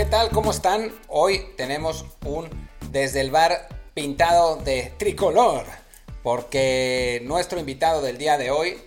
¿Qué 0.00 0.06
tal? 0.06 0.30
¿Cómo 0.30 0.50
están? 0.50 0.94
Hoy 1.08 1.44
tenemos 1.58 2.06
un 2.24 2.48
desde 2.90 3.20
el 3.20 3.30
bar 3.30 3.68
pintado 3.92 4.56
de 4.56 4.94
tricolor, 4.96 5.66
porque 6.22 7.20
nuestro 7.24 7.60
invitado 7.60 8.00
del 8.00 8.16
día 8.16 8.38
de 8.38 8.50
hoy 8.50 8.78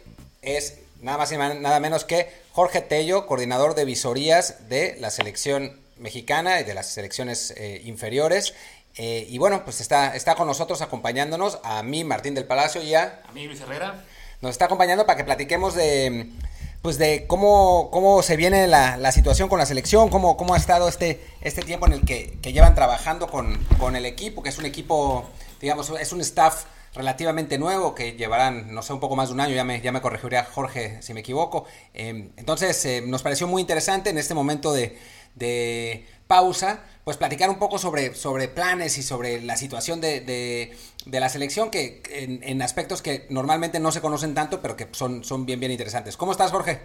es 0.42 0.80
nada 1.02 1.20
más 1.20 1.32
y 1.32 1.38
nada 1.38 1.80
menos 1.80 2.04
que 2.04 2.32
Jorge 2.52 2.82
Tello, 2.82 3.28
coordinador 3.28 3.76
de 3.76 3.86
visorías 3.86 4.68
de 4.70 4.98
la 5.00 5.12
selección 5.12 5.80
mexicana 6.00 6.60
y 6.60 6.64
de 6.64 6.74
las 6.74 6.88
selecciones 6.88 7.54
eh, 7.58 7.84
inferiores. 7.86 8.56
Eh, 8.96 9.28
y 9.30 9.38
bueno, 9.38 9.64
pues 9.64 9.82
está, 9.82 10.16
está 10.16 10.34
con 10.34 10.48
nosotros 10.48 10.82
acompañándonos 10.82 11.60
a 11.64 11.84
mí, 11.84 12.04
Martín 12.04 12.34
del 12.34 12.46
Palacio, 12.46 12.82
y 12.82 12.96
a... 12.96 13.22
A 13.30 13.32
mí, 13.34 13.46
Luis 13.46 13.62
Herrera. 13.62 14.04
Nos 14.42 14.50
está 14.50 14.66
acompañando 14.66 15.06
para 15.06 15.18
que 15.18 15.24
platiquemos 15.26 15.76
de 15.76 16.32
pues 16.84 16.98
de 16.98 17.26
cómo, 17.28 17.90
cómo 17.92 18.22
se 18.22 18.36
viene 18.36 18.68
la, 18.68 19.12
situación 19.14 19.48
con 19.48 19.58
la 19.58 19.66
selección, 19.66 20.10
cómo, 20.10 20.36
cómo 20.36 20.54
ha 20.54 20.58
estado 20.58 20.90
este, 20.90 21.24
este 21.40 21.62
tiempo 21.62 21.88
en 21.88 21.94
el 21.94 22.02
que, 22.02 22.38
llevan 22.52 22.76
trabajando 22.76 23.28
con, 23.28 23.96
el 23.96 24.06
equipo, 24.06 24.44
que 24.44 24.50
es 24.50 24.58
un 24.58 24.66
equipo, 24.66 25.24
digamos, 25.62 25.90
es 25.98 26.12
un 26.12 26.20
staff 26.20 26.66
relativamente 26.94 27.58
nuevo, 27.58 27.96
que 27.96 28.18
llevarán, 28.18 28.76
no 28.76 28.82
sé, 28.82 28.92
un 28.92 29.00
poco 29.00 29.16
más 29.16 29.30
de 29.30 29.34
un 29.34 29.40
año, 29.40 29.56
ya 29.56 29.64
me, 29.64 29.80
ya 29.80 29.94
me 29.94 30.02
corregiría 30.02 30.44
Jorge 30.44 31.02
si 31.02 31.14
me 31.14 31.22
equivoco. 31.22 31.64
Em, 31.94 32.32
entonces, 32.36 32.84
eh, 32.84 33.02
nos 33.08 33.24
pareció 33.24 33.48
muy 33.48 33.62
interesante 33.62 34.10
en 34.10 34.18
este 34.18 34.34
momento 34.34 34.74
de, 34.74 35.00
de 35.36 36.06
pausa, 36.28 36.84
pues 37.04 37.18
platicar 37.18 37.50
un 37.50 37.60
poco 37.60 37.78
sobre, 37.78 38.16
sobre 38.16 38.48
planes 38.48 38.98
y 38.98 39.04
sobre 39.04 39.42
la 39.42 39.58
situación 39.58 40.00
de, 40.00 40.22
de, 40.22 41.20
la 41.20 41.30
selección, 41.30 41.70
que 41.70 42.02
en, 42.10 42.62
aspectos 42.62 43.02
que 43.02 43.28
normalmente 43.30 43.80
no 43.80 43.92
se 43.92 44.02
conocen 44.02 44.34
tanto, 44.34 44.62
pero 44.62 44.78
que 44.78 44.88
son, 44.94 45.24
son 45.24 45.46
bien, 45.46 45.60
bien 45.60 45.72
interesantes. 45.72 46.16
¿Cómo 46.16 46.32
estás, 46.32 46.52
Jorge? 46.52 46.82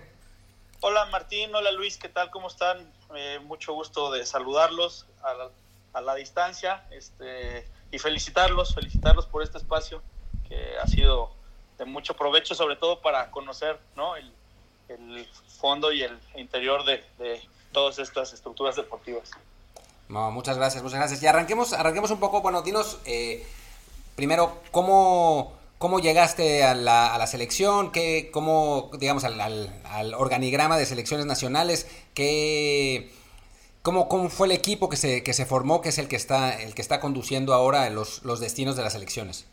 Hola, 0.80 1.06
Martín. 1.06 1.54
Hola, 1.54 1.70
Luis. 1.72 1.98
¿Qué 1.98 2.08
tal? 2.08 2.30
¿Cómo 2.30 2.48
están? 2.48 2.92
Eh, 3.14 3.38
mucho 3.44 3.72
gusto 3.74 4.10
de 4.12 4.26
saludarlos 4.26 5.06
a 5.22 5.34
la, 5.34 5.50
a 5.92 6.00
la 6.00 6.14
distancia 6.16 6.84
este, 6.90 7.66
y 7.92 7.98
felicitarlos, 7.98 8.74
felicitarlos 8.74 9.26
por 9.26 9.42
este 9.42 9.58
espacio 9.58 10.02
que 10.48 10.78
ha 10.82 10.86
sido 10.86 11.30
de 11.78 11.84
mucho 11.84 12.14
provecho, 12.14 12.54
sobre 12.56 12.76
todo 12.76 13.00
para 13.00 13.30
conocer 13.30 13.78
¿no? 13.94 14.16
el, 14.16 14.32
fondo 15.60 15.92
y 15.92 16.02
el 16.02 16.18
interior 16.36 16.84
de, 16.84 17.04
de 17.18 17.42
todas 17.72 17.98
estas 17.98 18.32
estructuras 18.32 18.74
deportivas. 18.76 19.32
No, 20.08 20.30
muchas 20.30 20.56
gracias, 20.56 20.82
muchas 20.82 20.98
gracias. 20.98 21.22
Y 21.22 21.26
arranquemos, 21.26 21.72
arranquemos 21.72 22.10
un 22.10 22.20
poco, 22.20 22.40
bueno, 22.40 22.62
dinos 22.62 22.98
eh, 23.04 23.46
primero 24.16 24.60
cómo, 24.70 25.52
cómo 25.78 26.00
llegaste 26.00 26.64
a 26.64 26.74
la, 26.74 27.14
a 27.14 27.18
la 27.18 27.26
selección, 27.26 27.92
qué, 27.92 28.30
cómo, 28.32 28.90
digamos, 28.98 29.24
al, 29.24 29.40
al, 29.40 30.14
organigrama 30.14 30.78
de 30.78 30.86
selecciones 30.86 31.26
nacionales, 31.26 31.86
qué, 32.14 33.12
cómo, 33.82 34.08
cómo 34.08 34.30
fue 34.30 34.46
el 34.46 34.52
equipo 34.52 34.88
que 34.88 34.96
se, 34.96 35.22
que 35.22 35.34
se 35.34 35.44
formó, 35.44 35.82
que 35.82 35.90
es 35.90 35.98
el 35.98 36.08
que 36.08 36.16
está, 36.16 36.60
el 36.60 36.74
que 36.74 36.82
está 36.82 37.00
conduciendo 37.00 37.52
ahora 37.52 37.88
los, 37.90 38.24
los 38.24 38.40
destinos 38.40 38.76
de 38.76 38.82
las 38.82 38.94
selecciones. 38.94 39.46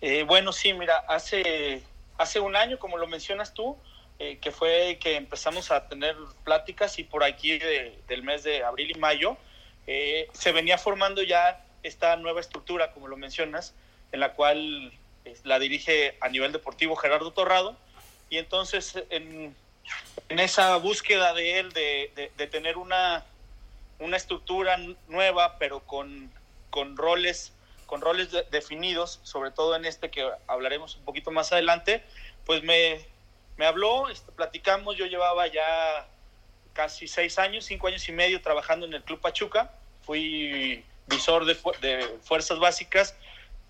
Eh, 0.00 0.24
bueno, 0.24 0.52
sí, 0.52 0.72
mira, 0.72 1.04
hace, 1.08 1.82
hace 2.18 2.40
un 2.40 2.56
año, 2.56 2.78
como 2.78 2.96
lo 2.96 3.06
mencionas 3.06 3.52
tú, 3.52 3.76
eh, 4.18 4.38
que 4.40 4.52
fue 4.52 4.98
que 5.00 5.16
empezamos 5.16 5.70
a 5.70 5.88
tener 5.88 6.16
pláticas 6.44 6.98
y 6.98 7.04
por 7.04 7.24
aquí 7.24 7.58
del 7.58 8.22
mes 8.22 8.44
de 8.44 8.62
abril 8.62 8.92
y 8.92 8.98
mayo 8.98 9.36
eh, 9.86 10.28
se 10.32 10.52
venía 10.52 10.78
formando 10.78 11.22
ya 11.22 11.64
esta 11.82 12.16
nueva 12.16 12.40
estructura, 12.40 12.92
como 12.92 13.08
lo 13.08 13.16
mencionas, 13.16 13.74
en 14.12 14.20
la 14.20 14.32
cual 14.32 14.92
la 15.42 15.58
dirige 15.58 16.16
a 16.20 16.28
nivel 16.28 16.52
deportivo 16.52 16.96
Gerardo 16.96 17.32
Torrado. 17.32 17.76
Y 18.30 18.38
entonces 18.38 19.02
en, 19.10 19.54
en 20.28 20.38
esa 20.38 20.76
búsqueda 20.76 21.34
de 21.34 21.58
él 21.58 21.72
de, 21.72 22.30
de, 22.36 22.46
tener 22.46 22.76
una, 22.76 23.24
una 23.98 24.16
estructura 24.16 24.78
nueva, 25.08 25.58
pero 25.58 25.80
con, 25.80 26.30
con 26.70 26.96
roles 26.96 27.52
con 27.86 28.00
roles 28.00 28.30
definidos, 28.50 29.20
sobre 29.24 29.50
todo 29.50 29.76
en 29.76 29.84
este 29.84 30.10
que 30.10 30.26
hablaremos 30.46 30.96
un 30.96 31.04
poquito 31.04 31.30
más 31.30 31.52
adelante, 31.52 32.02
pues 32.46 32.62
me, 32.62 33.06
me 33.56 33.66
habló, 33.66 34.08
este, 34.08 34.32
platicamos, 34.32 34.96
yo 34.96 35.06
llevaba 35.06 35.46
ya 35.46 36.06
casi 36.72 37.06
seis 37.06 37.38
años, 37.38 37.64
cinco 37.64 37.86
años 37.86 38.08
y 38.08 38.12
medio 38.12 38.42
trabajando 38.42 38.86
en 38.86 38.94
el 38.94 39.02
Club 39.02 39.20
Pachuca, 39.20 39.70
fui 40.02 40.84
visor 41.06 41.44
de, 41.44 41.54
fuerzas 42.22 42.58
básicas 42.58 43.14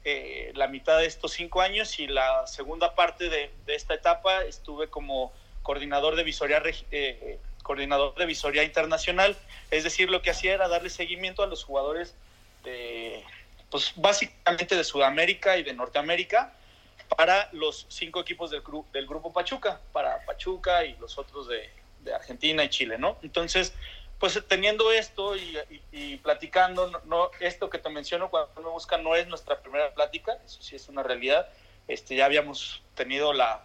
eh, 0.04 0.52
la 0.54 0.68
mitad 0.68 0.98
de 0.98 1.06
estos 1.06 1.32
cinco 1.32 1.60
años 1.60 1.98
y 1.98 2.06
la 2.06 2.46
segunda 2.46 2.94
parte 2.94 3.28
de, 3.28 3.50
esta 3.66 3.94
etapa 3.94 4.44
estuve 4.44 4.88
como 4.88 5.32
coordinador 5.62 6.16
de 6.16 6.22
visoría 6.22 6.62
eh, 6.90 7.38
coordinador 7.62 8.14
de 8.14 8.26
visoría 8.26 8.62
internacional, 8.62 9.36
es 9.70 9.84
decir, 9.84 10.10
lo 10.10 10.20
que 10.22 10.30
hacía 10.30 10.54
era 10.54 10.68
darle 10.68 10.90
seguimiento 10.90 11.42
a 11.42 11.46
los 11.46 11.64
jugadores 11.64 12.14
pues 13.74 13.92
básicamente 13.96 14.76
de 14.76 14.84
Sudamérica 14.84 15.56
y 15.56 15.64
de 15.64 15.72
Norteamérica, 15.72 16.52
para 17.08 17.48
los 17.52 17.86
cinco 17.88 18.20
equipos 18.20 18.50
del, 18.50 18.62
del 18.92 19.06
grupo 19.06 19.32
Pachuca, 19.32 19.80
para 19.92 20.24
Pachuca 20.24 20.84
y 20.84 20.96
los 20.96 21.18
otros 21.18 21.48
de, 21.48 21.70
Argentina 22.14 22.62
y 22.62 22.68
Chile, 22.68 22.98
¿no? 22.98 23.16
Entonces, 23.22 23.72
pues 24.18 24.38
teniendo 24.46 24.92
esto 24.92 25.34
y, 25.36 26.16
platicando, 26.18 27.00
no, 27.06 27.30
esto 27.40 27.70
que 27.70 27.78
te 27.78 27.88
menciono 27.88 28.28
cuando 28.28 28.50
uno 28.58 28.72
busca 28.72 28.98
no 28.98 29.16
es 29.16 29.26
nuestra 29.26 29.60
primera 29.60 29.94
plática, 29.94 30.38
eso 30.44 30.62
sí 30.62 30.76
es 30.76 30.86
una 30.90 31.02
realidad. 31.02 31.48
Este, 31.88 32.14
ya 32.14 32.26
habíamos 32.26 32.82
tenido 32.94 33.32
la, 33.32 33.64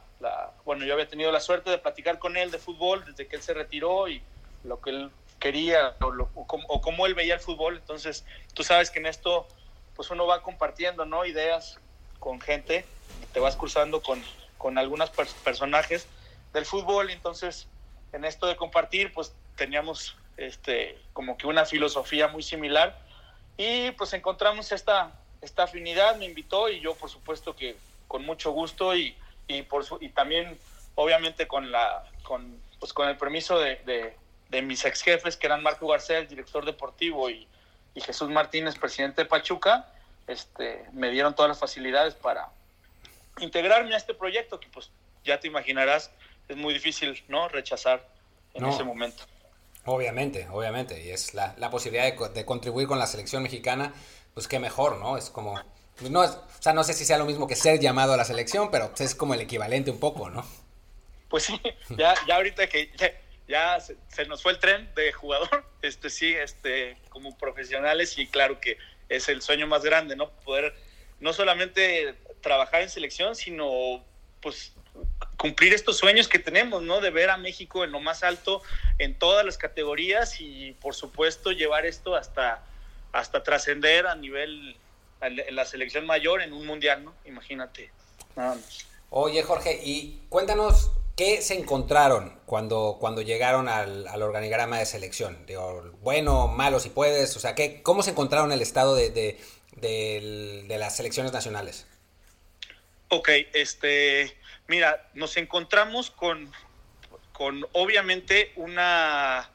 bueno, 0.64 0.86
yo 0.86 0.94
había 0.94 1.10
tenido 1.10 1.34
la 1.34 1.42
suerte 1.42 1.70
de 1.70 1.80
platicar 1.80 2.18
con 2.18 2.38
él 2.38 2.50
de 2.50 2.60
fútbol 2.60 3.04
desde 3.06 3.28
que 3.28 3.36
él 3.36 3.42
se 3.42 3.54
retiró 3.54 4.08
y 4.08 4.22
lo 4.64 4.80
que 4.80 4.92
él 4.92 5.12
quería 5.40 5.96
o, 6.02 6.30
o 6.36 6.82
cómo 6.82 7.08
él 7.08 7.16
veía 7.16 7.34
el 7.34 7.42
fútbol. 7.42 7.76
Entonces, 7.76 8.26
tú 8.54 8.64
sabes 8.64 8.90
que 8.90 9.00
en 9.00 9.06
esto, 9.06 9.50
pues 9.98 10.10
uno 10.12 10.26
va 10.28 10.44
compartiendo, 10.44 11.06
¿no? 11.06 11.26
Ideas 11.26 11.78
con 12.20 12.40
gente 12.40 12.86
te 13.34 13.40
vas 13.40 13.56
cruzando 13.56 14.02
con, 14.02 14.24
con 14.58 14.78
algunos 14.78 15.10
personajes 15.10 16.08
del 16.54 16.66
fútbol, 16.66 17.10
entonces 17.10 17.68
en 18.14 18.26
esto 18.26 18.48
de 18.48 18.56
compartir, 18.56 19.14
pues 19.14 19.34
teníamos 19.56 20.16
este, 20.38 20.98
como 21.14 21.38
que 21.38 21.48
una 21.48 21.66
filosofía 21.66 22.28
muy 22.28 22.44
similar 22.44 22.98
y 23.58 23.92
pues 23.92 24.14
encontramos 24.14 24.72
esta, 24.72 25.12
esta 25.42 25.64
afinidad, 25.64 26.16
me 26.18 26.26
invitó 26.26 26.70
y 26.70 26.80
yo 26.80 26.96
por 26.96 27.10
supuesto 27.10 27.56
que 27.56 27.76
con 28.08 28.26
mucho 28.26 28.52
gusto 28.52 28.96
y, 28.96 29.16
y, 29.48 29.62
por 29.64 29.86
su, 29.86 29.98
y 30.02 30.10
también 30.10 30.58
obviamente 30.96 31.48
con, 31.48 31.72
la, 31.72 32.04
con, 32.24 32.60
pues 32.80 32.94
con 32.94 33.08
el 33.08 33.18
permiso 33.18 33.60
de, 33.60 33.76
de, 33.86 34.16
de 34.50 34.62
mis 34.62 34.84
ex 34.86 35.02
jefes 35.02 35.38
que 35.38 35.48
eran 35.48 35.62
Marco 35.62 35.88
García, 35.88 36.18
el 36.18 36.28
director 36.28 36.66
deportivo 36.66 37.30
y, 37.30 37.48
y 37.94 38.02
Jesús 38.02 38.30
Martínez, 38.30 38.78
presidente 38.78 39.24
de 39.24 39.30
Pachuca, 39.30 39.88
este, 40.28 40.86
me 40.94 41.10
dieron 41.10 41.36
todas 41.36 41.50
las 41.50 41.60
facilidades 41.60 42.14
para, 42.14 42.50
integrarme 43.42 43.94
a 43.94 43.98
este 43.98 44.14
proyecto 44.14 44.60
que 44.60 44.68
pues 44.70 44.92
ya 45.24 45.40
te 45.40 45.48
imaginarás 45.48 46.12
es 46.48 46.58
muy 46.58 46.74
difícil 46.74 47.24
no 47.28 47.48
rechazar 47.48 48.06
en 48.54 48.66
ese 48.66 48.84
momento. 48.84 49.24
Obviamente, 49.86 50.48
obviamente, 50.52 51.02
y 51.04 51.12
es 51.12 51.34
la, 51.34 51.56
posibilidad 51.72 52.12
de, 52.32 52.46
contribuir 52.46 52.88
con 52.88 53.00
la 53.00 53.08
selección 53.08 53.44
mexicana, 53.44 53.94
pues 54.34 54.48
qué 54.48 54.60
mejor, 54.60 54.98
¿no? 54.98 55.18
Es 55.18 55.30
como, 55.30 55.62
pues, 55.98 56.12
no, 56.12 56.22
o 56.22 56.48
sea, 56.60 56.74
no 56.74 56.84
sé 56.84 56.94
si 56.94 57.06
sea 57.06 57.18
lo 57.18 57.26
mismo 57.26 57.48
que 57.48 57.56
ser 57.56 57.80
llamado 57.80 58.14
a 58.14 58.18
la 58.18 58.26
selección, 58.26 58.72
pero 58.72 58.92
es 58.98 59.16
como 59.16 59.36
el 59.36 59.42
equivalente 59.42 59.92
un 59.92 60.00
poco, 60.00 60.30
¿no? 60.30 60.46
Pues 61.30 61.44
sí, 61.44 61.62
ya, 61.90 62.16
ya 62.28 62.36
ahorita 62.36 62.68
que 62.68 62.92
ya, 63.48 63.80
se, 63.80 63.96
se, 64.10 64.26
nos 64.26 64.44
fue 64.44 64.52
el 64.52 64.60
tren 64.60 64.90
de 64.96 65.12
jugador, 65.14 65.66
este 65.82 66.10
sí, 66.10 66.34
este, 66.34 66.98
como 67.10 67.38
profesionales 67.38 68.18
y 68.18 68.28
claro 68.28 68.60
que 68.60 68.78
es 69.08 69.30
el 69.30 69.42
sueño 69.42 69.68
más 69.68 69.84
grande, 69.84 70.16
¿no? 70.16 70.30
Poder 70.44 70.76
no 71.20 71.34
solamente 71.34 72.16
trabajar 72.42 72.82
en 72.82 72.90
selección, 72.90 73.36
sino 73.36 74.04
pues 74.42 74.74
cumplir 75.38 75.74
estos 75.74 75.98
sueños 75.98 76.28
que 76.28 76.40
tenemos, 76.40 76.82
¿no? 76.84 77.00
De 77.00 77.12
ver 77.12 77.30
a 77.30 77.38
México 77.38 77.84
en 77.84 77.92
lo 77.92 78.00
más 78.00 78.24
alto 78.24 78.62
en 78.98 79.18
todas 79.18 79.46
las 79.46 79.58
categorías 79.58 80.40
y 80.40 80.74
por 80.82 80.96
supuesto 80.96 81.52
llevar 81.52 81.86
esto 81.86 82.16
hasta, 82.16 82.64
hasta 83.12 83.44
trascender 83.44 84.08
a 84.08 84.16
nivel 84.16 84.78
en 85.22 85.56
la 85.56 85.66
selección 85.66 86.06
mayor 86.06 86.42
en 86.42 86.54
un 86.54 86.66
mundial, 86.66 87.04
¿no? 87.04 87.14
Imagínate. 87.26 87.92
Oye, 89.10 89.44
Jorge, 89.44 89.80
y 89.84 90.22
cuéntanos 90.30 90.92
qué 91.16 91.42
se 91.42 91.58
encontraron 91.58 92.40
cuando, 92.46 92.98
cuando 93.00 93.22
llegaron 93.22 93.68
al, 93.68 94.08
organigrama 94.22 94.80
de 94.80 94.86
selección. 94.86 95.46
Digo, 95.46 95.92
bueno, 96.02 96.48
malo 96.48 96.80
si 96.80 96.90
puedes, 96.90 97.36
o 97.36 97.40
sea, 97.40 97.56
¿qué, 97.56 97.82
¿cómo 97.82 98.04
se 98.04 98.12
encontraron 98.12 98.52
el 98.52 98.62
estado 98.62 98.96
de, 98.96 99.10
de 99.12 100.78
las 100.78 100.96
selecciones 100.96 101.34
nacionales? 101.34 101.86
Ok, 103.12 103.30
este, 103.54 104.38
mira, 104.68 105.10
nos 105.16 105.36
encontramos 105.38 106.12
con, 106.12 106.52
con 107.32 107.66
obviamente 107.72 108.52
una, 108.56 109.50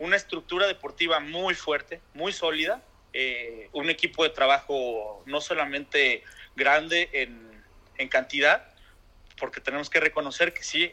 una 0.00 0.16
estructura 0.16 0.66
deportiva 0.66 1.20
muy 1.20 1.54
fuerte, 1.54 2.00
muy 2.12 2.32
sólida, 2.32 2.82
eh, 3.12 3.68
un 3.72 3.88
equipo 3.88 4.24
de 4.24 4.30
trabajo 4.30 5.22
no 5.26 5.40
solamente 5.40 6.24
grande 6.56 7.08
en, 7.12 7.52
cantidad, 8.10 8.66
porque 9.38 9.60
tenemos 9.60 9.88
que 9.88 10.00
reconocer 10.00 10.52
que 10.52 10.64
sí, 10.64 10.92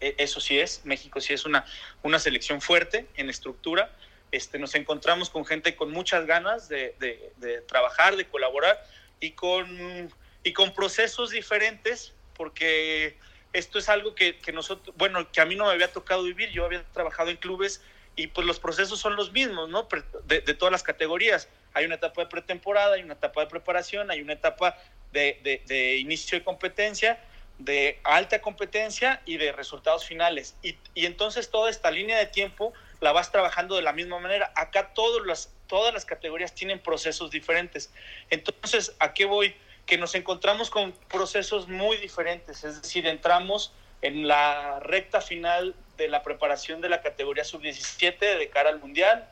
eso 0.00 0.40
sí 0.40 0.58
es, 0.58 0.84
México 0.84 1.20
sí 1.20 1.32
es 1.32 1.44
una, 1.44 1.64
una 2.02 2.18
selección 2.18 2.60
fuerte 2.60 3.06
en 3.14 3.30
estructura, 3.30 3.94
este, 4.32 4.58
nos 4.58 4.74
encontramos 4.74 5.30
con 5.30 5.46
gente 5.46 5.76
con 5.76 5.92
muchas 5.92 6.26
ganas 6.26 6.68
de, 6.68 6.96
de, 6.98 7.60
trabajar, 7.68 8.16
de 8.16 8.26
colaborar 8.26 8.84
y 9.20 9.30
con, 9.30 10.12
y 10.42 10.52
con 10.52 10.72
procesos 10.72 11.30
diferentes, 11.30 12.14
porque 12.36 13.16
esto 13.52 13.78
es 13.78 13.88
algo 13.88 14.14
que, 14.14 14.38
que, 14.38 14.52
nosotros, 14.52 14.94
bueno, 14.96 15.30
que 15.30 15.40
a 15.40 15.44
mí 15.44 15.56
no 15.56 15.66
me 15.66 15.72
había 15.72 15.92
tocado 15.92 16.22
vivir, 16.22 16.50
yo 16.50 16.64
había 16.64 16.82
trabajado 16.92 17.30
en 17.30 17.36
clubes 17.36 17.82
y 18.16 18.28
pues 18.28 18.46
los 18.46 18.58
procesos 18.58 18.98
son 18.98 19.16
los 19.16 19.32
mismos, 19.32 19.68
¿no? 19.68 19.88
De, 20.24 20.40
de 20.40 20.54
todas 20.54 20.72
las 20.72 20.82
categorías. 20.82 21.48
Hay 21.74 21.84
una 21.84 21.96
etapa 21.96 22.22
de 22.22 22.28
pretemporada, 22.28 22.94
hay 22.94 23.02
una 23.02 23.14
etapa 23.14 23.42
de 23.42 23.46
preparación, 23.46 24.10
hay 24.10 24.20
una 24.20 24.32
etapa 24.32 24.76
de, 25.12 25.62
de 25.66 25.96
inicio 25.96 26.38
de 26.38 26.44
competencia 26.44 27.18
de 27.60 28.00
alta 28.04 28.40
competencia 28.40 29.22
y 29.26 29.36
de 29.36 29.52
resultados 29.52 30.04
finales. 30.04 30.56
Y, 30.62 30.76
y, 30.94 31.06
entonces 31.06 31.50
toda 31.50 31.70
esta 31.70 31.90
línea 31.90 32.18
de 32.18 32.26
tiempo 32.26 32.72
la 33.00 33.12
vas 33.12 33.30
trabajando 33.30 33.76
de 33.76 33.82
la 33.82 33.92
misma 33.92 34.18
manera. 34.18 34.52
Acá 34.56 34.92
todas 34.94 35.26
las, 35.26 35.52
todas 35.66 35.92
las 35.92 36.04
categorías 36.04 36.54
tienen 36.54 36.80
procesos 36.80 37.30
diferentes. 37.30 37.92
Entonces, 38.30 38.94
¿a 38.98 39.12
qué 39.12 39.26
voy? 39.26 39.54
Que 39.90 39.98
nos 39.98 40.14
encontramos 40.14 40.70
con 40.70 40.92
procesos 41.10 41.68
muy 41.68 41.98
diferentes. 41.98 42.64
Es 42.64 42.80
decir, 42.80 43.06
entramos 43.06 43.74
en 44.00 44.26
la 44.26 44.80
recta 44.80 45.20
final 45.20 45.74
de 45.98 46.08
la 46.08 46.22
preparación 46.22 46.80
de 46.80 46.88
la 46.88 47.02
categoría 47.02 47.44
sub-17 47.44 48.38
de 48.38 48.48
cara 48.48 48.70
al 48.70 48.80
Mundial 48.80 49.28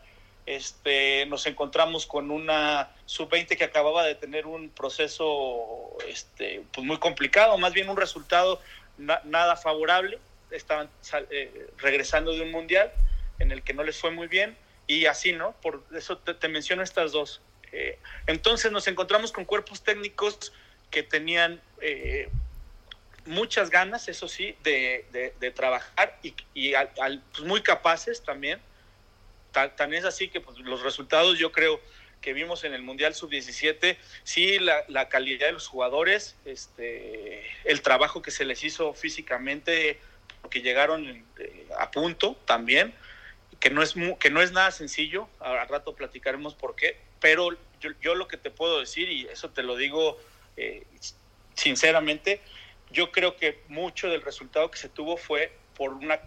este, 0.49 1.27
nos 1.27 1.45
encontramos 1.45 2.07
con 2.07 2.31
una 2.31 2.89
sub-20 3.05 3.59
que 3.59 3.65
acababa 3.65 4.03
de 4.03 4.15
tener 4.15 4.47
un 4.47 4.71
proceso 4.71 5.95
este, 6.09 6.63
pues 6.73 6.87
muy 6.87 6.97
complicado, 6.97 7.59
más 7.59 7.75
bien 7.75 7.91
un 7.91 7.99
resultado 7.99 8.59
nada 8.97 9.57
favorable. 9.57 10.19
Estaban 10.51 10.89
eh, 11.29 11.69
regresando 11.77 12.33
de 12.33 12.41
un 12.41 12.51
mundial 12.51 12.91
en 13.39 13.53
el 13.53 13.63
que 13.63 13.75
no 13.75 13.85
les 13.85 13.99
fue 13.99 14.11
muy 14.11 14.27
bien 14.27 14.57
y 14.87 15.05
así, 15.05 15.35
¿no? 15.35 15.53
Por 15.61 15.85
eso 15.95 16.17
te, 16.17 16.49
menciono 16.49 16.83
estas 16.83 17.13
dos. 17.13 17.43
Eh, 17.73 17.99
entonces 18.26 18.73
nos 18.73 18.87
encontramos 18.88 19.32
con 19.32 19.44
cuerpos 19.44 19.82
técnicos 19.82 20.53
que 20.91 21.03
tenían 21.03 21.61
eh, 21.81 22.29
muchas 23.26 23.70
ganas, 23.70 24.09
eso 24.09 24.29
sí, 24.29 24.56
de, 24.62 25.53
trabajar 25.55 26.19
y, 26.23 26.35
pues 26.53 27.44
muy 27.44 27.62
capaces 27.62 28.23
también. 28.23 28.61
Tan, 29.53 29.93
es 29.94 30.05
así 30.05 30.29
que 30.29 30.41
pues, 30.41 30.59
los 30.59 30.82
resultados 30.82 31.38
yo 31.38 31.53
creo 31.53 31.81
que 32.20 32.32
vimos 32.32 32.65
en 32.65 32.75
el 32.75 32.82
Mundial 32.82 33.15
Sub-17, 33.15 33.97
sí, 34.25 34.59
la, 34.59 35.09
calidad 35.09 35.47
de 35.47 35.53
los 35.53 35.69
jugadores, 35.69 36.37
este, 36.44 37.44
el 37.64 37.81
trabajo 37.82 38.23
que 38.23 38.31
se 38.31 38.44
les 38.44 38.64
hizo 38.64 38.93
físicamente, 38.94 40.00
que 40.50 40.62
llegaron 40.62 41.25
eh, 41.38 41.67
a 41.79 41.91
punto 41.91 42.37
también, 42.44 42.94
que 43.61 43.71
no 43.71 43.82
es, 43.82 43.94
que 44.19 44.31
no 44.31 44.41
es 44.43 44.53
nada 44.53 44.71
sencillo, 44.71 45.29
al 45.41 45.69
rato 45.69 45.94
platicaremos 45.94 46.55
por 46.55 46.75
qué, 46.75 46.97
pero 47.20 47.50
yo, 48.00 48.15
lo 48.15 48.29
que 48.29 48.37
te 48.37 48.50
puedo 48.50 48.81
decir, 48.81 49.09
y 49.09 49.26
eso 49.26 49.50
te 49.50 49.62
lo 49.62 49.76
digo 49.76 50.19
eh, 50.56 50.85
sinceramente, 51.55 52.41
yo 52.91 53.12
creo 53.12 53.37
que 53.37 53.61
mucho 53.69 54.09
del 54.09 54.23
resultado 54.23 54.70
que 54.70 54.79
se 54.79 54.88
tuvo 54.88 55.17
fue 55.17 55.53
por 55.76 55.93
una 55.93 56.20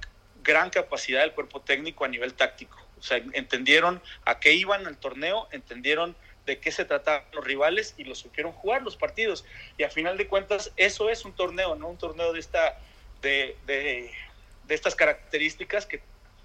gran 0.43 0.69
capacidad 0.69 1.21
del 1.21 1.33
cuerpo 1.33 1.61
técnico 1.61 2.05
a 2.05 2.07
nivel 2.07 2.33
táctico. 2.33 2.77
O 2.99 3.03
sea, 3.03 3.17
entendieron 3.33 4.01
a 4.25 4.39
qué 4.39 4.53
iban 4.53 4.85
al 4.85 4.97
torneo, 4.97 5.47
entendieron 5.51 6.15
de 6.45 6.59
qué 6.59 6.71
se 6.71 6.85
trataban 6.85 7.23
los 7.33 7.43
rivales 7.43 7.95
y 7.97 8.03
los 8.03 8.19
supieron 8.19 8.51
jugar 8.51 8.81
los 8.83 8.95
partidos. 8.95 9.45
Y 9.77 9.83
a 9.83 9.89
final 9.89 10.17
de 10.17 10.27
cuentas, 10.27 10.71
eso 10.77 11.09
es 11.09 11.25
un 11.25 11.33
torneo, 11.33 11.75
¿no? 11.75 11.89
Un 11.89 11.97
torneo 11.97 12.33
de, 12.33 12.39
esta, 12.39 12.79
de, 13.21 13.57
de, 13.65 14.11
estas 14.69 14.95
características 14.95 15.85
que, 15.85 16.01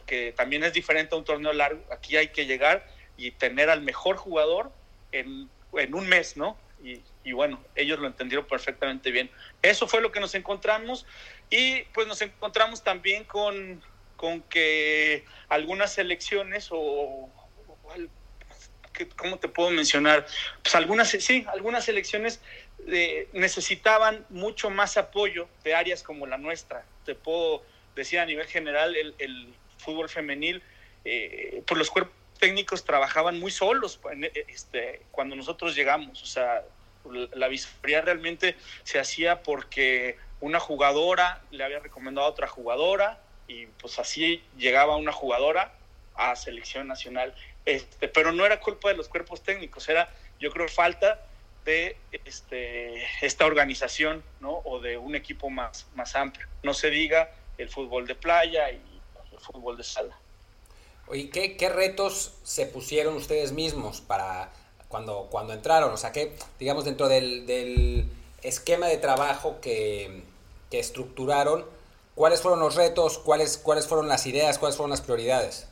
que, 0.06 0.32
también 0.32 0.64
es 0.64 0.72
diferente 0.72 1.14
a 1.14 1.18
un 1.18 1.24
torneo 1.24 1.52
largo. 1.52 1.82
Aquí 1.90 2.16
hay 2.16 2.28
que 2.28 2.46
llegar 2.46 2.86
y 3.16 3.30
tener 3.32 3.70
al 3.70 3.82
mejor 3.82 4.16
jugador 4.16 4.72
en, 5.12 5.48
en 5.74 5.94
un 5.94 6.08
mes, 6.08 6.36
¿no? 6.36 6.56
Y, 6.82 7.00
y, 7.24 7.32
bueno, 7.32 7.62
ellos 7.74 7.98
lo 7.98 8.06
entendieron 8.06 8.46
perfectamente 8.46 9.10
bien. 9.10 9.30
Eso 9.62 9.88
fue 9.88 10.00
lo 10.00 10.12
que 10.12 10.20
nos 10.20 10.34
encontramos 10.34 11.06
y 11.50 11.82
pues 11.94 12.06
nos 12.06 12.20
encontramos 12.20 12.84
también 12.84 13.24
con, 13.24 13.82
con 14.16 14.42
que 14.42 15.24
algunas 15.48 15.96
elecciones 15.98 16.68
o, 16.70 17.30
¿cómo 19.16 19.38
te 19.38 19.48
puedo 19.48 19.70
mencionar? 19.70 20.26
Pues 20.62 20.74
algunas, 20.74 21.08
sí, 21.08 21.46
algunas 21.52 21.88
elecciones 21.88 22.40
eh, 22.88 23.28
necesitaban 23.32 24.24
mucho 24.28 24.70
más 24.70 24.96
apoyo 24.96 25.48
de 25.64 25.74
áreas 25.74 26.02
como 26.02 26.26
la 26.26 26.38
nuestra. 26.38 26.84
Te 27.04 27.14
puedo 27.14 27.62
decir 27.94 28.18
a 28.18 28.26
nivel 28.26 28.46
general, 28.46 28.94
el, 28.96 29.54
fútbol 29.78 30.08
femenil, 30.08 30.62
eh, 31.04 31.62
pues 31.66 31.78
los 31.78 31.90
cuerpos 31.90 32.14
técnicos 32.38 32.84
trabajaban 32.84 33.38
muy 33.38 33.50
solos 33.50 34.00
este, 34.48 35.02
cuando 35.10 35.36
nosotros 35.36 35.74
llegamos. 35.74 36.22
O 36.22 36.26
sea, 36.26 36.64
la 37.34 37.48
visoría 37.48 38.00
realmente 38.00 38.56
se 38.82 38.98
hacía 38.98 39.42
porque 39.42 40.16
una 40.40 40.60
jugadora 40.60 41.40
le 41.50 41.64
había 41.64 41.78
recomendado 41.78 42.26
a 42.26 42.30
otra 42.30 42.46
jugadora 42.46 43.20
y 43.48 43.66
pues 43.66 43.98
así 43.98 44.42
llegaba 44.56 44.96
una 44.96 45.12
jugadora 45.12 45.72
a 46.14 46.36
selección 46.36 46.88
nacional. 46.88 47.34
Este, 47.64 48.08
pero 48.08 48.32
no 48.32 48.44
era 48.44 48.60
culpa 48.60 48.88
de 48.88 48.96
los 48.96 49.08
cuerpos 49.08 49.42
técnicos, 49.42 49.88
era 49.88 50.08
yo 50.38 50.50
creo 50.50 50.68
falta 50.68 51.20
de 51.64 51.96
este, 52.24 53.04
esta 53.22 53.44
organización 53.44 54.22
¿no? 54.40 54.62
o 54.64 54.80
de 54.80 54.98
un 54.98 55.14
equipo 55.14 55.50
más, 55.50 55.86
más 55.94 56.14
amplio. 56.14 56.46
No 56.62 56.74
se 56.74 56.90
diga 56.90 57.30
el 57.58 57.68
fútbol 57.68 58.06
de 58.06 58.14
playa 58.14 58.70
y 58.70 59.00
el 59.32 59.40
fútbol 59.40 59.76
de 59.76 59.82
sala. 59.82 60.16
Oye, 61.08 61.30
¿qué, 61.30 61.68
retos 61.68 62.34
se 62.42 62.66
pusieron 62.66 63.14
ustedes 63.16 63.52
mismos 63.52 64.00
para 64.00 64.52
cuando, 64.88 65.28
cuando 65.30 65.52
entraron? 65.52 65.92
O 65.92 65.96
sea, 65.96 66.12
que 66.12 66.36
digamos 66.58 66.84
dentro 66.84 67.08
del, 67.08 68.08
esquema 68.42 68.86
de 68.86 68.96
trabajo 68.98 69.60
que, 69.60 70.22
que 70.70 70.78
estructuraron, 70.78 71.64
¿Cuáles 72.16 72.40
fueron 72.40 72.60
los 72.60 72.76
retos? 72.76 73.18
¿Cuáles, 73.18 73.58
cuáles 73.58 73.86
fueron 73.86 74.08
las 74.08 74.26
ideas? 74.26 74.58
¿Cuáles 74.58 74.74
fueron 74.74 74.90
las 74.90 75.02
prioridades? 75.02 75.68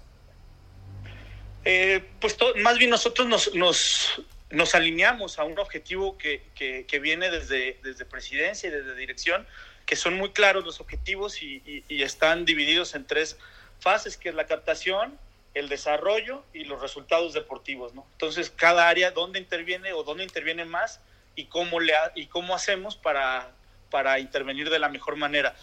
Eh, 1.65 2.05
pues 2.21 2.37
más 2.57 2.77
bien 2.77 2.91
nosotros 2.91 3.27
nos, 3.27 3.55
nos, 3.55 4.23
nos, 4.51 4.75
alineamos 4.75 5.39
a 5.39 5.45
un 5.45 5.59
objetivo 5.59 6.19
que, 6.19 6.43
que, 6.55 6.99
viene 6.99 7.31
desde, 7.31 7.79
desde 7.83 8.05
presidencia 8.05 8.69
y 8.69 8.73
desde 8.73 8.95
dirección, 8.95 9.47
que 9.87 9.97
son 9.97 10.19
muy 10.19 10.33
claros 10.33 10.67
los 10.67 10.81
objetivos 10.81 11.43
y, 11.43 11.83
y, 11.89 12.03
están 12.03 12.45
divididos 12.45 12.95
en 12.95 13.07
tres 13.07 13.39
fases, 13.81 14.19
que 14.19 14.29
es 14.29 14.35
la 14.35 14.47
captación, 14.47 15.19
el 15.55 15.69
desarrollo 15.69 16.45
y 16.53 16.65
los 16.65 16.81
resultados 16.81 17.33
deportivos. 17.33 17.93
Entonces, 18.13 18.51
cada 18.51 18.89
área, 18.89 19.13
dónde 19.13 19.39
interviene 19.39 19.93
o 19.93 20.03
dónde 20.03 20.25
interviene 20.25 20.65
más 20.65 21.01
y 21.37 21.47
cómo, 21.47 21.81
le 21.81 21.95
y 22.15 22.27
cómo 22.27 22.55
hacemos 22.55 22.97
para, 22.97 23.53
para 23.91 24.19
intervenir 24.19 24.69
de 24.69 24.79
la 24.79 24.89
mejor 24.89 25.17
manera. 25.17 25.55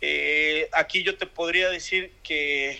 Eh, 0.00 0.68
aquí 0.72 1.02
yo 1.02 1.16
te 1.16 1.26
podría 1.26 1.70
decir 1.70 2.12
que 2.22 2.78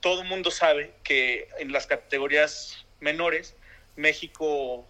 todo 0.00 0.22
mundo 0.22 0.50
sabe 0.50 0.94
que 1.02 1.48
en 1.58 1.72
las 1.72 1.86
categorías 1.86 2.84
menores 3.00 3.56
México 3.96 4.86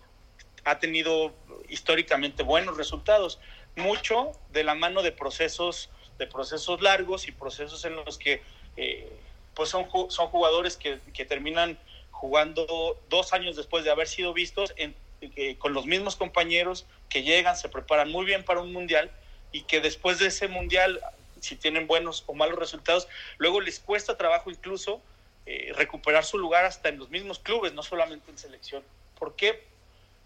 ha 0.64 0.78
tenido 0.80 1.34
históricamente 1.68 2.42
buenos 2.42 2.76
resultados, 2.76 3.38
mucho 3.76 4.32
de 4.50 4.64
la 4.64 4.74
mano 4.74 5.02
de 5.02 5.12
procesos 5.12 5.90
de 6.18 6.26
procesos 6.26 6.80
largos 6.80 7.26
y 7.26 7.32
procesos 7.32 7.84
en 7.84 7.96
los 7.96 8.18
que 8.18 8.40
eh, 8.76 9.12
pues 9.54 9.70
son, 9.70 9.86
son 10.08 10.28
jugadores 10.28 10.76
que, 10.76 10.98
que, 11.12 11.24
terminan 11.24 11.78
jugando 12.10 13.00
dos 13.08 13.32
años 13.32 13.56
después 13.56 13.84
de 13.84 13.90
haber 13.90 14.08
sido 14.08 14.32
vistos 14.32 14.74
eh, 15.36 15.56
con 15.58 15.72
los 15.72 15.86
mismos 15.86 16.16
compañeros 16.16 16.86
que 17.08 17.22
llegan, 17.22 17.56
se 17.56 17.68
preparan 17.68 18.10
muy 18.10 18.24
bien 18.24 18.44
para 18.44 18.60
un 18.60 18.72
mundial 18.72 19.10
y 19.52 19.62
que 19.62 19.80
después 19.80 20.18
de 20.18 20.26
ese 20.26 20.48
mundial, 20.48 21.00
si 21.40 21.56
tienen 21.56 21.86
buenos 21.86 22.24
o 22.26 22.34
malos 22.34 22.58
resultados, 22.58 23.08
luego 23.38 23.60
les 23.60 23.78
cuesta 23.78 24.16
trabajo 24.16 24.50
incluso 24.50 25.00
eh, 25.46 25.72
recuperar 25.76 26.24
su 26.24 26.38
lugar 26.38 26.64
hasta 26.64 26.88
en 26.88 26.98
los 26.98 27.10
mismos 27.10 27.38
clubes, 27.38 27.72
no 27.72 27.82
solamente 27.82 28.30
en 28.30 28.38
selección. 28.38 28.82
¿Por 29.18 29.36
qué? 29.36 29.62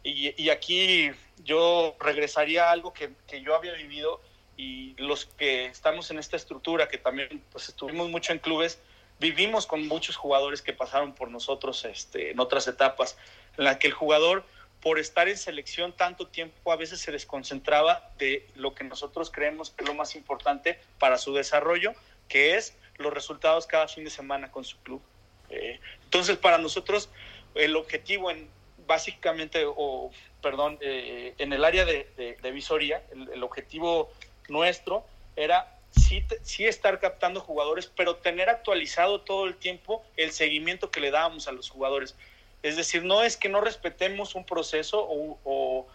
Y, 0.04 0.48
aquí 0.48 1.10
yo 1.44 1.94
regresaría 2.00 2.68
a 2.68 2.70
algo 2.70 2.92
que, 2.92 3.10
que, 3.26 3.42
yo 3.42 3.54
había 3.54 3.72
vivido 3.74 4.22
y 4.56 4.94
los 4.96 5.26
que 5.26 5.66
estamos 5.66 6.10
en 6.10 6.18
esta 6.18 6.36
estructura, 6.36 6.88
que 6.88 6.98
también 6.98 7.42
pues, 7.52 7.68
estuvimos 7.68 8.08
mucho 8.08 8.32
en 8.32 8.38
clubes, 8.38 8.78
vivimos 9.18 9.66
con 9.66 9.86
muchos 9.88 10.16
jugadores 10.16 10.62
que 10.62 10.72
pasaron 10.72 11.14
por 11.14 11.30
nosotros 11.30 11.84
este, 11.84 12.30
en 12.30 12.40
otras 12.40 12.66
etapas, 12.68 13.16
en 13.56 13.64
las 13.64 13.78
que 13.78 13.88
el 13.88 13.92
jugador 13.92 14.44
por 14.80 14.98
estar 14.98 15.28
en 15.28 15.36
selección 15.36 15.92
tanto 15.92 16.28
tiempo 16.28 16.70
a 16.70 16.76
veces 16.76 17.00
se 17.00 17.10
desconcentraba 17.10 18.12
de 18.18 18.48
lo 18.54 18.74
que 18.74 18.84
nosotros 18.84 19.30
creemos 19.30 19.70
que 19.70 19.82
es 19.82 19.88
lo 19.88 19.94
más 19.94 20.14
importante 20.14 20.78
para 20.98 21.18
su 21.18 21.34
desarrollo, 21.34 21.94
que 22.28 22.56
es 22.56 22.76
los 22.96 23.12
resultados 23.12 23.66
cada 23.66 23.88
fin 23.88 24.04
de 24.04 24.10
semana 24.10 24.50
con 24.50 24.64
su 24.64 24.78
club. 24.78 25.02
Eh, 25.50 25.80
entonces, 26.04 26.36
para 26.36 26.58
nosotros, 26.58 27.08
el 27.54 27.74
objetivo 27.76 28.30
en 28.30 28.48
básicamente, 28.86 29.64
o 29.66 30.10
perdón, 30.42 30.78
eh, 30.80 31.34
en 31.38 31.52
el 31.52 31.64
área 31.64 31.84
de, 31.84 32.38
visoría, 32.52 33.02
el, 33.12 33.42
objetivo 33.42 34.10
nuestro 34.48 35.04
era 35.36 35.77
sí, 35.90 36.24
sí 36.42 36.66
estar 36.66 37.00
captando 37.00 37.40
jugadores, 37.40 37.90
pero 37.94 38.16
tener 38.16 38.48
actualizado 38.48 39.20
todo 39.20 39.46
el 39.46 39.56
tiempo 39.56 40.04
el 40.16 40.32
seguimiento 40.32 40.90
que 40.90 41.00
le 41.00 41.10
dábamos 41.10 41.48
a 41.48 41.52
los 41.52 41.70
jugadores. 41.70 42.14
Es 42.62 42.76
decir, 42.76 43.04
no 43.04 43.22
es 43.22 43.36
que 43.36 43.48
no 43.48 43.60
respetemos 43.60 44.34
un 44.34 44.44
proceso 44.44 45.06
o, 45.08 45.38
o, 45.44 45.86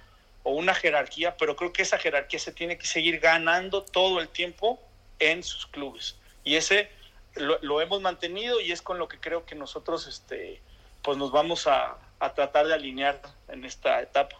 una 0.45 0.73
jerarquía, 0.73 1.37
pero 1.37 1.55
creo 1.55 1.71
que 1.71 1.81
esa 1.81 1.97
jerarquía 1.97 2.39
se 2.39 2.51
tiene 2.51 2.77
que 2.77 2.85
seguir 2.85 3.19
ganando 3.19 3.83
todo 3.83 4.19
el 4.19 4.27
tiempo 4.27 4.79
en 5.19 5.43
sus 5.43 5.67
clubes. 5.67 6.17
Y 6.43 6.55
ese 6.55 6.89
lo, 7.35 7.57
lo 7.61 7.81
hemos 7.81 8.01
mantenido 8.01 8.59
y 8.59 8.71
es 8.71 8.81
con 8.81 8.97
lo 8.99 9.07
que 9.07 9.19
creo 9.19 9.45
que 9.45 9.55
nosotros 9.55 10.07
este, 10.07 10.61
pues 11.01 11.17
nos 11.17 11.31
vamos 11.31 11.67
a, 11.67 11.97
a 12.19 12.33
tratar 12.33 12.67
de 12.67 12.73
alinear 12.73 13.21
en 13.47 13.65
esta 13.65 14.01
etapa. 14.01 14.37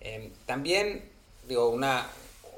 Em, 0.00 0.32
también, 0.46 1.10
digo, 1.44 1.68
una, 1.70 2.06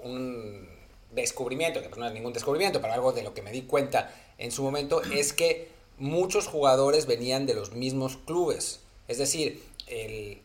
un 0.03 0.70
descubrimiento, 1.11 1.83
que 1.83 1.89
pues 1.89 1.99
no 1.99 2.07
es 2.07 2.13
ningún 2.13 2.33
descubrimiento, 2.33 2.81
pero 2.81 2.93
algo 2.93 3.13
de 3.13 3.23
lo 3.23 3.35
que 3.35 3.43
me 3.43 3.53
di 3.53 3.63
cuenta 3.63 4.15
en 4.39 4.53
su 4.53 4.63
momento, 4.63 5.03
es 5.03 5.33
que 5.33 5.69
muchos 5.99 6.47
jugadores 6.47 7.07
venían 7.07 7.47
de 7.47 7.55
los 7.55 7.73
mismos 7.73 8.17
clubes. 8.25 8.81
Es 9.07 9.19
decir, 9.19 9.63
el 9.87 10.41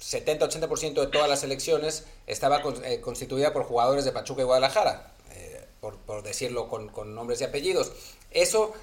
70-80% 0.00 0.94
de 0.94 1.06
todas 1.06 1.28
las 1.28 1.40
selecciones 1.40 2.04
estaba 2.26 2.62
eh, 2.84 3.00
constituida 3.00 3.52
por 3.52 3.64
jugadores 3.64 4.04
de 4.04 4.12
Pachuca 4.12 4.42
y 4.42 4.44
Guadalajara, 4.44 5.12
eh, 5.32 5.64
por, 5.80 6.22
decirlo 6.22 6.68
con, 6.68 7.14
nombres 7.14 7.40
y 7.40 7.44
apellidos. 7.44 7.92
Eso 8.30 8.74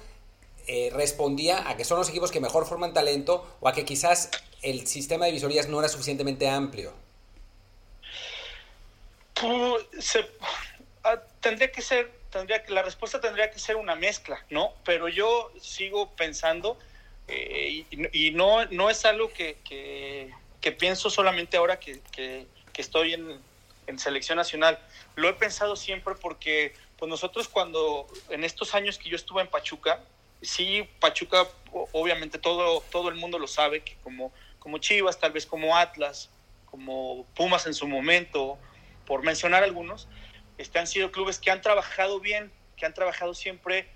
eh, 0.66 0.90
respondía 0.92 1.68
a 1.68 1.76
que 1.76 1.84
son 1.84 1.98
los 1.98 2.08
equipos 2.08 2.30
que 2.30 2.40
mejor 2.40 2.66
forman 2.66 2.94
talento 2.94 3.46
o 3.60 3.68
a 3.68 3.72
que 3.72 3.84
quizás 3.84 4.30
el 4.62 4.86
sistema 4.86 5.26
de 5.26 5.32
visorías 5.32 5.68
no 5.68 5.78
era 5.78 5.88
suficientemente 5.88 6.48
amplio. 6.48 6.92
Ah, 9.36 9.76
tendría 11.44 11.70
que 11.70 11.82
ser, 11.82 12.10
tendría 12.30 12.64
que, 12.64 12.72
la 12.72 12.82
respuesta 12.82 13.20
tendría 13.20 13.50
que 13.50 13.58
ser 13.58 13.76
una 13.76 13.94
mezcla, 13.94 14.42
¿no? 14.48 14.72
Pero 14.82 15.08
yo 15.10 15.52
sigo 15.60 16.10
pensando, 16.16 16.78
eh, 17.28 17.84
y, 17.90 18.30
no, 18.30 18.64
no 18.66 18.88
es 18.88 19.04
algo 19.04 19.30
que, 19.30 19.58
que, 19.62 20.72
pienso 20.72 21.10
solamente 21.10 21.58
ahora 21.58 21.78
que, 21.78 22.00
que 22.10 22.46
estoy 22.80 23.12
en, 23.12 23.38
en, 23.86 23.98
selección 23.98 24.36
nacional. 24.36 24.78
Lo 25.16 25.28
he 25.28 25.34
pensado 25.34 25.76
siempre 25.76 26.14
porque 26.14 26.72
pues 26.98 27.10
nosotros 27.10 27.46
cuando, 27.48 28.06
en 28.30 28.42
estos 28.42 28.74
años 28.74 28.96
que 28.96 29.10
yo 29.10 29.16
estuve 29.16 29.42
en 29.42 29.48
Pachuca, 29.48 30.00
sí, 30.40 30.88
Pachuca, 30.98 31.46
obviamente 31.92 32.38
todo, 32.38 32.82
todo 32.90 33.10
el 33.10 33.16
mundo 33.16 33.38
lo 33.38 33.46
sabe, 33.46 33.82
que 33.82 33.96
como, 34.02 34.32
como 34.58 34.78
Chivas, 34.78 35.20
tal 35.20 35.32
vez 35.32 35.44
como 35.44 35.76
Atlas, 35.76 36.30
como 36.70 37.26
Pumas 37.36 37.66
en 37.66 37.74
su 37.74 37.86
momento, 37.86 38.58
por 39.04 39.22
mencionar 39.22 39.62
algunos, 39.62 40.08
este, 40.58 40.78
han 40.78 40.86
sido 40.86 41.10
clubes 41.10 41.38
que 41.38 41.50
han 41.50 41.60
trabajado 41.60 42.20
bien, 42.20 42.52
que 42.76 42.86
han 42.86 42.94
trabajado 42.94 43.34
siempre 43.34 43.86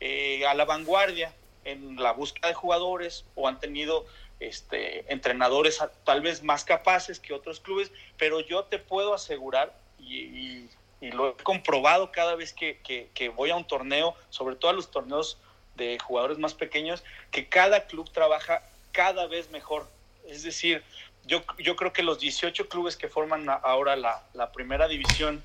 eh, 0.00 0.46
a 0.46 0.54
la 0.54 0.64
vanguardia 0.64 1.32
en 1.64 1.96
la 1.96 2.12
búsqueda 2.12 2.48
de 2.48 2.54
jugadores 2.54 3.24
o 3.34 3.48
han 3.48 3.58
tenido 3.60 4.06
este, 4.40 5.10
entrenadores 5.12 5.82
tal 6.04 6.20
vez 6.20 6.42
más 6.42 6.64
capaces 6.64 7.18
que 7.20 7.34
otros 7.34 7.60
clubes, 7.60 7.90
pero 8.16 8.40
yo 8.40 8.64
te 8.64 8.78
puedo 8.78 9.14
asegurar, 9.14 9.74
y, 9.98 10.68
lo 11.00 11.28
he 11.28 11.34
comprobado 11.34 12.10
cada 12.10 12.34
vez 12.34 12.52
que, 12.52 13.32
voy 13.36 13.50
a 13.50 13.56
un 13.56 13.66
torneo, 13.66 14.16
sobre 14.30 14.56
todo 14.56 14.70
a 14.70 14.74
los 14.74 14.90
torneos 14.90 15.38
de 15.76 15.98
jugadores 15.98 16.38
más 16.38 16.54
pequeños, 16.54 17.04
que 17.30 17.48
cada 17.48 17.86
club 17.86 18.10
trabaja 18.10 18.62
cada 18.92 19.26
vez 19.26 19.50
mejor. 19.50 19.86
Es 20.26 20.42
decir, 20.42 20.82
yo, 21.24 21.44
yo 21.58 21.76
creo 21.76 21.92
que 21.92 22.02
los 22.02 22.18
18 22.18 22.68
clubes 22.68 22.96
que 22.96 23.08
forman 23.08 23.46
ahora 23.48 23.94
la 23.94 24.52
primera 24.52 24.88
división 24.88 25.44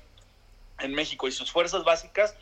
en 0.80 0.94
México 0.94 1.28
y 1.28 1.32
sus 1.32 1.50
fuerzas 1.50 1.84
básicas, 1.84 2.36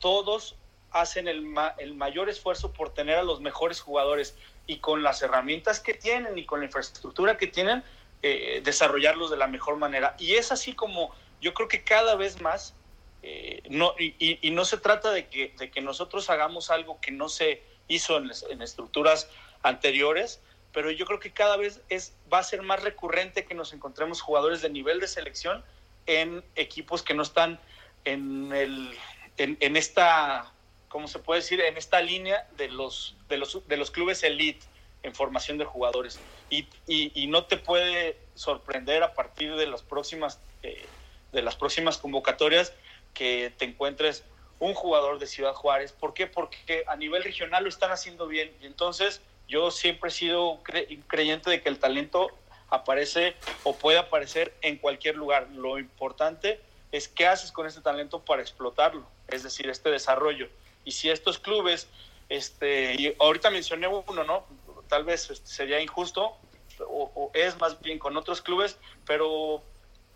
todos 0.00 0.56
hacen 0.90 1.28
el, 1.28 1.54
el, 1.78 1.94
mayor 1.94 2.28
esfuerzo 2.28 2.72
por 2.72 2.94
tener 2.94 3.16
a 3.16 3.22
los 3.22 3.40
mejores 3.40 3.80
jugadores 3.80 4.36
y 4.66 4.78
con 4.78 5.02
las 5.02 5.22
herramientas 5.22 5.80
que 5.80 5.94
tienen 5.94 6.38
y 6.38 6.44
con 6.44 6.60
la 6.60 6.66
infraestructura 6.66 7.36
que 7.36 7.46
tienen, 7.46 7.82
eh, 8.22 8.60
desarrollarlos 8.64 9.30
de 9.30 9.36
la 9.36 9.46
mejor 9.46 9.76
manera. 9.76 10.16
Y 10.18 10.34
es 10.34 10.52
así 10.52 10.72
como 10.72 11.14
yo 11.40 11.54
creo 11.54 11.68
que 11.68 11.84
cada 11.84 12.16
vez 12.16 12.40
más, 12.40 12.74
eh, 13.22 13.62
no, 13.68 13.94
y, 13.98 14.14
y, 14.18 14.50
no 14.50 14.64
se 14.64 14.78
trata 14.78 15.10
de 15.12 15.26
que, 15.28 15.54
de 15.58 15.70
que 15.70 15.80
nosotros 15.80 16.30
hagamos 16.30 16.70
algo 16.70 17.00
que 17.00 17.10
no 17.10 17.28
se 17.28 17.62
hizo 17.88 18.16
en, 18.16 18.30
en 18.50 18.62
estructuras 18.62 19.28
anteriores, 19.62 20.40
pero 20.72 20.90
yo 20.90 21.06
creo 21.06 21.20
que 21.20 21.32
cada 21.32 21.56
vez 21.56 21.80
es, 21.88 22.14
va 22.32 22.38
a 22.38 22.42
ser 22.42 22.62
más 22.62 22.82
recurrente 22.82 23.44
que 23.44 23.54
nos 23.54 23.72
encontremos 23.72 24.20
jugadores 24.20 24.62
de 24.62 24.70
nivel 24.70 25.00
de 25.00 25.08
selección 25.08 25.64
en 26.06 26.44
equipos 26.54 27.02
que 27.02 27.14
no 27.14 27.22
están 27.22 27.58
en, 28.04 28.52
el, 28.52 28.94
en, 29.36 29.76
esta, 29.76 30.52
¿cómo 30.88 31.08
se 31.08 31.18
puede 31.18 31.40
decir? 31.40 31.60
En 31.60 31.76
esta 31.76 32.00
línea 32.00 32.48
de 32.56 32.68
los, 32.68 33.16
de 33.28 33.36
los, 33.36 33.66
de 33.66 33.76
los 33.76 33.90
clubes 33.90 34.22
elite 34.22 34.64
en 35.02 35.14
formación 35.14 35.58
de 35.58 35.64
jugadores. 35.64 36.18
Y, 36.50 36.66
y, 36.86 37.26
no 37.26 37.44
te 37.44 37.56
puede 37.56 38.18
sorprender 38.34 39.02
a 39.02 39.14
partir 39.14 39.54
de 39.56 39.66
las 39.66 39.82
próximas, 39.82 40.40
eh, 40.62 40.84
de 41.32 41.42
las 41.42 41.56
próximas 41.56 41.98
convocatorias 41.98 42.72
que 43.14 43.52
te 43.56 43.64
encuentres 43.64 44.24
un 44.58 44.74
jugador 44.74 45.18
de 45.18 45.26
Ciudad 45.26 45.54
Juárez. 45.54 45.92
¿Por 45.92 46.14
qué? 46.14 46.26
Porque 46.26 46.84
a 46.86 46.96
nivel 46.96 47.22
regional 47.24 47.64
lo 47.64 47.68
están 47.68 47.90
haciendo 47.90 48.26
bien. 48.26 48.52
Y 48.62 48.66
entonces 48.66 49.20
yo 49.48 49.70
siempre 49.70 50.08
he 50.08 50.12
sido 50.12 50.60
creyente 51.06 51.50
de 51.50 51.62
que 51.62 51.68
el 51.68 51.78
talento 51.78 52.30
aparece 52.70 53.34
o 53.64 53.76
puede 53.76 53.98
aparecer 53.98 54.54
en 54.62 54.76
cualquier 54.76 55.16
lugar. 55.16 55.48
Lo 55.54 55.78
importante 55.78 56.60
es 56.92 57.08
qué 57.08 57.26
haces 57.26 57.52
con 57.52 57.66
este 57.66 57.80
talento 57.80 58.20
para 58.20 58.42
explotarlo, 58.42 59.06
es 59.28 59.42
decir, 59.42 59.68
este 59.68 59.90
desarrollo. 59.90 60.48
Y 60.84 60.92
si 60.92 61.10
estos 61.10 61.38
clubes, 61.38 61.88
este, 62.28 62.94
y 62.94 63.14
ahorita 63.18 63.50
mencioné 63.50 63.88
uno, 63.88 64.24
¿no? 64.24 64.44
Tal 64.88 65.04
vez 65.04 65.30
este, 65.30 65.46
sería 65.46 65.80
injusto, 65.80 66.36
o, 66.80 67.30
es 67.34 67.58
más 67.58 67.80
bien 67.80 67.98
con 67.98 68.16
otros 68.16 68.42
clubes, 68.42 68.76
pero 69.04 69.62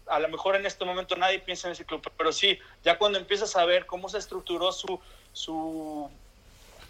a 0.07 0.19
lo 0.19 0.29
mejor 0.29 0.57
en 0.57 0.67
este 0.67 0.85
momento 0.85 1.17
nadie 1.17 1.39
piensa 1.39 1.69
en 1.69 1.73
ese 1.73 1.85
club, 1.85 2.03
pero 2.17 2.33
sí, 2.33 2.59
ya 2.83 2.99
cuando 2.99 3.19
empiezas 3.19 3.57
a 3.57 3.65
ver 3.65 3.87
cómo 3.87 4.09
se 4.09 4.19
estructuró 4.19 4.73
su, 4.73 5.01
su, 5.33 6.11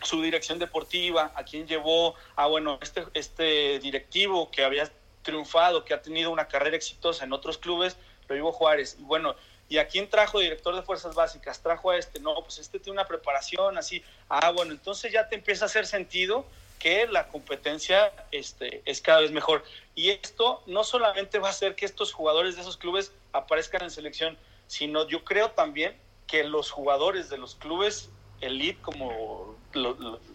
su 0.03 0.23
dirección 0.23 0.59
deportiva, 0.59 1.33
a 1.35 1.45
quién 1.45 1.67
llevó, 1.67 2.15
a 2.37 2.47
bueno, 2.47 2.79
este, 2.81 3.05
este 3.15 3.79
directivo 3.79 4.51
que 4.51 4.65
había 4.65 4.91
triunfado, 5.23 5.85
que 5.85 5.95
ha 5.95 6.03
tenido 6.03 6.31
una 6.31 6.49
carrera 6.49 6.77
exitosa 6.77 7.25
en 7.25 7.33
otros 7.33 7.59
clubes, 7.59 7.97
lo 8.29 8.35
digo 8.35 8.53
Juárez. 8.53 8.97
Y 8.99 9.03
bueno, 9.03 9.35
¿y 9.69 9.79
a 9.79 9.87
quién 9.87 10.09
trajo 10.09 10.39
director 10.39 10.75
de 10.75 10.83
fuerzas 10.83 11.15
básicas? 11.15 11.61
Trajo 11.61 11.91
a 11.91 11.97
este, 11.97 12.21
no, 12.21 12.35
pues 12.43 12.59
este 12.59 12.79
tiene 12.79 12.99
una 12.99 13.07
preparación 13.07 13.79
así. 13.79 14.03
Ah, 14.29 14.51
bueno, 14.51 14.73
entonces 14.73 15.13
ya 15.13 15.29
te 15.29 15.35
empieza 15.35 15.65
a 15.65 15.67
hacer 15.67 15.87
sentido 15.87 16.45
que 16.79 17.07
la 17.07 17.29
competencia 17.29 18.13
este, 18.33 18.83
es 18.87 19.01
cada 19.01 19.21
vez 19.21 19.31
mejor. 19.31 19.63
Y 19.95 20.11
esto 20.11 20.63
no 20.67 20.83
solamente 20.83 21.39
va 21.39 21.49
a 21.49 21.51
hacer 21.51 21.75
que 21.75 21.85
estos 21.85 22.13
jugadores 22.13 22.57
de 22.57 22.63
esos 22.63 22.77
clubes 22.77 23.13
aparezcan 23.33 23.83
en 23.83 23.91
selección, 23.91 24.39
sino 24.67 25.07
yo 25.07 25.23
creo 25.25 25.51
también 25.51 25.97
que 26.27 26.43
los 26.43 26.71
jugadores 26.71 27.29
de 27.29 27.39
los 27.39 27.55
clubes 27.55 28.09
elite, 28.41 28.81
como 28.81 29.57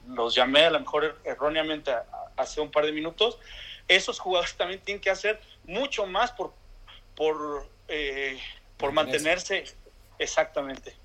los 0.08 0.36
llamé 0.36 0.66
a 0.66 0.70
lo 0.70 0.80
mejor 0.80 1.18
erróneamente 1.24 1.92
hace 2.38 2.62
un 2.62 2.70
par 2.70 2.86
de 2.86 2.92
minutos, 2.92 3.40
esos 3.88 4.20
jugadores 4.20 4.54
también 4.58 4.80
tienen 4.82 5.02
que 5.02 5.10
hacer 5.10 5.40
mucho 5.66 6.06
más 6.06 6.32
por, 6.32 6.54
por, 7.16 7.68
eh, 7.88 8.40
por 8.78 8.92
mantenerse 8.92 9.66
exactamente. 10.20 10.96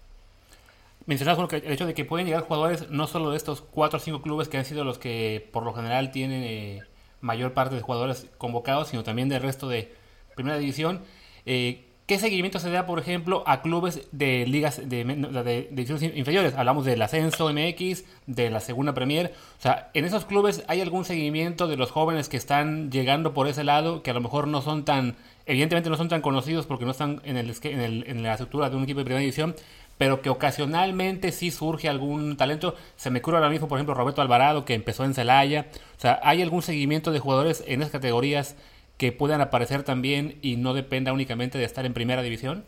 Mencionabas 1.06 1.52
el 1.52 1.72
hecho 1.72 1.86
de 1.86 1.94
que 1.94 2.04
pueden 2.04 2.26
llegar 2.26 2.42
jugadores 2.42 2.88
no 2.90 3.06
solo 3.06 3.30
de 3.30 3.36
estos 3.36 3.62
cuatro 3.62 3.98
o 3.98 4.00
cinco 4.00 4.22
clubes 4.22 4.48
que 4.48 4.58
han 4.58 4.64
sido 4.64 4.84
los 4.84 4.98
que 4.98 5.48
por 5.52 5.64
lo 5.64 5.72
general 5.72 6.12
tienen 6.12 6.44
eh, 6.44 6.82
mayor 7.20 7.52
parte 7.54 7.74
de 7.74 7.80
jugadores 7.80 8.26
convocados, 8.38 8.88
sino 8.88 9.02
también 9.02 9.28
del 9.28 9.42
resto 9.42 9.68
de 9.68 9.94
primera 10.34 10.58
división. 10.58 11.02
Eh, 11.46 11.89
¿Qué 12.10 12.18
seguimiento 12.18 12.58
se 12.58 12.70
da, 12.70 12.86
por 12.86 12.98
ejemplo, 12.98 13.44
a 13.46 13.62
clubes 13.62 14.08
de 14.10 14.44
ligas 14.44 14.80
de, 14.88 15.68
divisiones 15.70 16.16
inferiores? 16.16 16.54
Hablamos 16.56 16.84
del 16.84 17.00
ascenso 17.02 17.48
MX, 17.52 18.02
de 18.26 18.50
la 18.50 18.58
segunda 18.58 18.94
Premier. 18.94 19.32
O 19.56 19.62
sea, 19.62 19.90
¿en 19.94 20.04
esos 20.04 20.24
clubes 20.24 20.64
hay 20.66 20.80
algún 20.80 21.04
seguimiento 21.04 21.68
de 21.68 21.76
los 21.76 21.92
jóvenes 21.92 22.28
que 22.28 22.36
están 22.36 22.90
llegando 22.90 23.32
por 23.32 23.46
ese 23.46 23.62
lado, 23.62 24.02
que 24.02 24.10
a 24.10 24.14
lo 24.14 24.20
mejor 24.20 24.48
no 24.48 24.60
son 24.60 24.84
tan, 24.84 25.14
evidentemente 25.46 25.88
no 25.88 25.96
son 25.96 26.08
tan 26.08 26.20
conocidos 26.20 26.66
porque 26.66 26.84
no 26.84 26.90
están 26.90 27.22
en, 27.22 27.36
el, 27.36 27.54
en, 27.62 28.04
en 28.04 28.22
la 28.24 28.32
estructura 28.32 28.70
de 28.70 28.76
un 28.76 28.82
equipo 28.82 28.98
de 28.98 29.04
primera 29.04 29.20
división, 29.20 29.54
pero 29.96 30.20
que 30.20 30.30
ocasionalmente 30.30 31.30
sí 31.30 31.52
surge 31.52 31.88
algún 31.88 32.36
talento. 32.36 32.74
Se 32.96 33.10
me 33.10 33.20
ocurre 33.20 33.36
ahora 33.36 33.50
mismo, 33.50 33.68
por 33.68 33.78
ejemplo, 33.78 33.94
Roberto 33.94 34.20
Alvarado, 34.20 34.64
que 34.64 34.74
empezó 34.74 35.04
en 35.04 35.14
Celaya. 35.14 35.68
O 35.96 36.00
sea, 36.00 36.18
¿hay 36.24 36.42
algún 36.42 36.62
seguimiento 36.62 37.12
de 37.12 37.20
jugadores 37.20 37.62
en 37.68 37.82
esas 37.82 37.92
categorías 37.92 38.56
que 39.00 39.12
puedan 39.12 39.40
aparecer 39.40 39.82
también 39.82 40.38
y 40.42 40.56
no 40.56 40.74
dependa 40.74 41.14
únicamente 41.14 41.56
de 41.56 41.64
estar 41.64 41.86
en 41.86 41.94
primera 41.94 42.20
división? 42.20 42.66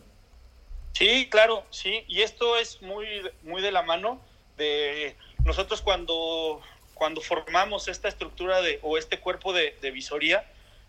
Sí, 0.93 1.27
claro, 1.29 1.63
sí, 1.69 2.03
y 2.07 2.23
esto 2.23 2.57
es 2.57 2.81
muy, 2.81 3.05
muy 3.43 3.61
de 3.61 3.71
la 3.71 3.83
mano 3.83 4.19
de 4.57 5.15
nosotros 5.45 5.83
cuando, 5.83 6.59
cuando 6.95 7.21
formamos 7.21 7.87
esta 7.87 8.07
estructura 8.07 8.63
de, 8.63 8.79
o 8.81 8.97
este 8.97 9.19
cuerpo 9.19 9.53
de, 9.53 9.75
visoría, 9.91 10.43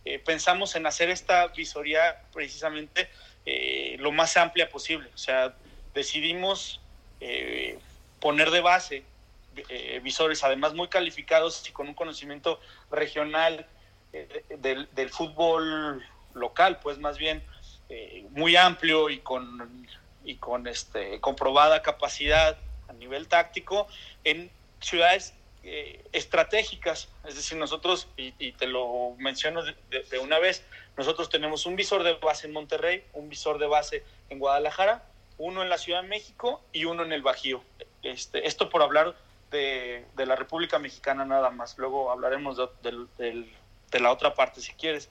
eh, 0.07 0.19
pensamos 0.19 0.77
en 0.77 0.87
hacer 0.87 1.11
esta 1.11 1.49
visoría 1.49 2.23
precisamente 2.33 3.11
eh, 3.45 3.97
lo 3.99 4.13
más 4.13 4.39
amplia 4.39 4.71
posible. 4.71 5.11
O 5.15 5.19
sea, 5.19 5.55
decidimos 5.93 6.81
eh, 7.21 7.79
poner 8.19 8.51
de 8.51 8.63
base 8.63 9.05
eh, 9.69 10.01
visores, 10.03 10.43
además 10.43 10.73
muy 10.73 10.89
calificados 10.89 11.69
y 11.69 11.73
con 11.73 11.87
un 11.87 11.95
conocimiento 11.95 12.61
regional 12.91 13.67
del, 14.59 14.89
del, 14.93 15.11
fútbol 15.11 16.05
local, 16.35 16.79
pues 16.81 16.99
más 16.99 17.19
bien 17.19 17.43
muy 18.31 18.57
amplio 18.57 19.11
y 19.11 19.19
con, 19.19 19.87
y 20.25 20.37
con 20.37 20.67
este, 20.67 21.21
comprobada 21.21 21.83
capacidad 21.83 22.57
a 22.89 22.93
nivel 22.95 23.29
táctico 23.29 23.87
en 24.25 24.51
ciudades 24.81 25.35
eh, 25.63 26.05
estratégicas, 26.13 27.09
es 27.27 27.37
decir, 27.37 27.57
nosotros, 27.57 28.09
y, 28.19 28.53
te 28.53 28.67
lo 28.67 29.15
menciono 29.17 29.63
de, 29.63 30.19
una 30.19 30.39
vez, 30.39 30.63
nosotros 30.97 31.31
tenemos 31.31 31.65
un 31.65 31.75
visor 31.75 32.03
de 32.03 32.13
base 32.15 32.47
en 32.47 32.53
Monterrey, 32.53 33.03
un 33.15 33.31
visor 33.31 33.59
de 33.59 33.67
base 33.67 34.05
en 34.29 34.39
Guadalajara, 34.39 35.05
uno 35.39 35.63
en 35.63 35.71
la 35.71 35.79
Ciudad 35.79 36.03
de 36.03 36.09
México 36.09 36.63
y 36.73 36.85
uno 36.85 37.03
en 37.03 37.13
el 37.13 37.23
Bajío. 37.23 37.65
Este, 38.03 38.47
esto 38.47 38.69
por 38.69 38.83
hablar 38.83 39.17
de, 39.51 40.05
la 40.17 40.37
República 40.37 40.79
Mexicana 40.79 41.25
nada 41.25 41.49
más, 41.49 41.79
luego 41.79 42.11
hablaremos 42.11 42.59
de, 42.83 43.49
la 44.01 44.13
otra 44.13 44.35
parte 44.35 44.61
si 44.61 44.73
quieres. 44.73 45.09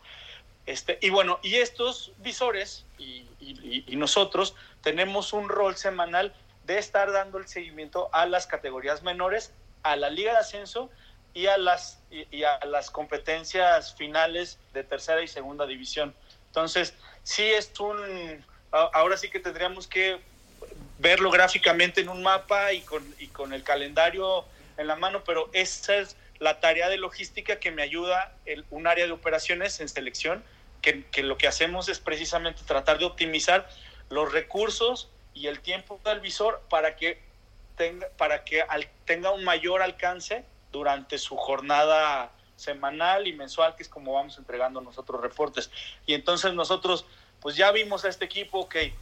Este, 0.66 0.98
y 1.02 1.10
bueno, 1.10 1.40
y 1.44 1.56
estos 1.56 2.14
visores 2.20 2.86
y, 2.98 3.28
y 3.40 3.96
nosotros 3.98 4.56
tenemos 4.82 5.34
un 5.34 5.50
rol 5.50 5.76
semanal 5.76 6.34
de 6.66 6.78
estar 6.78 7.12
dando 7.12 7.38
el 7.38 7.48
seguimiento 7.48 8.10
a 8.14 8.26
las 8.26 8.48
categorías 8.48 9.04
menores 9.04 9.52
a 9.84 9.98
la 9.98 10.10
Liga 10.10 10.32
de 10.32 10.38
Ascenso 10.40 10.90
y 11.34 11.48
a 11.48 11.58
las, 11.58 12.00
y, 12.10 12.44
a 12.44 12.66
las 12.66 12.90
competencias 12.90 13.94
finales 13.96 14.58
de 14.74 14.84
tercera 14.84 15.22
y 15.22 15.28
segunda 15.28 15.66
división. 15.66 16.16
Entonces, 16.48 16.94
sí 17.24 17.44
es 17.44 17.72
un... 17.80 18.44
Ahora 18.72 19.18
sí 19.18 19.30
que 19.30 19.40
tendríamos 19.40 19.88
que 19.88 20.20
verlo 20.98 21.30
gráficamente 21.30 22.02
en 22.02 22.10
un 22.10 22.24
mapa 22.24 22.74
y 22.74 22.82
con, 22.82 23.04
y 23.20 23.28
con 23.28 23.54
el 23.54 23.64
calendario 23.64 24.46
en 24.78 24.88
la 24.88 24.96
mano, 24.96 25.24
pero 25.24 25.50
esa 25.54 25.98
es 25.98 26.16
la 26.40 26.60
tarea 26.60 26.90
de 26.90 26.98
logística 26.98 27.60
que 27.60 27.72
me 27.72 27.82
ayuda 27.84 28.36
un 28.70 28.88
área 28.88 29.06
de 29.06 29.12
operaciones 29.12 29.80
en 29.80 29.90
selección, 29.90 30.44
que, 30.82 31.06
que, 31.06 31.24
lo 31.24 31.38
que 31.38 31.48
hacemos 31.48 31.88
es 31.90 32.00
precisamente 32.00 32.62
tratar 32.66 33.00
de 33.00 33.06
optimizar 33.06 33.70
los 34.10 34.32
recursos 34.32 35.10
y 35.34 35.48
el 35.48 35.62
tiempo 35.62 36.00
del 36.04 36.20
visor 36.20 36.62
para 36.70 36.96
que 36.96 37.22
tenga, 37.76 38.08
para 38.18 38.44
que 38.44 38.64
tenga 39.06 39.32
un 39.32 39.44
mayor 39.44 39.82
alcance 39.82 40.46
durante 40.72 41.18
su 41.18 41.36
jornada 41.38 42.32
semanal 42.56 43.28
y 43.28 43.34
mensual, 43.34 43.76
que 43.76 43.84
es 43.84 43.90
como 43.90 44.14
vamos 44.14 44.38
entregando 44.38 44.82
nosotros 44.82 45.22
reportes. 45.22 45.72
Y 46.06 46.14
entonces 46.14 46.54
nosotros, 46.54 47.06
pues 47.40 47.56
ya 47.56 47.72
vimos 47.72 48.06
a 48.06 48.10
este 48.10 48.26
equipo 48.26 48.70
que 48.70 48.94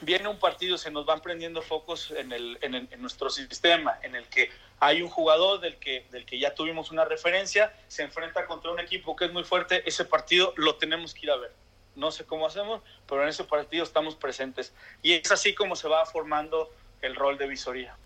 viene 0.00 0.28
un 0.28 0.38
partido, 0.38 0.78
se 0.78 0.90
nos 0.90 1.06
van 1.06 1.20
prendiendo 1.20 1.62
focos 1.62 2.10
en, 2.10 2.32
el, 2.32 2.58
en, 2.62 2.88
nuestro 3.00 3.30
sistema, 3.30 3.98
en 4.02 4.14
el 4.14 4.26
que 4.28 4.50
hay 4.80 5.02
un 5.02 5.08
jugador 5.08 5.60
del 5.60 5.76
que, 5.76 6.06
del 6.10 6.24
que 6.24 6.38
ya 6.38 6.54
tuvimos 6.54 6.90
una 6.90 7.04
referencia, 7.04 7.72
se 7.88 8.02
enfrenta 8.02 8.46
contra 8.46 8.70
un 8.70 8.80
equipo 8.80 9.16
que 9.16 9.26
es 9.26 9.32
muy 9.32 9.44
fuerte, 9.44 9.82
ese 9.88 10.04
partido 10.04 10.52
lo 10.56 10.76
tenemos 10.76 11.14
que 11.14 11.26
ir 11.26 11.30
a 11.30 11.36
ver. 11.36 11.52
No 11.96 12.12
sé 12.12 12.24
cómo 12.24 12.46
hacemos, 12.46 12.80
pero 13.08 13.24
en 13.24 13.28
ese 13.28 13.44
partido 13.44 13.82
estamos 13.82 14.14
presentes. 14.14 14.72
Y 15.02 15.14
es 15.14 15.30
así 15.32 15.54
como 15.54 15.74
se 15.74 15.88
va 15.88 16.06
formando 16.06 16.70
el 17.02 17.16
rol 17.16 17.38
de 17.38 17.48
visoría. 17.48 17.96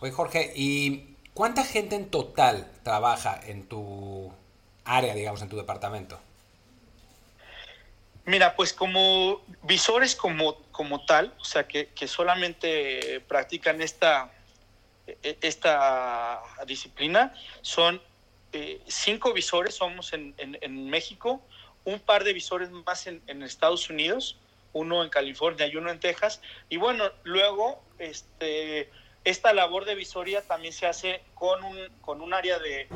Oye, 0.00 0.12
Jorge, 0.12 0.52
¿y 0.54 1.16
cuánta 1.32 1.64
gente 1.64 1.96
en 1.96 2.10
total 2.10 2.70
trabaja 2.82 3.40
en 3.46 3.66
tu 3.66 4.32
área, 4.84 5.14
digamos, 5.14 5.40
en 5.40 5.48
tu 5.48 5.56
departamento? 5.56 6.20
Mira, 8.26 8.54
pues 8.54 8.72
como 8.72 9.40
visores 9.62 10.14
como, 10.14 10.54
como 10.80 11.04
tal, 11.04 11.34
o 11.38 11.44
sea, 11.44 11.68
que, 11.68 11.90
solamente 12.08 13.20
practican 13.28 13.82
esta, 13.82 14.32
e, 15.06 15.36
esta 15.42 16.40
disciplina, 16.66 17.34
son 17.60 18.00
eh, 18.54 18.80
cinco 18.86 19.34
visores, 19.34 19.74
somos 19.74 20.14
en, 20.14 20.88
México, 20.88 21.42
un 21.84 22.00
par 22.00 22.24
de 22.24 22.32
visores 22.32 22.70
más 22.70 23.06
en, 23.06 23.20
en 23.26 23.42
Estados 23.42 23.90
Unidos, 23.90 24.38
uno 24.72 25.04
en 25.04 25.10
California 25.10 25.66
y 25.66 25.76
uno 25.76 25.90
en 25.90 26.00
Texas. 26.00 26.40
Y 26.70 26.78
bueno, 26.78 27.04
luego 27.24 27.84
este, 27.98 28.88
esta 29.24 29.52
labor 29.52 29.84
de 29.84 29.94
visoría 29.94 30.40
también 30.40 30.72
se 30.72 30.86
hace 30.86 31.20
con 31.34 31.62
un, 31.62 31.76
con 32.00 32.22
un 32.22 32.32
área 32.32 32.58
de, 32.58 32.88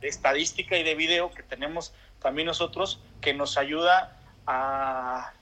estadística 0.00 0.76
y 0.78 0.84
de 0.84 0.94
video 0.94 1.32
que 1.32 1.42
tenemos 1.42 1.92
también 2.22 2.46
nosotros, 2.46 3.00
que 3.20 3.34
nos 3.34 3.58
ayuda 3.58 4.16
a, 4.46 5.32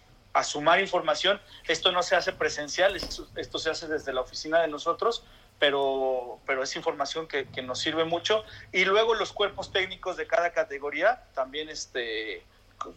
sumar 0.43 0.81
información. 0.81 1.41
Esto 1.69 1.93
no 1.93 2.03
se 2.03 2.17
hace 2.17 2.33
presencial, 2.33 2.97
esto, 2.97 3.59
se 3.59 3.71
hace 3.71 3.87
desde 3.87 4.13
la 4.13 4.23
oficina 4.23 4.61
de 4.61 4.69
nosotros, 4.69 5.23
pero, 5.59 6.41
pero 6.47 6.63
es 6.63 6.75
información 6.75 7.29
que, 7.29 7.47
nos 7.63 7.79
sirve 7.79 8.05
mucho. 8.05 8.45
Y 8.73 8.85
luego 8.85 9.15
los 9.15 9.33
cuerpos 9.33 9.71
técnicos 9.71 10.17
de 10.17 10.27
cada 10.27 10.53
categoría 10.53 11.23
también 11.35 11.69
este, 11.69 12.43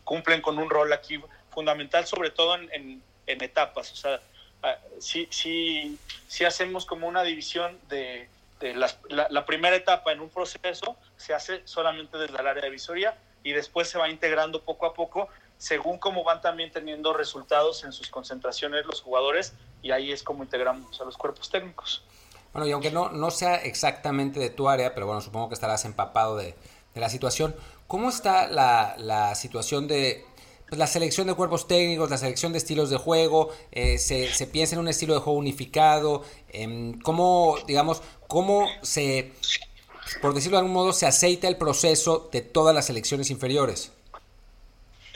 cumplen 0.03 0.41
con 0.41 0.57
un 0.57 0.69
rol 0.69 0.91
aquí 0.93 1.21
fundamental, 1.51 2.07
sobre 2.07 2.31
todo 2.31 2.55
en, 2.55 3.01
en, 3.27 3.43
etapas. 3.43 3.91
O 3.91 3.95
sea, 3.95 4.21
sí, 4.99 5.27
sí, 5.29 5.99
sí 6.27 6.45
hacemos 6.45 6.85
como 6.85 7.07
una 7.07 7.23
división 7.23 7.77
de, 7.89 8.29
de 8.59 8.73
la, 8.73 9.45
primera 9.45 9.75
etapa 9.75 10.11
en 10.11 10.19
un 10.19 10.29
proceso, 10.29 10.97
se 11.15 11.33
hace 11.33 11.61
solamente 11.65 12.17
desde 12.17 12.37
el 12.39 12.47
área 12.47 12.63
de 12.63 12.69
visoría 12.69 13.15
y 13.43 13.53
después 13.53 13.87
se 13.87 13.97
va 13.97 14.09
integrando 14.09 14.61
poco 14.61 14.85
a 14.85 14.93
poco 14.93 15.29
según 15.57 15.97
cómo 15.97 16.23
van 16.23 16.41
también 16.41 16.71
teniendo 16.71 17.13
resultados 17.13 17.83
en 17.83 17.91
sus 17.91 18.09
concentraciones 18.09 18.85
los 18.85 19.01
jugadores 19.01 19.53
y 19.81 19.91
ahí 19.91 20.11
es 20.11 20.23
como 20.23 20.43
integramos 20.43 20.99
a 21.01 21.05
los 21.05 21.17
cuerpos 21.17 21.49
técnicos. 21.49 22.03
Bueno, 22.53 22.67
y 22.67 22.71
aunque 22.71 22.91
no, 22.91 23.09
no 23.09 23.31
sea 23.31 23.55
exactamente 23.55 24.39
de 24.39 24.49
tu 24.49 24.69
área, 24.69 24.93
pero 24.93 25.05
bueno, 25.05 25.21
supongo 25.21 25.49
que 25.49 25.55
estarás 25.55 25.85
empapado 25.85 26.37
de, 26.37 26.55
de 26.93 27.01
la 27.01 27.09
situación, 27.09 27.55
¿cómo 27.87 28.09
está 28.09 28.47
la, 28.47 28.95
la 28.97 29.35
situación 29.35 29.87
de 29.87 30.25
pues, 30.69 30.79
la 30.79 30.87
selección 30.87 31.27
de 31.27 31.33
cuerpos 31.33 31.67
técnicos, 31.67 32.09
la 32.09 32.17
selección 32.17 32.51
de 32.51 32.57
estilos 32.57 32.89
de 32.89 32.97
juego, 32.97 33.49
eh, 33.71 33.97
se, 33.97 34.33
se, 34.33 34.47
piensa 34.47 34.75
en 34.75 34.81
un 34.81 34.87
estilo 34.87 35.13
de 35.13 35.19
juego 35.19 35.39
unificado, 35.39 36.23
eh, 36.49 36.95
cómo, 37.03 37.57
digamos, 37.67 38.01
cómo 38.27 38.67
se, 38.81 39.33
por 40.21 40.33
decirlo 40.33 40.57
de 40.57 40.61
algún 40.61 40.73
modo, 40.73 40.93
se 40.93 41.05
aceita 41.05 41.47
el 41.47 41.57
proceso 41.57 42.29
de 42.31 42.41
todas 42.41 42.75
las 42.75 42.85
selecciones 42.85 43.29
inferiores. 43.29 43.91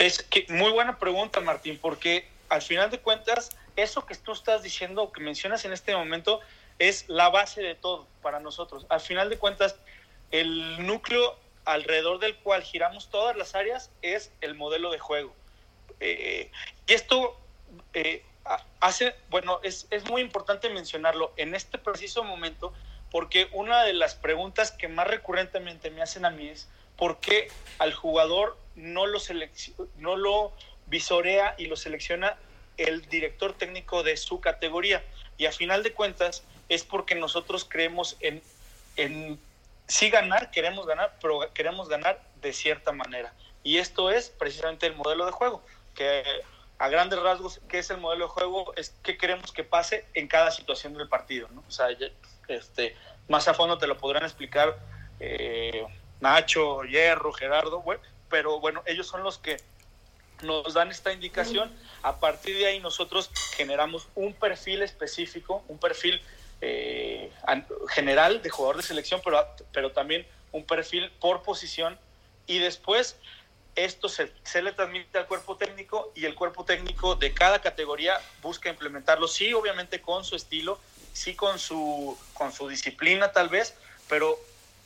Es 0.01 0.23
que 0.23 0.47
muy 0.49 0.71
buena 0.71 0.97
pregunta, 0.97 1.41
Martín, 1.41 1.77
porque 1.79 2.27
al 2.49 2.63
final 2.63 2.89
de 2.89 2.99
cuentas, 2.99 3.55
eso 3.75 4.03
que 4.03 4.15
tú 4.15 4.31
estás 4.31 4.63
diciendo, 4.63 5.11
que 5.11 5.21
mencionas 5.21 5.63
en 5.63 5.73
este 5.73 5.95
momento, 5.95 6.39
es 6.79 7.07
la 7.07 7.29
base 7.29 7.61
de 7.61 7.75
todo 7.75 8.07
para 8.23 8.39
nosotros. 8.39 8.87
Al 8.89 8.99
final 8.99 9.29
de 9.29 9.37
cuentas, 9.37 9.75
el 10.31 10.87
núcleo 10.87 11.37
alrededor 11.65 12.17
del 12.17 12.35
cual 12.37 12.63
giramos 12.63 13.11
todas 13.11 13.35
las 13.37 13.53
áreas 13.53 13.91
es 14.01 14.31
el 14.41 14.55
modelo 14.55 14.89
de 14.89 14.97
juego. 14.97 15.35
Eh, 15.99 16.49
y 16.87 16.93
esto 16.93 17.39
eh, 17.93 18.25
hace, 18.79 19.13
bueno, 19.29 19.59
es, 19.61 19.85
es 19.91 20.09
muy 20.09 20.23
importante 20.23 20.67
mencionarlo 20.71 21.31
en 21.37 21.53
este 21.53 21.77
preciso 21.77 22.23
momento 22.23 22.73
porque 23.11 23.49
una 23.51 23.83
de 23.83 23.93
las 23.93 24.15
preguntas 24.15 24.71
que 24.71 24.87
más 24.87 25.05
recurrentemente 25.05 25.91
me 25.91 26.01
hacen 26.01 26.25
a 26.25 26.31
mí 26.31 26.47
es 26.47 26.67
por 27.01 27.19
qué 27.19 27.47
al 27.79 27.95
jugador 27.95 28.59
no 28.75 29.07
lo, 29.07 29.17
no 29.97 30.17
lo 30.17 30.51
visorea 30.85 31.55
y 31.57 31.65
lo 31.65 31.75
selecciona 31.75 32.37
el 32.77 33.09
director 33.09 33.53
técnico 33.53 34.03
de 34.03 34.17
su 34.17 34.39
categoría. 34.39 35.03
Y 35.35 35.47
a 35.47 35.51
final 35.51 35.81
de 35.81 35.93
cuentas 35.93 36.43
es 36.69 36.83
porque 36.83 37.15
nosotros 37.15 37.65
creemos 37.67 38.17
en, 38.19 38.43
en 38.97 39.39
sí 39.87 40.11
ganar, 40.11 40.51
queremos 40.51 40.85
ganar, 40.85 41.17
pero 41.19 41.51
queremos 41.55 41.89
ganar 41.89 42.21
de 42.39 42.53
cierta 42.53 42.91
manera. 42.91 43.33
Y 43.63 43.79
esto 43.79 44.11
es 44.11 44.29
precisamente 44.29 44.85
el 44.85 44.95
modelo 44.95 45.25
de 45.25 45.31
juego 45.31 45.63
que 45.95 46.21
a 46.77 46.87
grandes 46.87 47.19
rasgos, 47.19 47.61
¿qué 47.67 47.79
es 47.79 47.89
el 47.89 47.97
modelo 47.97 48.25
de 48.25 48.29
juego? 48.29 48.73
Es 48.75 48.93
qué 49.01 49.17
queremos 49.17 49.51
que 49.51 49.63
pase 49.63 50.05
en 50.13 50.27
cada 50.27 50.51
situación 50.51 50.93
del 50.93 51.09
partido, 51.09 51.47
¿no? 51.51 51.63
O 51.67 51.71
sea, 51.71 51.87
este, 52.47 52.95
más 53.27 53.47
a 53.47 53.55
fondo 53.55 53.79
te 53.79 53.87
lo 53.87 53.97
podrán 53.97 54.23
explicar 54.23 54.77
eh, 55.19 55.83
Nacho, 56.21 56.83
Hierro, 56.83 57.33
Gerardo, 57.33 57.83
pero 58.29 58.59
bueno, 58.59 58.81
ellos 58.85 59.07
son 59.07 59.23
los 59.23 59.37
que 59.37 59.57
nos 60.41 60.73
dan 60.73 60.89
esta 60.89 61.11
indicación. 61.11 61.71
A 62.03 62.19
partir 62.19 62.57
de 62.57 62.67
ahí 62.67 62.79
nosotros 62.79 63.29
generamos 63.55 64.07
un 64.15 64.33
perfil 64.33 64.81
específico, 64.81 65.63
un 65.67 65.77
perfil 65.77 66.21
eh, 66.61 67.31
general 67.89 68.41
de 68.41 68.49
jugador 68.49 68.77
de 68.77 68.83
selección, 68.83 69.21
pero, 69.23 69.45
pero 69.73 69.91
también 69.91 70.25
un 70.51 70.63
perfil 70.63 71.11
por 71.19 71.41
posición 71.43 71.97
y 72.47 72.59
después 72.59 73.17
esto 73.75 74.09
se, 74.09 74.31
le 74.61 74.73
transmite 74.73 75.17
al 75.17 75.27
cuerpo 75.27 75.55
técnico 75.55 76.11
y 76.15 76.25
el 76.25 76.35
cuerpo 76.35 76.65
técnico 76.65 77.15
de 77.15 77.33
cada 77.33 77.61
categoría 77.61 78.19
busca 78.41 78.69
implementarlo, 78.69 79.27
sí, 79.27 79.53
obviamente 79.53 80.01
con 80.01 80.25
su 80.25 80.35
estilo, 80.35 80.79
sí 81.13 81.35
con 81.35 81.57
su, 81.57 82.17
con 82.33 82.51
su 82.51 82.67
disciplina 82.67 83.31
tal 83.31 83.49
vez, 83.49 83.75
pero 84.09 84.37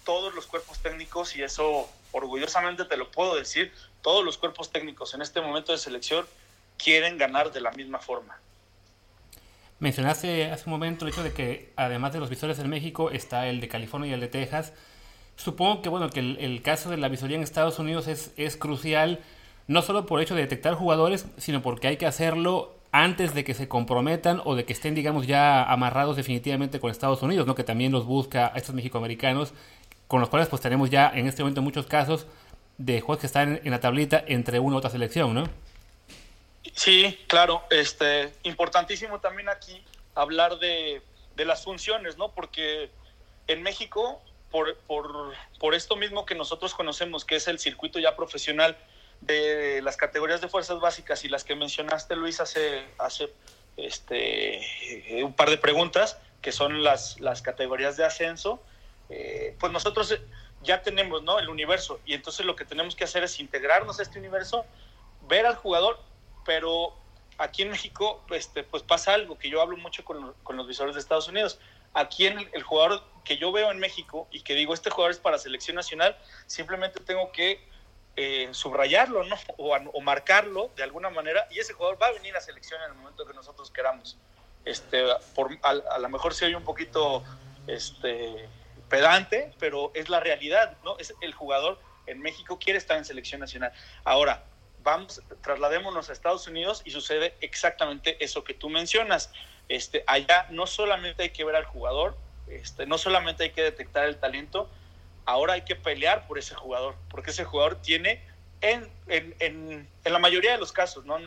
todos 0.06 0.34
los 0.34 0.46
cuerpos 0.46 0.80
técnicos, 0.80 1.36
y 1.36 1.44
eso 1.44 1.90
orgullosamente 2.14 2.86
te 2.86 2.96
lo 2.96 3.12
puedo 3.12 3.36
decir, 3.36 3.74
todos 4.02 4.24
los 4.24 4.38
cuerpos 4.38 4.72
técnicos 4.72 5.14
en 5.14 5.22
este 5.22 5.42
momento 5.42 5.74
de 5.74 5.78
selección 5.78 6.26
quieren 6.78 7.18
ganar 7.18 7.52
de 7.52 7.60
la 7.60 7.72
misma 7.72 8.00
forma. 8.00 8.40
Mencionaste 9.80 10.52
hace 10.52 10.64
un 10.68 10.72
momento 10.72 11.06
el 11.06 11.12
hecho 11.12 11.24
de 11.24 11.34
que 11.34 11.74
además 11.76 12.14
de 12.14 12.20
los 12.20 12.30
visores 12.30 12.58
en 12.60 12.70
México 12.70 13.12
está 13.12 13.48
el 13.48 13.60
de 13.60 13.68
California 13.68 14.10
y 14.10 14.14
el 14.14 14.22
de 14.22 14.30
Texas. 14.30 14.72
Supongo 15.36 15.82
que 15.82 15.90
bueno 15.90 16.10
que 16.10 16.22
el, 16.22 16.62
caso 16.62 16.90
de 16.90 16.98
la 16.98 17.10
visoría 17.10 17.36
en 17.36 17.44
Estados 17.44 17.78
Unidos 17.78 18.08
es, 18.08 18.32
es 18.38 18.56
crucial 18.56 19.20
no 19.68 19.82
solo 19.82 20.06
por 20.06 20.20
el 20.20 20.26
hecho 20.26 20.36
de 20.36 20.42
detectar 20.42 20.76
jugadores, 20.76 21.26
sino 21.38 21.62
porque 21.62 21.88
hay 21.88 21.98
que 21.98 22.06
hacerlo 22.06 22.76
antes 22.92 23.34
de 23.34 23.44
que 23.44 23.54
se 23.54 23.68
comprometan 23.68 24.42
o 24.46 24.56
de 24.56 24.64
que 24.64 24.72
estén, 24.72 24.96
digamos, 24.96 25.28
ya 25.28 25.64
amarrados 25.64 26.16
definitivamente 26.16 26.80
con 26.80 26.92
Estados 26.92 27.22
Unidos, 27.22 27.46
¿no? 27.46 27.54
Que 27.54 27.66
también 27.66 27.92
los 27.92 28.06
busca 28.06 28.48
a 28.54 28.58
estos 28.58 28.74
mexicoamericanos, 28.74 29.54
con 30.08 30.20
los 30.20 30.30
cuales 30.30 30.48
pues 30.50 30.62
tenemos 30.62 30.90
ya 30.90 31.12
en 31.14 31.28
este 31.28 31.44
momento 31.44 31.62
muchos 31.62 31.88
casos 31.88 32.28
de 32.78 33.02
juegos 33.02 33.22
que 33.22 33.28
están 33.28 33.62
en 33.64 33.72
la 33.72 33.80
tablita 33.80 34.24
entre 34.28 34.60
una 34.60 34.76
u 34.76 34.80
otra 34.80 34.90
selección, 34.90 35.34
¿no? 35.34 35.44
Sí, 36.74 37.18
claro, 37.28 37.64
este, 37.70 38.34
importantísimo 38.44 39.20
también 39.20 39.50
aquí 39.50 39.84
hablar 40.14 40.60
de, 40.60 41.02
de 41.36 41.46
las 41.46 41.64
funciones, 41.64 42.18
¿no? 42.18 42.32
Porque 42.32 42.90
en 43.48 43.64
México, 43.64 44.22
por, 44.52 44.76
por, 44.88 45.34
por 45.60 45.76
esto 45.76 45.96
mismo 45.96 46.26
que 46.26 46.36
nosotros 46.36 46.74
conocemos, 46.74 47.24
que 47.24 47.36
es 47.36 47.48
el 47.48 47.60
circuito 47.60 48.00
ya 48.00 48.16
profesional, 48.16 48.78
de 49.22 49.82
las 49.82 49.98
categorías 49.98 50.42
de 50.42 50.50
fuerzas 50.50 50.80
básicas 50.80 51.24
y 51.24 51.30
las 51.30 51.44
que 51.44 51.56
mencionaste, 51.56 52.16
Luis, 52.16 52.40
hace, 52.40 52.84
hace 52.98 53.30
este, 53.78 54.62
un 55.24 55.34
par 55.34 55.50
de 55.50 55.58
preguntas, 55.58 56.18
que 56.42 56.52
son 56.52 56.84
las, 56.84 57.20
las 57.20 57.42
categorías 57.42 57.98
de 57.98 58.06
ascenso, 58.06 58.62
eh, 59.10 59.56
pues 59.60 59.72
nosotros 59.72 60.18
ya 60.64 60.82
tenemos 60.82 61.24
¿no? 61.24 61.40
el 61.40 61.50
universo 61.50 62.00
y 62.06 62.14
entonces 62.14 62.46
lo 62.46 62.56
que 62.56 62.66
tenemos 62.66 62.96
que 62.96 63.04
hacer 63.04 63.24
es 63.24 63.40
integrarnos 63.40 64.00
a 64.00 64.04
este 64.04 64.20
universo, 64.20 64.66
ver 65.28 65.46
al 65.46 65.56
jugador, 65.56 66.00
pero 66.46 66.94
aquí 67.38 67.62
en 67.62 67.70
México 67.70 68.24
este, 68.32 68.64
pues 68.64 68.84
pasa 68.84 69.14
algo 69.14 69.38
que 69.38 69.50
yo 69.50 69.62
hablo 69.62 69.78
mucho 69.78 70.04
con, 70.04 70.34
con 70.44 70.58
los 70.58 70.68
visores 70.68 70.96
de 70.96 71.02
Estados 71.02 71.28
Unidos. 71.28 71.60
Aquí 71.94 72.28
en 72.28 72.50
el 72.54 72.64
jugador 72.64 73.04
que 73.24 73.38
yo 73.38 73.52
veo 73.52 73.72
en 73.72 73.80
México 73.80 74.28
y 74.32 74.42
que 74.42 74.54
digo, 74.54 74.74
este 74.74 74.90
jugador 74.90 75.12
es 75.12 75.20
para 75.20 75.38
selección 75.38 75.76
nacional, 75.76 76.18
simplemente 76.46 77.00
tengo 77.00 77.32
que 77.32 77.60
eh, 78.18 78.48
subrayarlo 78.52 79.26
¿no? 79.26 79.36
O, 79.58 80.02
marcarlo 80.02 80.72
de 80.78 80.84
alguna 80.84 81.10
manera 81.10 81.48
y 81.52 81.60
ese 81.60 81.74
jugador 81.74 82.02
va 82.02 82.08
a 82.08 82.12
venir 82.14 82.34
a 82.38 82.40
selección 82.40 82.82
en 82.82 82.92
el 82.92 82.98
momento 82.98 83.26
que 83.26 83.34
nosotros 83.34 83.70
queramos. 83.72 84.18
Este, 84.64 85.04
a, 85.62 86.00
lo 86.00 86.10
mejor 86.10 86.34
se 86.34 86.46
oye 86.46 86.56
un 86.56 86.64
poquito 86.64 87.24
este, 87.68 88.48
pedante, 88.96 89.52
pero 89.60 89.92
es 89.94 90.08
la 90.08 90.22
realidad, 90.22 90.78
¿no? 90.86 90.98
Es 90.98 91.14
el 91.20 91.34
jugador 91.34 91.80
en 92.08 92.22
México 92.22 92.58
quiere 92.60 92.78
estar 92.78 92.98
en 92.98 93.04
selección 93.04 93.42
nacional. 93.42 93.74
Ahora, 94.06 94.46
vamos, 94.84 95.22
trasladémonos 95.42 96.10
a 96.10 96.14
Estados 96.14 96.48
Unidos 96.48 96.82
y 96.86 96.92
sucede 96.92 97.34
exactamente 97.42 98.24
eso 98.24 98.44
que 98.44 98.54
tú 98.54 98.70
mencionas. 98.70 99.32
Este, 99.68 100.04
allá 100.08 100.48
no 100.50 100.66
solamente 100.66 101.24
hay 101.24 101.30
que 101.32 101.44
ver 101.44 101.56
al 101.56 101.66
jugador, 101.66 102.16
este, 102.48 102.86
no 102.86 102.98
solamente 102.98 103.44
hay 103.44 103.50
que 103.50 103.64
detectar 103.64 104.06
el 104.06 104.18
talento, 104.18 104.70
ahora 105.26 105.54
hay 105.54 105.64
que 105.64 105.76
pelear 105.76 106.28
por 106.28 106.38
ese 106.38 106.56
jugador, 106.56 106.96
porque 107.10 107.32
ese 107.32 107.44
jugador 107.44 107.82
tiene, 107.82 108.24
en, 108.62 108.90
en, 109.08 109.36
en, 109.40 109.88
la 110.14 110.20
mayoría 110.20 110.52
de 110.52 110.58
los 110.58 110.72
casos, 110.72 111.04
¿no? 111.06 111.18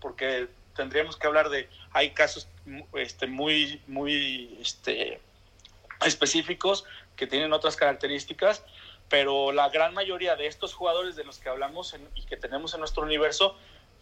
Porque 0.00 0.48
tendríamos 0.76 1.16
que 1.16 1.26
hablar 1.26 1.48
de, 1.48 1.70
hay 1.92 2.10
casos 2.10 2.48
este, 2.94 3.28
muy, 3.28 3.80
muy 3.86 4.58
este, 4.60 5.20
específicos 6.04 6.84
que 7.16 7.26
tienen 7.26 7.52
otras 7.52 7.76
características, 7.76 8.64
pero 9.08 9.52
la 9.52 9.68
gran 9.68 9.94
mayoría 9.94 10.36
de 10.36 10.46
estos 10.46 10.74
jugadores 10.74 11.16
de 11.16 11.24
los 11.24 11.38
que 11.38 11.48
hablamos 11.48 11.94
y 12.14 12.22
que 12.26 12.36
tenemos 12.36 12.74
en 12.74 12.80
nuestro 12.80 13.02
universo 13.02 13.56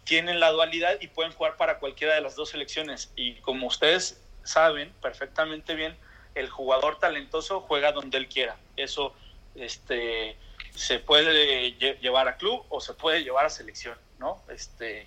tienen 0.05 0.41
la 0.41 0.51
dualidad 0.51 1.01
y 1.01 1.09
pueden 1.09 1.33
jugar 1.33 1.57
para 1.57 1.79
cualquiera 1.79 2.15
de 2.15 2.21
las 2.21 2.37
dos 2.37 2.51
selecciones. 2.51 3.13
Y 3.17 3.35
como 3.37 3.67
ustedes 3.67 4.21
saben 4.43 4.93
perfectamente 5.01 5.75
bien, 5.75 5.97
el 6.35 6.49
jugador 6.49 6.99
talentoso 6.99 7.61
juega 7.61 7.93
donde 7.93 8.19
él 8.19 8.29
quiera. 8.29 8.57
Eso 8.77 9.15
este, 9.55 10.37
se 10.75 10.99
puede 10.99 11.73
llevar 12.01 12.29
a 12.29 12.37
club 12.37 12.65
o 12.69 12.81
se 12.81 12.95
puede 12.95 13.23
llevar 13.23 13.47
a 13.47 13.51
selección, 13.51 13.97
¿no? 14.19 14.43
Este, 14.49 15.07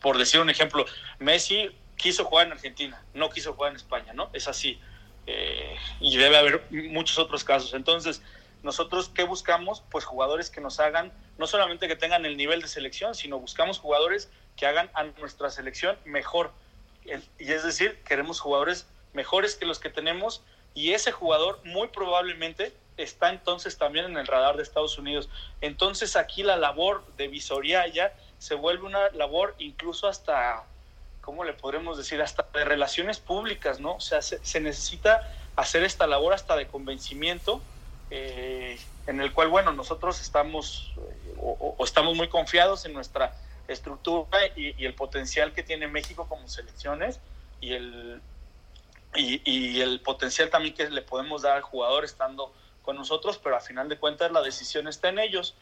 por 0.00 0.18
decir 0.18 0.40
un 0.40 0.50
ejemplo, 0.50 0.84
Messi 1.18 1.70
quiso 1.96 2.24
jugar 2.24 2.46
en 2.46 2.52
Argentina, 2.52 3.02
no 3.14 3.30
quiso 3.30 3.54
jugar 3.54 3.70
en 3.70 3.76
España, 3.76 4.12
¿no? 4.12 4.30
Es 4.32 4.48
así. 4.48 4.80
Eh, 5.26 5.76
y 6.00 6.16
debe 6.16 6.36
haber 6.36 6.66
muchos 6.70 7.18
otros 7.18 7.44
casos. 7.44 7.74
Entonces, 7.74 8.22
nosotros, 8.62 9.08
¿qué 9.08 9.24
buscamos? 9.24 9.82
Pues 9.90 10.04
jugadores 10.04 10.50
que 10.50 10.60
nos 10.60 10.80
hagan, 10.80 11.12
no 11.38 11.46
solamente 11.46 11.88
que 11.88 11.96
tengan 11.96 12.24
el 12.26 12.36
nivel 12.36 12.60
de 12.60 12.68
selección, 12.68 13.14
sino 13.14 13.38
buscamos 13.38 13.78
jugadores 13.78 14.30
que 14.56 14.66
hagan 14.66 14.90
a 14.94 15.04
nuestra 15.04 15.50
selección 15.50 15.96
mejor. 16.04 16.52
Y 17.38 17.50
es 17.50 17.64
decir, 17.64 17.98
queremos 18.04 18.40
jugadores 18.40 18.86
mejores 19.14 19.56
que 19.56 19.66
los 19.66 19.78
que 19.78 19.90
tenemos 19.90 20.42
y 20.74 20.92
ese 20.92 21.10
jugador 21.12 21.60
muy 21.64 21.88
probablemente 21.88 22.72
está 22.96 23.30
entonces 23.30 23.78
también 23.78 24.04
en 24.04 24.16
el 24.16 24.26
radar 24.26 24.56
de 24.56 24.62
Estados 24.62 24.98
Unidos. 24.98 25.28
Entonces 25.60 26.16
aquí 26.16 26.42
la 26.42 26.56
labor 26.56 27.04
de 27.16 27.28
visoría 27.28 27.86
ya 27.88 28.12
se 28.38 28.54
vuelve 28.54 28.86
una 28.86 29.08
labor 29.10 29.54
incluso 29.58 30.06
hasta, 30.06 30.64
¿cómo 31.20 31.44
le 31.44 31.52
podremos 31.52 31.96
decir? 31.96 32.20
Hasta 32.22 32.46
de 32.52 32.64
relaciones 32.64 33.18
públicas, 33.18 33.80
¿no? 33.80 33.94
O 33.94 34.00
sea, 34.00 34.22
se, 34.22 34.60
necesita 34.60 35.20
hacer 35.56 35.82
esta 35.82 36.06
labor 36.06 36.32
hasta 36.32 36.56
de 36.56 36.66
convencimiento, 36.66 37.60
eh, 38.10 38.78
en 39.06 39.20
el 39.20 39.32
cual, 39.32 39.48
bueno, 39.48 39.72
nosotros 39.72 40.20
estamos 40.20 40.92
eh, 40.96 41.34
o, 41.38 41.76
estamos 41.84 42.16
muy 42.16 42.28
confiados 42.28 42.84
en 42.84 42.92
nuestra 42.92 43.34
estructura 43.68 44.46
y, 44.56 44.84
el 44.84 44.94
potencial 44.94 45.52
que 45.52 45.62
tiene 45.62 45.86
México 45.86 46.26
como 46.28 46.48
selecciones 46.48 47.20
y 47.60 47.74
el, 47.74 48.20
y, 49.14 49.40
y, 49.44 49.80
el 49.80 50.00
potencial 50.00 50.50
también 50.50 50.74
que 50.74 50.88
le 50.90 51.02
podemos 51.02 51.42
dar 51.42 51.56
al 51.56 51.62
jugador 51.62 52.04
estando 52.04 52.52
con 52.82 52.96
nosotros, 52.96 53.38
pero 53.38 53.56
a 53.56 53.60
final 53.60 53.88
de 53.88 53.98
cuentas 53.98 54.32
la 54.32 54.42
decisión 54.42 54.88
está 54.88 55.08
en 55.08 55.18
ellos. 55.18 55.54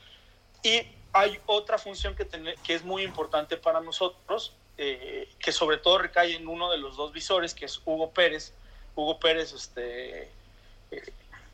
Y 0.63 0.83
hay 1.13 1.39
otra 1.47 1.79
función 1.79 2.15
que, 2.15 2.27
que 2.65 2.75
es 2.75 2.85
muy 2.85 3.03
importante 3.03 3.57
para 3.57 3.81
nosotros, 3.81 4.55
eh, 4.79 5.29
que 5.41 5.51
sobre 5.51 5.79
todo 5.79 5.99
recae 5.99 6.37
en 6.37 6.47
uno 6.47 6.71
de 6.71 6.79
los 6.79 6.97
dos 6.97 7.13
visores, 7.13 7.53
que 7.53 7.65
es 7.65 7.81
Hugo 7.85 8.11
Pérez. 8.11 8.53
Hugo 8.95 9.19
Pérez 9.19 9.53
este, 9.53 10.31
eh, 10.93 11.13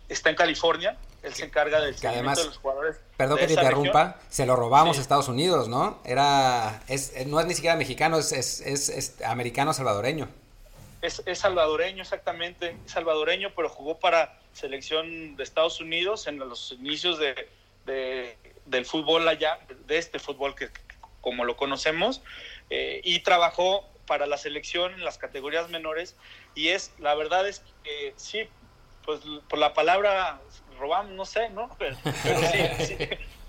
está 0.08 0.30
en 0.30 0.36
California, 0.36 0.96
él 1.22 1.34
se 1.34 1.46
encarga 1.46 1.80
del 1.80 1.96
seguimiento 1.96 2.40
de 2.40 2.46
los 2.48 2.58
jugadores. 2.58 2.96
Perdón 3.16 3.38
que 3.38 3.46
te 3.46 3.54
interrumpa, 3.54 4.20
se 4.28 4.44
lo 4.44 4.56
robamos 4.56 4.98
a 4.98 5.00
Estados 5.00 5.28
Unidos, 5.28 5.68
¿no? 5.68 6.00
Era, 6.04 6.82
es, 6.86 7.26
no 7.26 7.40
es 7.40 7.46
ni 7.46 7.54
siquiera 7.54 7.76
mexicano, 7.76 8.18
es, 8.18 8.32
es, 8.32 8.60
es 8.60 9.22
americano 9.22 9.72
salvadoreño. 9.72 10.28
Es, 11.00 11.22
salvadoreño, 11.38 12.02
exactamente, 12.02 12.76
salvadoreño, 12.86 13.52
pero 13.54 13.68
jugó 13.68 13.98
para 13.98 14.38
selección 14.52 15.36
de 15.36 15.42
Estados 15.44 15.80
Unidos 15.80 16.26
en 16.26 16.38
los 16.38 16.72
inicios 16.72 17.18
de, 17.18 18.36
del 18.66 18.86
fútbol 18.86 19.26
allá, 19.28 19.58
de 19.86 19.98
este 19.98 20.18
fútbol 20.18 20.54
que 20.54 20.70
como 21.20 21.44
lo 21.44 21.56
conocemos, 21.56 22.20
eh, 22.70 23.00
y 23.04 23.20
trabajó 23.20 23.88
para 24.06 24.26
la 24.26 24.36
selección 24.36 24.92
en 24.94 25.04
las 25.04 25.18
categorías 25.18 25.70
menores 25.70 26.16
y 26.54 26.68
es, 26.68 26.92
la 26.98 27.14
verdad 27.14 27.48
es 27.48 27.62
que 27.82 28.14
sí, 28.16 28.48
pues 29.04 29.20
por 29.48 29.58
la 29.58 29.74
palabra 29.74 30.40
robamos, 30.78 31.12
no 31.12 31.24
sé, 31.24 31.50
¿no? 31.50 31.70
Pero, 31.78 31.96
sí, 32.78 32.96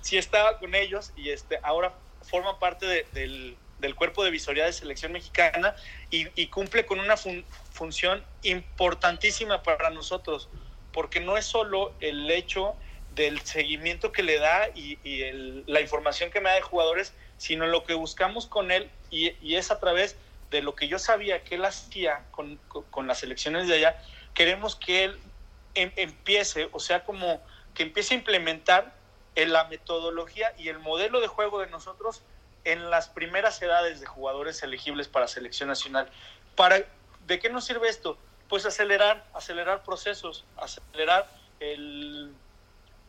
sí, 0.02 0.18
estaba 0.18 0.60
con 0.60 0.76
ellos 0.76 1.12
y 1.16 1.30
este 1.30 1.60
ahora 1.64 1.94
forma 2.22 2.60
parte 2.60 3.06
del, 3.14 3.58
del 3.80 3.96
cuerpo 3.96 4.24
de 4.24 4.32
visoría 4.32 4.66
de 4.66 4.74
selección 4.74 5.12
mexicana 5.12 5.76
y, 6.10 6.48
cumple 6.48 6.86
con 6.86 7.00
una 7.00 7.16
función 7.18 8.24
importantísima 8.44 9.64
para 9.64 9.90
nosotros, 9.90 10.50
porque 10.92 11.20
no 11.20 11.38
es 11.38 11.46
solo 11.46 11.94
el 12.00 12.30
hecho 12.32 12.76
del 13.16 13.42
seguimiento 13.42 14.12
que 14.12 14.24
le 14.24 14.40
da 14.40 14.70
y, 14.74 14.98
la 15.68 15.82
información 15.82 16.32
que 16.32 16.40
me 16.40 16.50
da 16.50 16.56
de 16.56 16.62
jugadores, 16.62 17.14
sino 17.38 17.68
lo 17.68 17.84
que 17.84 17.94
buscamos 17.94 18.48
con 18.48 18.72
él 18.72 18.90
y, 19.16 19.56
es 19.56 19.72
a 19.72 19.80
través 19.80 20.16
de 20.52 20.62
lo 20.62 20.76
que 20.76 20.88
yo 20.88 21.00
sabía 21.00 21.44
que 21.44 21.56
él 21.56 21.66
hacía 21.66 22.26
con, 22.32 22.60
las 23.08 23.20
selecciones 23.20 23.68
de 23.68 23.76
allá, 23.76 24.02
queremos 24.34 24.76
que 24.76 25.06
él 25.06 25.20
em, 25.74 25.92
empiece, 25.96 26.70
o 26.72 26.80
sea, 26.80 27.04
como 27.04 27.42
que 27.74 27.84
empiece 27.84 28.14
a 28.14 28.18
implementar 28.18 28.94
en 29.36 29.52
la 29.52 29.66
metodología 29.66 30.54
y 30.58 30.70
el 30.70 30.80
modelo 30.80 31.20
de 31.20 31.28
juego 31.28 31.60
de 31.60 31.68
nosotros 31.68 32.22
en 32.64 32.90
las 32.90 33.10
primeras 33.10 33.62
edades 33.62 34.00
de 34.00 34.06
jugadores 34.06 34.64
elegibles 34.64 35.08
para 35.08 35.28
selección 35.28 35.70
nacional. 35.70 36.10
Para, 36.56 36.84
¿De 37.28 37.40
qué 37.40 37.50
nos 37.50 37.66
sirve 37.66 37.90
esto? 37.90 38.18
Pues 38.50 38.66
acelerar, 38.66 39.26
acelerar 39.34 39.84
procesos, 39.84 40.46
acelerar 40.58 41.30
el, 41.60 42.34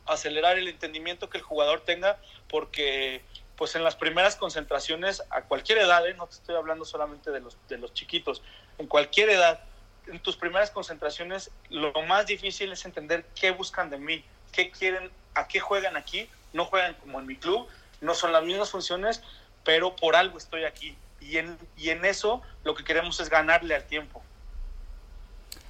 acelerar 0.07 0.59
el 0.59 0.69
entendimiento 0.69 1.29
que 1.31 1.39
el 1.39 1.45
jugador 1.45 1.81
tenga, 1.81 2.19
porque 2.49 3.23
pues 3.57 3.75
en 3.75 3.85
las 3.85 3.97
primeras 3.97 4.37
concentraciones 4.37 5.23
a 5.31 5.43
cualquier 5.43 5.79
edad, 5.79 6.07
¿eh? 6.07 6.15
no 6.15 6.27
te 6.27 6.35
estoy 6.35 6.57
hablando 6.57 6.85
solamente 6.85 7.31
de 7.31 7.41
los, 7.41 7.57
de 7.69 7.79
los 7.79 7.95
chiquitos, 7.95 8.43
en 8.79 8.87
cualquier 8.87 9.31
edad, 9.31 9.61
en 10.07 10.21
tus 10.21 10.37
primeras 10.37 10.71
concentraciones, 10.71 11.51
lo 11.71 11.93
más 12.03 12.27
difícil 12.27 12.73
es 12.73 12.85
entender 12.85 13.25
qué 13.39 13.51
buscan 13.51 13.91
de 13.91 13.99
mí, 13.99 14.25
qué 14.53 14.71
quieren, 14.71 15.11
a 15.35 15.49
qué 15.49 15.61
juegan 15.61 15.97
aquí, 15.97 16.29
no 16.53 16.65
juegan 16.67 16.95
como 16.95 17.19
en 17.19 17.27
mi 17.27 17.37
club, 17.37 17.67
no 18.01 18.15
son 18.15 18.33
las 18.33 18.45
mismas 18.45 18.71
funciones, 18.71 19.23
pero 19.65 19.97
por 19.97 20.17
algo 20.17 20.39
estoy 20.39 20.65
aquí. 20.65 20.97
y 21.21 21.39
en, 21.39 21.59
y 21.77 21.91
en 21.91 22.05
eso 22.05 22.43
lo 22.63 22.75
que 22.75 22.85
queremos 22.85 23.19
es 23.21 23.31
ganarle 23.31 23.75
al 23.75 23.85
tiempo. 23.85 24.23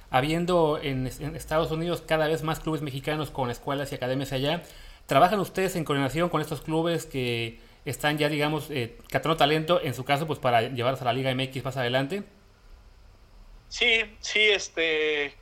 Habiendo 0.09 0.79
en, 0.81 1.05
Estados 1.07 1.69
Unidos 1.71 2.01
cada 2.05 2.27
vez 2.27 2.41
más 2.41 2.61
clubes 2.61 2.81
mexicanos 2.81 3.29
con 3.29 3.49
escuelas 3.49 3.91
y 3.91 3.95
academias 3.95 4.31
allá, 4.31 4.63
¿trabajan 5.05 5.39
ustedes 5.39 5.75
en 5.75 5.83
coordinación 5.83 6.29
con 6.29 6.39
estos 6.39 6.61
clubes 6.61 7.05
que 7.05 7.59
están 7.89 8.17
ya, 8.17 8.29
digamos, 8.29 8.69
eh, 8.69 8.97
captando 9.09 9.37
talento, 9.37 9.81
en 9.81 9.93
su 9.93 10.03
caso, 10.03 10.27
pues 10.27 10.39
para 10.39 10.61
llevarlos 10.61 11.01
a 11.01 11.05
la 11.05 11.13
Liga 11.13 11.33
MX 11.33 11.63
más 11.63 11.77
adelante? 11.77 12.23
Sí, 13.69 14.03
sí, 14.19 14.39
este, 14.39 15.33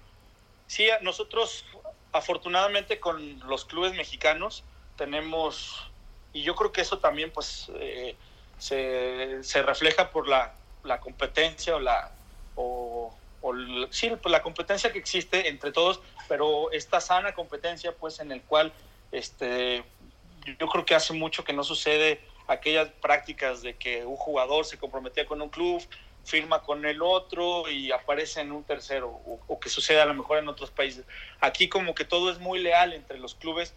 sí, 0.68 0.88
nosotros 1.02 1.66
afortunadamente 2.12 3.00
con 3.00 3.40
los 3.48 3.66
clubes 3.66 3.94
mexicanos 3.94 4.64
tenemos, 4.96 5.92
y 6.34 6.44
yo 6.44 6.56
creo 6.56 6.72
que 6.72 6.82
eso 6.82 7.00
también 7.00 7.32
pues 7.32 7.70
eh, 7.76 8.16
se, 8.58 9.62
refleja 9.64 10.12
por 10.12 10.28
la, 10.28 10.54
competencia 11.02 11.76
o 11.76 11.80
la, 11.80 12.12
o, 12.56 13.14
sí, 13.90 14.12
pues 14.22 14.32
la 14.32 14.42
competencia 14.42 14.92
que 14.92 15.00
existe 15.00 15.50
entre 15.50 15.72
todos, 15.72 16.00
pero 16.28 16.72
esta 16.72 17.02
sana 17.02 17.34
competencia 17.34 17.92
pues 17.92 18.20
en 18.20 18.32
el 18.32 18.42
cual 18.42 18.72
este, 19.12 19.84
yo 20.60 20.68
creo 20.68 20.86
que 20.86 20.96
hace 20.96 21.14
mucho 21.14 21.44
que 21.44 21.54
no 21.54 21.64
sucede 21.64 22.22
aquellas 22.48 22.90
prácticas 23.02 23.62
de 23.62 23.76
que 23.76 24.06
un 24.06 24.16
jugador 24.16 24.66
se 24.66 24.78
comprometía 24.78 25.26
con 25.26 25.42
un 25.42 25.50
club, 25.50 25.82
firma 26.26 26.64
con 26.64 26.86
el 26.86 27.02
otro 27.02 27.70
y 27.70 27.92
aparece 27.92 28.42
en 28.42 28.52
un 28.52 28.64
tercero, 28.64 29.22
o, 29.48 29.60
que 29.60 29.70
suceda 29.70 30.04
a 30.04 30.06
lo 30.06 30.16
mejor 30.16 30.40
en 30.40 30.50
otros 30.50 30.72
países. 30.72 31.06
Aquí 31.40 31.70
como 31.70 31.94
que 31.94 32.04
todo 32.04 32.32
es 32.32 32.40
muy 32.40 32.60
leal 32.60 32.94
entre 32.94 33.20
los 33.20 33.36
clubes 33.36 33.74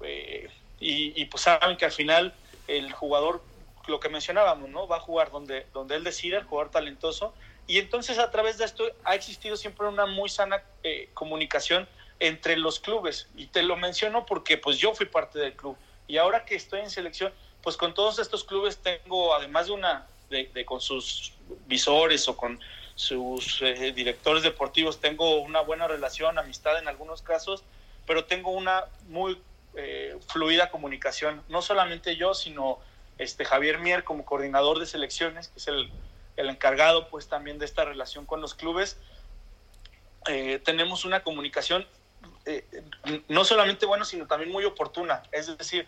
eh, 0.00 0.48
y, 0.80 1.24
pues 1.24 1.42
saben 1.42 1.76
que 1.76 1.84
al 1.84 1.92
final 1.92 2.32
el 2.68 2.92
jugador, 2.92 3.42
lo 3.88 3.98
que 3.98 4.08
mencionábamos, 4.08 4.70
¿no? 4.70 4.86
Va 4.86 4.96
a 4.96 5.00
jugar 5.00 5.32
donde, 5.32 5.66
donde 5.72 5.96
él 5.96 6.04
decida, 6.04 6.38
el 6.38 6.44
jugador 6.44 6.70
talentoso, 6.70 7.34
y 7.66 7.78
entonces 7.78 8.18
a 8.18 8.30
través 8.30 8.58
de 8.58 8.64
esto 8.64 8.84
ha 9.04 9.16
existido 9.16 9.56
siempre 9.56 9.88
una 9.88 10.06
muy 10.06 10.28
sana 10.28 10.62
eh, 10.84 11.10
comunicación 11.14 11.88
entre 12.20 12.56
los 12.56 12.78
clubes, 12.78 13.28
y 13.34 13.46
te 13.46 13.62
lo 13.62 13.76
menciono 13.76 14.24
porque 14.24 14.56
pues 14.56 14.78
yo 14.78 14.94
fui 14.94 15.06
parte 15.06 15.40
del 15.40 15.54
club, 15.54 15.76
y 16.06 16.16
ahora 16.16 16.44
que 16.44 16.54
estoy 16.54 16.80
en 16.80 16.90
selección, 16.90 17.32
pues 17.68 17.76
con 17.76 17.92
todos 17.92 18.18
estos 18.18 18.44
clubes 18.44 18.78
tengo, 18.78 19.34
además 19.34 19.66
de 19.66 19.72
una, 19.72 20.06
de, 20.30 20.64
con 20.64 20.80
sus 20.80 21.34
visores 21.66 22.26
o 22.26 22.34
con 22.34 22.58
sus 22.94 23.60
eh, 23.60 23.92
directores 23.92 24.42
deportivos, 24.42 25.02
tengo 25.02 25.42
una 25.42 25.60
buena 25.60 25.86
relación, 25.86 26.38
amistad 26.38 26.78
en 26.78 26.88
algunos 26.88 27.20
casos, 27.20 27.62
pero 28.06 28.24
tengo 28.24 28.52
una 28.52 28.84
muy 29.08 29.38
eh, 29.74 30.16
fluida 30.28 30.70
comunicación, 30.70 31.42
no 31.50 31.60
solamente 31.60 32.16
yo, 32.16 32.32
sino 32.32 32.78
este 33.18 33.44
Javier 33.44 33.80
Mier 33.80 34.02
como 34.02 34.24
coordinador 34.24 34.78
de 34.78 34.86
selecciones, 34.86 35.48
que 35.48 35.58
es 35.58 35.68
el, 35.68 35.90
el 36.38 36.48
encargado 36.48 37.08
pues 37.08 37.28
también 37.28 37.58
de 37.58 37.66
esta 37.66 37.84
relación 37.84 38.24
con 38.24 38.40
los 38.40 38.54
clubes. 38.54 38.96
Eh, 40.26 40.58
tenemos 40.64 41.04
una 41.04 41.22
comunicación 41.22 41.86
no 43.28 43.44
solamente 43.44 43.84
buena, 43.84 44.06
sino 44.06 44.26
también 44.26 44.50
muy 44.50 44.64
oportuna. 44.64 45.22
Es 45.32 45.54
decir, 45.58 45.86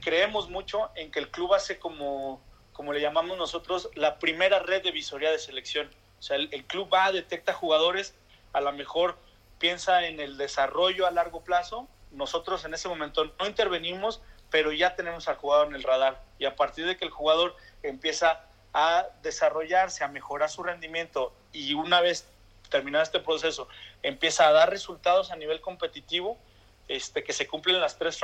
creemos 0.00 0.48
mucho 0.48 0.90
en 0.94 1.10
que 1.10 1.18
el 1.18 1.30
club 1.30 1.54
hace 1.54 1.78
como, 1.78 2.40
como 2.72 2.92
le 2.92 3.00
llamamos 3.00 3.36
nosotros, 3.38 3.90
la 3.94 4.18
primera 4.18 4.58
red 4.60 4.82
de 4.82 4.90
visoría 4.90 5.30
de 5.30 5.38
selección. 5.38 5.90
O 6.18 6.22
sea, 6.22 6.36
el, 6.36 6.64
club 6.64 6.92
va, 6.92 7.12
detecta 7.12 7.52
jugadores, 7.52 8.14
a 8.52 8.60
lo 8.60 8.72
mejor 8.72 9.16
piensa 9.58 10.06
en 10.06 10.20
el 10.20 10.36
desarrollo 10.36 11.06
a 11.06 11.10
largo 11.10 11.42
plazo. 11.42 11.88
Nosotros 12.10 12.64
en 12.64 12.74
ese 12.74 12.88
momento 12.88 13.24
no 13.38 13.46
intervenimos, 13.46 14.20
pero 14.50 14.72
ya 14.72 14.96
tenemos 14.96 15.28
al 15.28 15.36
jugador 15.36 15.68
en 15.68 15.74
el 15.74 15.82
radar. 15.82 16.22
Y 16.38 16.46
a 16.46 16.56
partir 16.56 16.86
de 16.86 16.96
que 16.96 17.04
el 17.04 17.10
jugador 17.10 17.56
empieza 17.82 18.44
a 18.72 19.06
desarrollarse, 19.22 20.04
a 20.04 20.08
mejorar 20.08 20.50
su 20.50 20.62
rendimiento 20.62 21.32
y 21.52 21.74
una 21.74 22.00
vez 22.00 22.28
terminado 22.68 23.02
este 23.02 23.20
proceso 23.20 23.66
empieza 24.02 24.46
a 24.46 24.52
dar 24.52 24.70
resultados 24.70 25.30
a 25.30 25.36
nivel 25.36 25.60
competitivo, 25.60 26.38
este, 26.86 27.24
que 27.24 27.32
se 27.32 27.46
cumplen 27.46 27.80
las 27.80 27.98
tres 27.98 28.16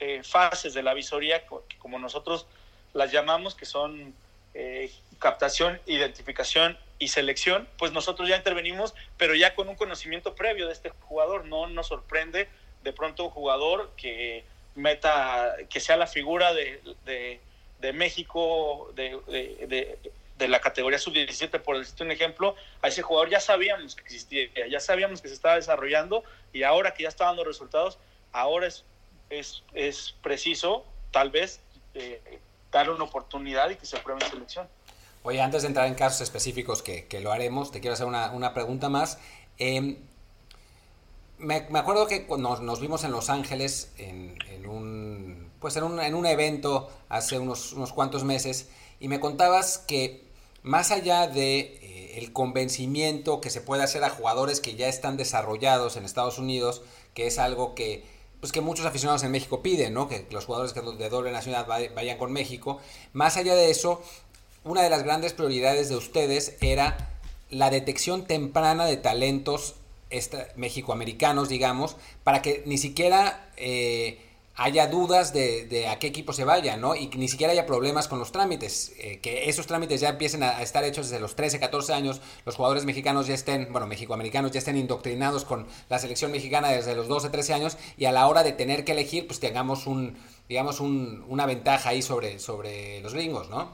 eh, 0.00 0.22
fases 0.22 0.74
de 0.74 0.82
la 0.82 0.94
visoría, 0.94 1.44
como 1.78 1.98
nosotros 1.98 2.46
las 2.92 3.12
llamamos, 3.12 3.54
que 3.54 3.64
son 3.64 4.14
eh, 4.54 4.90
captación, 5.18 5.80
identificación 5.86 6.78
y 6.98 7.08
selección, 7.08 7.68
pues 7.78 7.92
nosotros 7.92 8.28
ya 8.28 8.36
intervenimos, 8.36 8.94
pero 9.16 9.34
ya 9.34 9.54
con 9.54 9.68
un 9.68 9.76
conocimiento 9.76 10.34
previo 10.34 10.66
de 10.66 10.72
este 10.72 10.90
jugador. 10.90 11.44
No 11.44 11.66
nos 11.68 11.88
sorprende 11.88 12.48
de 12.82 12.92
pronto 12.92 13.24
un 13.24 13.30
jugador 13.30 13.90
que 13.96 14.44
meta, 14.74 15.56
que 15.70 15.80
sea 15.80 15.96
la 15.96 16.06
figura 16.06 16.52
de, 16.52 16.80
de, 17.04 17.92
México, 17.92 18.90
de, 18.94 19.18
de, 20.38 20.48
la 20.48 20.60
categoría 20.60 20.98
sub-17, 20.98 21.60
por 21.60 21.78
decirte 21.78 22.02
un 22.02 22.10
ejemplo, 22.10 22.54
a 22.82 22.88
ese 22.88 23.02
jugador 23.02 23.30
ya 23.30 23.40
sabíamos 23.40 23.94
que 23.94 24.02
existía, 24.02 24.48
ya 24.68 24.80
sabíamos 24.80 25.22
que 25.22 25.28
se 25.28 25.34
estaba 25.34 25.56
desarrollando 25.56 26.22
y 26.52 26.64
ahora 26.64 26.92
que 26.92 27.04
ya 27.04 27.08
está 27.08 27.26
dando 27.26 27.44
resultados, 27.44 27.98
ahora 28.32 28.66
es 28.66 28.84
es, 29.30 30.14
preciso, 30.22 30.84
tal 31.10 31.30
vez, 31.30 31.60
eh, 31.94 32.40
darle 32.70 32.92
una 32.92 33.04
oportunidad 33.04 33.70
y 33.70 33.76
que 33.76 33.86
se 33.86 33.96
apruebe 33.96 34.24
en 34.24 34.30
selección. 34.30 34.68
Oye, 35.22 35.40
antes 35.40 35.62
de 35.62 35.68
entrar 35.68 35.86
en 35.86 35.94
casos 35.94 36.20
específicos 36.20 36.82
que, 36.82 37.20
lo 37.22 37.32
haremos, 37.32 37.70
te 37.70 37.80
quiero 37.80 37.94
hacer 37.94 38.06
una, 38.06 38.54
pregunta 38.54 38.90
más. 38.90 39.18
Em, 39.56 39.96
me, 41.38 41.66
acuerdo 41.74 42.06
que 42.06 42.26
cuando 42.26 42.60
nos, 42.60 42.80
vimos 42.80 43.04
en 43.04 43.12
Los 43.12 43.30
Ángeles 43.30 43.92
en, 43.96 44.36
un 44.66 45.50
pues 45.60 45.76
en 45.76 45.84
un, 45.84 45.98
en 45.98 46.14
un 46.14 46.26
evento 46.26 46.90
hace 47.08 47.38
unos, 47.38 47.72
unos, 47.72 47.92
cuantos 47.92 48.22
meses 48.22 48.68
y 49.00 49.08
me 49.08 49.18
contabas 49.18 49.78
que 49.78 50.24
más 50.62 50.90
allá 50.90 51.26
de 51.26 51.58
eh, 51.58 52.18
el 52.18 52.32
convencimiento 52.32 53.40
que 53.40 53.50
se 53.50 53.60
puede 53.60 53.82
hacer 53.82 54.04
a 54.04 54.10
jugadores 54.10 54.60
que 54.60 54.76
ya 54.76 54.88
están 54.88 55.16
desarrollados 55.16 55.96
en 55.96 56.04
Estados 56.04 56.38
Unidos, 56.38 56.82
que 57.14 57.26
es 57.26 57.38
algo 57.38 57.74
que 57.74 58.04
pues 58.44 58.52
que 58.52 58.60
muchos 58.60 58.84
aficionados 58.84 59.22
en 59.22 59.30
México 59.30 59.62
piden, 59.62 59.94
¿no? 59.94 60.06
Que 60.06 60.26
los 60.30 60.44
jugadores 60.44 60.74
de 60.74 61.08
doble 61.08 61.32
nacionalidad 61.32 61.94
vayan 61.94 62.18
con 62.18 62.30
México. 62.30 62.78
Más 63.14 63.38
allá 63.38 63.54
de 63.54 63.70
eso, 63.70 64.02
una 64.64 64.82
de 64.82 64.90
las 64.90 65.02
grandes 65.02 65.32
prioridades 65.32 65.88
de 65.88 65.96
ustedes 65.96 66.58
era 66.60 67.16
la 67.48 67.70
detección 67.70 68.26
temprana 68.26 68.84
de 68.84 68.98
talentos 68.98 69.76
mexicoamericanos, 70.56 71.48
digamos, 71.48 71.96
para 72.22 72.42
que 72.42 72.62
ni 72.66 72.76
siquiera 72.76 73.48
eh, 73.56 74.20
haya 74.56 74.86
dudas 74.86 75.32
de, 75.32 75.88
a 75.88 75.98
qué 75.98 76.06
equipo 76.06 76.32
se 76.32 76.44
vaya, 76.44 76.76
¿no? 76.76 76.94
Y 76.94 77.08
que 77.08 77.18
ni 77.18 77.28
siquiera 77.28 77.52
haya 77.52 77.66
problemas 77.66 78.06
con 78.06 78.18
los 78.18 78.30
trámites, 78.30 78.94
eh, 78.98 79.18
que 79.20 79.48
esos 79.48 79.66
trámites 79.66 80.00
ya 80.00 80.10
empiecen 80.10 80.42
a, 80.42 80.62
estar 80.62 80.84
hechos 80.84 81.08
desde 81.08 81.20
los 81.20 81.34
13, 81.34 81.58
14 81.58 81.92
años, 81.92 82.20
los 82.46 82.54
jugadores 82.54 82.84
mexicanos 82.84 83.26
ya 83.26 83.34
estén, 83.34 83.72
bueno, 83.72 83.86
mexicoamericanos 83.86 84.52
ya 84.52 84.58
estén 84.58 84.76
indoctrinados 84.76 85.44
con 85.44 85.66
la 85.88 85.98
selección 85.98 86.30
mexicana 86.30 86.68
desde 86.68 86.94
los 86.94 87.08
12, 87.08 87.30
13 87.30 87.54
años 87.54 87.78
y 87.96 88.04
a 88.04 88.12
la 88.12 88.28
hora 88.28 88.44
de 88.44 88.52
tener 88.52 88.84
que 88.84 88.92
elegir, 88.92 89.26
pues 89.26 89.40
tengamos 89.40 89.88
un, 89.88 90.16
digamos, 90.48 90.78
un, 90.78 91.24
una 91.28 91.46
ventaja 91.46 91.90
ahí 91.90 92.02
sobre, 92.02 92.38
sobre 92.38 93.00
los 93.00 93.12
gringos, 93.12 93.50
¿no? 93.50 93.72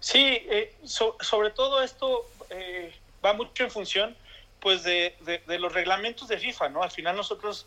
Sí, 0.00 0.20
eh, 0.20 0.74
sobre 0.84 1.50
todo 1.50 1.82
esto 1.82 2.28
eh, 2.50 2.92
va 3.24 3.32
mucho 3.32 3.64
en 3.64 3.70
función 3.70 4.16
pues 4.60 4.82
de, 4.82 5.14
de, 5.46 5.58
los 5.58 5.72
reglamentos 5.72 6.28
de 6.28 6.38
FIFA, 6.38 6.70
¿no? 6.70 6.82
Al 6.82 6.90
final 6.90 7.16
nosotros 7.16 7.66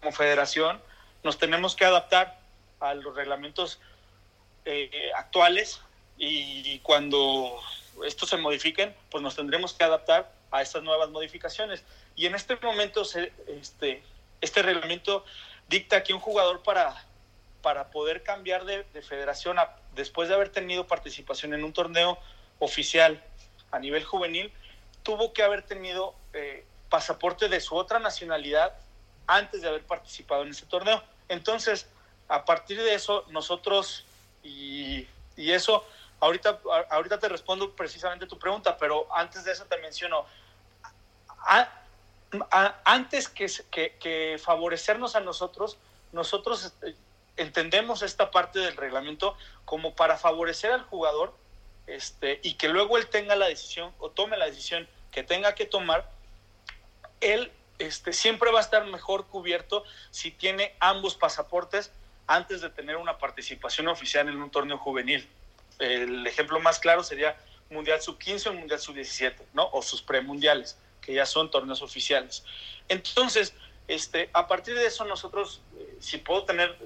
como 0.00 0.12
federación 0.12 0.80
nos 1.22 1.38
tenemos 1.38 1.74
que 1.74 1.84
adaptar 1.84 2.40
a 2.80 2.94
los 2.94 3.14
reglamentos 3.14 3.80
eh, 4.64 5.10
actuales 5.16 5.80
y 6.16 6.78
cuando 6.80 7.60
estos 8.04 8.28
se 8.28 8.36
modifiquen, 8.36 8.94
pues 9.10 9.22
nos 9.22 9.36
tendremos 9.36 9.72
que 9.72 9.84
adaptar 9.84 10.32
a 10.50 10.62
estas 10.62 10.82
nuevas 10.82 11.10
modificaciones. 11.10 11.84
Y 12.16 12.26
en 12.26 12.34
este 12.34 12.56
momento 12.56 13.02
este, 13.02 14.02
este 14.40 14.62
reglamento 14.62 15.24
dicta 15.68 16.02
que 16.02 16.14
un 16.14 16.20
jugador 16.20 16.62
para, 16.62 17.04
para 17.62 17.90
poder 17.90 18.22
cambiar 18.22 18.64
de, 18.64 18.84
federación 19.02 19.56
después 19.94 20.28
de 20.28 20.34
haber 20.34 20.50
tenido 20.50 20.86
participación 20.86 21.54
en 21.54 21.64
un 21.64 21.72
torneo 21.72 22.18
oficial 22.58 23.22
a 23.70 23.78
nivel 23.78 24.04
juvenil, 24.04 24.52
tuvo 25.02 25.32
que 25.32 25.42
haber 25.42 25.62
tenido 25.62 26.14
eh, 26.32 26.64
pasaporte 26.88 27.48
de 27.48 27.60
su 27.60 27.76
otra 27.76 27.98
nacionalidad 27.98 28.74
antes 29.28 29.62
de 29.62 29.68
haber 29.68 29.84
participado 29.84 30.42
en 30.42 30.48
ese 30.48 30.66
torneo. 30.66 31.00
Entonces, 31.28 31.86
a 32.28 32.44
partir 32.44 32.82
de 32.82 32.94
eso, 32.94 33.24
nosotros, 33.28 34.04
y, 34.42 35.06
eso, 35.36 35.84
ahorita, 36.18 36.58
ahorita 36.90 37.20
te 37.20 37.28
respondo 37.28 37.76
precisamente 37.76 38.26
tu 38.26 38.38
pregunta, 38.38 38.76
pero 38.76 39.06
antes 39.14 39.44
de 39.44 39.52
eso 39.52 39.66
te 39.66 39.76
menciono, 39.78 40.26
antes 42.84 43.28
que, 43.28 43.46
que, 43.70 44.40
favorecernos 44.42 45.14
a 45.14 45.20
nosotros, 45.20 45.76
nosotros 46.12 46.64
este, 46.64 46.96
entendemos 47.36 48.02
esta 48.02 48.30
parte 48.30 48.58
del 48.58 48.76
reglamento 48.76 49.36
como 49.64 49.94
para 49.94 50.16
favorecer 50.16 50.72
al 50.72 50.82
jugador 50.82 51.34
este, 51.86 52.40
y 52.42 52.54
que 52.54 52.68
luego 52.68 52.96
él 52.96 53.08
tenga 53.08 53.36
la 53.36 53.46
decisión 53.46 53.94
o 53.98 54.10
tome 54.10 54.36
la 54.36 54.46
decisión 54.46 54.88
que 55.12 55.22
tenga 55.22 55.54
que 55.54 55.66
tomar, 55.66 56.10
él 57.20 57.52
este, 57.78 58.12
siempre 58.12 58.50
va 58.50 58.58
a 58.58 58.62
estar 58.62 58.84
mejor 58.86 59.26
cubierto 59.26 59.84
si 60.10 60.30
tiene 60.30 60.74
ambos 60.80 61.14
pasaportes 61.14 61.92
antes 62.26 62.60
de 62.60 62.70
tener 62.70 62.96
una 62.96 63.18
participación 63.18 63.88
oficial 63.88 64.28
en 64.28 64.40
un 64.42 64.50
torneo 64.50 64.78
juvenil. 64.78 65.28
el 65.78 66.26
ejemplo 66.26 66.60
más 66.60 66.78
claro 66.78 67.02
sería 67.02 67.36
Mundial 67.70 68.00
Sub-15 68.00 68.48
o 68.48 68.52
Mundial 68.54 68.80
Sub-17, 68.80 69.34
¿no? 69.52 69.68
O 69.72 69.82
sus 69.82 70.02
premundiales, 70.02 70.78
que 71.00 71.14
ya 71.14 71.26
son 71.26 71.50
torneos 71.50 71.82
oficiales. 71.82 72.44
Entonces, 72.88 73.54
este, 73.86 74.30
a 74.32 74.46
partir 74.46 74.74
de 74.74 74.86
eso 74.86 75.04
nosotros, 75.04 75.62
eh, 75.78 75.96
si 76.00 76.18
puedo 76.18 76.44
tener 76.44 76.76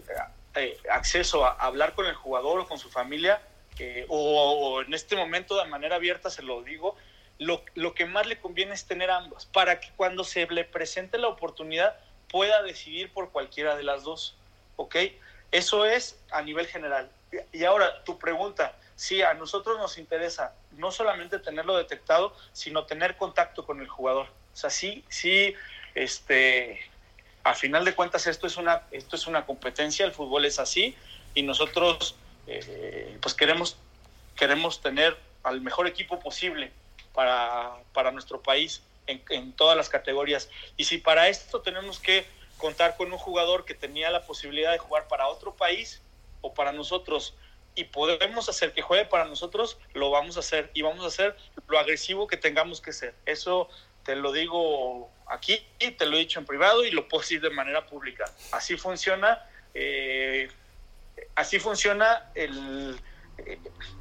eh, 0.55 0.79
acceso 0.91 1.45
a, 1.45 1.53
hablar 1.53 1.95
con 1.95 2.07
el 2.07 2.15
jugador 2.15 2.61
o 2.61 2.69
con 2.69 2.79
su 2.79 2.91
familia, 2.91 3.43
eh, 3.79 4.07
o, 4.09 4.81
en 4.83 4.95
este 4.95 5.17
momento 5.17 5.57
de 5.57 5.69
manera 5.69 5.97
abierta 5.97 6.31
se 6.31 6.43
lo 6.43 6.63
digo, 6.63 6.97
lo, 7.43 7.63
lo, 7.75 7.95
que 7.95 8.07
más 8.07 8.27
le 8.27 8.41
conviene 8.41 8.75
es 8.75 8.85
tener 8.87 9.11
ambas, 9.11 9.47
para 9.47 9.81
que 9.81 9.91
cuando 9.97 10.25
se 10.25 10.47
le 10.47 10.65
presente 10.65 11.19
la 11.19 11.29
oportunidad 11.29 11.97
pueda 12.29 12.63
decidir 12.63 13.13
por 13.13 13.31
cualquiera 13.31 13.77
de 13.77 13.83
las 13.83 14.05
dos, 14.05 14.37
¿ok? 14.77 14.97
Eso 15.51 15.85
es 15.85 16.19
a 16.31 16.43
nivel 16.43 16.67
general. 16.67 17.11
Y 17.53 17.65
ahora, 17.65 18.05
tu 18.05 18.19
pregunta, 18.19 18.75
sí, 18.97 19.23
a 19.23 19.35
nosotros 19.35 19.79
nos 19.79 19.99
interesa 19.99 20.55
no 20.73 20.91
solamente 20.91 21.39
tenerlo 21.39 21.77
detectado, 21.77 22.35
sino 22.53 22.87
tener 22.87 23.17
contacto 23.17 23.65
con 23.65 23.81
el 23.81 23.89
jugador. 23.89 24.27
O 24.53 24.57
sea, 24.57 24.71
sí, 24.71 25.05
sí, 25.09 25.55
este, 25.95 26.81
a 27.45 27.55
final 27.55 27.85
de 27.85 27.95
cuentas 27.95 28.27
esto 28.27 28.47
es 28.47 28.57
una, 28.57 28.83
esto 28.91 29.17
es 29.17 29.27
una 29.27 29.45
competencia, 29.45 30.07
el 30.07 30.13
fútbol 30.13 30.45
es 30.45 30.59
así, 30.59 30.97
y 31.35 31.43
nosotros 31.43 32.17
eh, 32.47 33.19
pues 33.21 33.35
queremos, 33.35 33.77
queremos 34.37 34.81
tener 34.81 35.17
al 35.43 35.61
mejor 35.61 35.87
equipo 35.87 36.19
posible 36.21 36.73
para, 37.15 37.75
para 37.93 38.11
nuestro 38.11 38.43
país 38.43 38.83
en, 39.07 39.23
en 39.31 39.53
todas 39.53 39.77
las 39.77 39.89
categorías. 39.89 40.49
Y 40.77 40.85
si 40.85 40.99
para 40.99 41.29
esto 41.29 41.61
tenemos 41.61 41.99
que 41.99 42.27
contar 42.59 42.97
con 42.97 43.13
un 43.13 43.19
jugador 43.19 43.65
que 43.65 43.75
tenía 43.75 44.11
la 44.11 44.25
posibilidad 44.25 44.73
de 44.73 44.79
jugar 44.79 45.09
para 45.09 45.29
otro 45.29 45.55
país 45.55 46.01
o 46.41 46.55
para 46.55 46.73
nosotros 46.73 47.35
y 47.75 47.85
podemos 47.85 48.49
hacer 48.49 48.73
que 48.73 48.83
juegue 48.83 49.07
para 49.07 49.25
nosotros, 49.25 49.79
lo 49.95 50.11
vamos 50.11 50.37
a 50.37 50.41
hacer 50.41 50.71
y 50.75 50.83
vamos 50.83 51.05
a 51.05 51.09
hacer 51.09 51.37
lo 51.67 51.79
agresivo 51.79 52.27
que 52.27 52.37
tengamos 52.37 52.81
que 52.81 52.93
ser. 52.93 53.15
Eso 53.25 53.69
te 54.05 54.15
lo 54.15 54.33
digo 54.33 55.11
aquí 55.27 55.65
te 55.99 56.07
lo 56.07 56.17
he 56.17 56.21
dicho 56.21 56.39
en 56.39 56.47
privado 56.47 56.85
y 56.85 56.91
lo 56.91 57.09
puedo 57.09 57.23
decir 57.23 57.41
de 57.41 57.51
manera 57.51 57.87
pública. 57.87 58.25
Así 58.53 58.77
funciona, 58.77 59.43
eh, 59.75 60.51
así 61.35 61.59
funciona 61.59 62.31
el, 62.35 62.99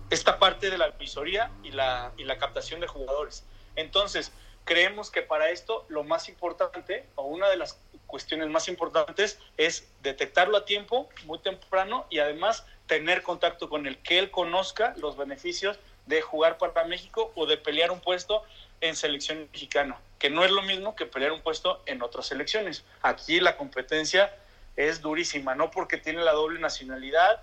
esta 0.10 0.40
parte 0.40 0.70
de 0.70 0.78
la 0.78 0.90
visoría 0.90 1.52
y 1.64 1.72
la, 1.72 2.12
y 2.18 2.24
la 2.24 2.38
captación 2.38 2.80
de 2.80 2.88
jugadores. 2.88 3.46
Entonces, 3.76 4.32
creemos 4.66 5.10
que 5.10 5.22
para 5.22 5.50
esto 5.50 5.86
lo 5.90 6.04
más 6.04 6.30
importante 6.30 7.06
o 7.16 7.24
una 7.24 7.50
de 7.50 7.58
las 7.58 7.80
cuestiones 8.08 8.50
más 8.50 8.68
importantes 8.68 9.40
es 9.58 9.88
detectarlo 10.02 10.58
a 10.58 10.66
tiempo, 10.66 11.10
muy 11.26 11.40
temprano 11.40 12.06
y 12.10 12.20
además 12.20 12.66
tener 12.88 13.24
contacto 13.24 13.70
con 13.70 13.88
el 13.88 13.98
que 14.00 14.20
él 14.20 14.32
conozca 14.32 14.94
los 14.98 15.16
beneficios 15.16 15.80
de 16.08 16.22
jugar 16.22 16.58
para 16.58 16.84
México 16.84 17.32
o 17.36 17.46
de 17.46 17.58
pelear 17.58 17.92
un 17.92 18.02
puesto 18.02 18.44
en 18.82 18.96
selección 18.96 19.48
mexicana, 19.52 20.00
que 20.20 20.30
no 20.30 20.44
es 20.44 20.52
lo 20.52 20.62
mismo 20.64 20.96
que 20.96 21.06
pelear 21.06 21.32
un 21.32 21.42
puesto 21.42 21.82
en 21.86 22.02
otras 22.02 22.28
selecciones. 22.28 22.84
Aquí 23.02 23.40
la 23.40 23.56
competencia 23.56 24.36
es 24.76 25.02
durísima, 25.02 25.56
no 25.56 25.72
porque 25.72 25.98
tiene 25.98 26.22
la 26.24 26.34
doble 26.34 26.60
nacionalidad 26.60 27.42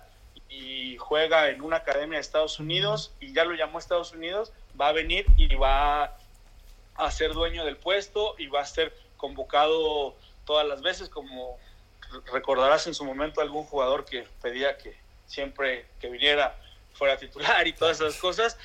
y 0.49 0.97
juega 0.97 1.49
en 1.49 1.61
una 1.61 1.77
academia 1.77 2.17
de 2.17 2.21
Estados 2.21 2.59
Unidos 2.59 3.13
y 3.19 3.33
ya 3.33 3.45
lo 3.45 3.53
llamó 3.53 3.79
Estados 3.79 4.11
Unidos, 4.11 4.51
va 4.79 4.89
a 4.89 4.91
venir 4.91 5.25
y 5.37 5.53
va 5.55 6.17
a 6.95 7.11
ser 7.11 7.33
dueño 7.33 7.63
del 7.65 7.77
puesto 7.77 8.35
y 8.37 8.47
va 8.47 8.61
a 8.61 8.65
ser 8.65 8.93
convocado 9.17 10.15
todas 10.45 10.67
las 10.67 10.81
veces, 10.81 11.09
como 11.09 11.57
recordarás 12.31 12.87
en 12.87 12.93
su 12.93 13.05
momento 13.05 13.41
algún 13.41 13.63
jugador 13.63 14.05
que 14.05 14.27
pedía 14.41 14.77
que 14.77 14.97
siempre 15.27 15.85
que 16.01 16.09
viniera 16.09 16.57
fuera 16.93 17.17
titular 17.17 17.67
y 17.67 17.73
todas 17.73 18.01
esas 18.01 18.15
cosas. 18.19 18.57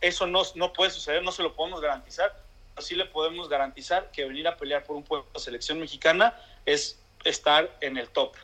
Eso 0.00 0.26
no, 0.26 0.42
no 0.56 0.72
puede 0.72 0.90
suceder, 0.90 1.22
no 1.22 1.32
se 1.32 1.42
lo 1.42 1.54
podemos 1.54 1.80
garantizar, 1.80 2.36
pero 2.74 2.86
sí 2.86 2.94
le 2.94 3.06
podemos 3.06 3.48
garantizar 3.48 4.10
que 4.10 4.24
venir 4.26 4.46
a 4.48 4.56
pelear 4.56 4.84
por 4.84 4.96
un 4.96 5.04
puesto 5.04 5.30
de 5.32 5.40
selección 5.40 5.80
mexicana 5.80 6.38
es 6.66 6.98
estar 7.24 7.70
en 7.80 7.96
el 7.96 8.08
top. 8.08 8.34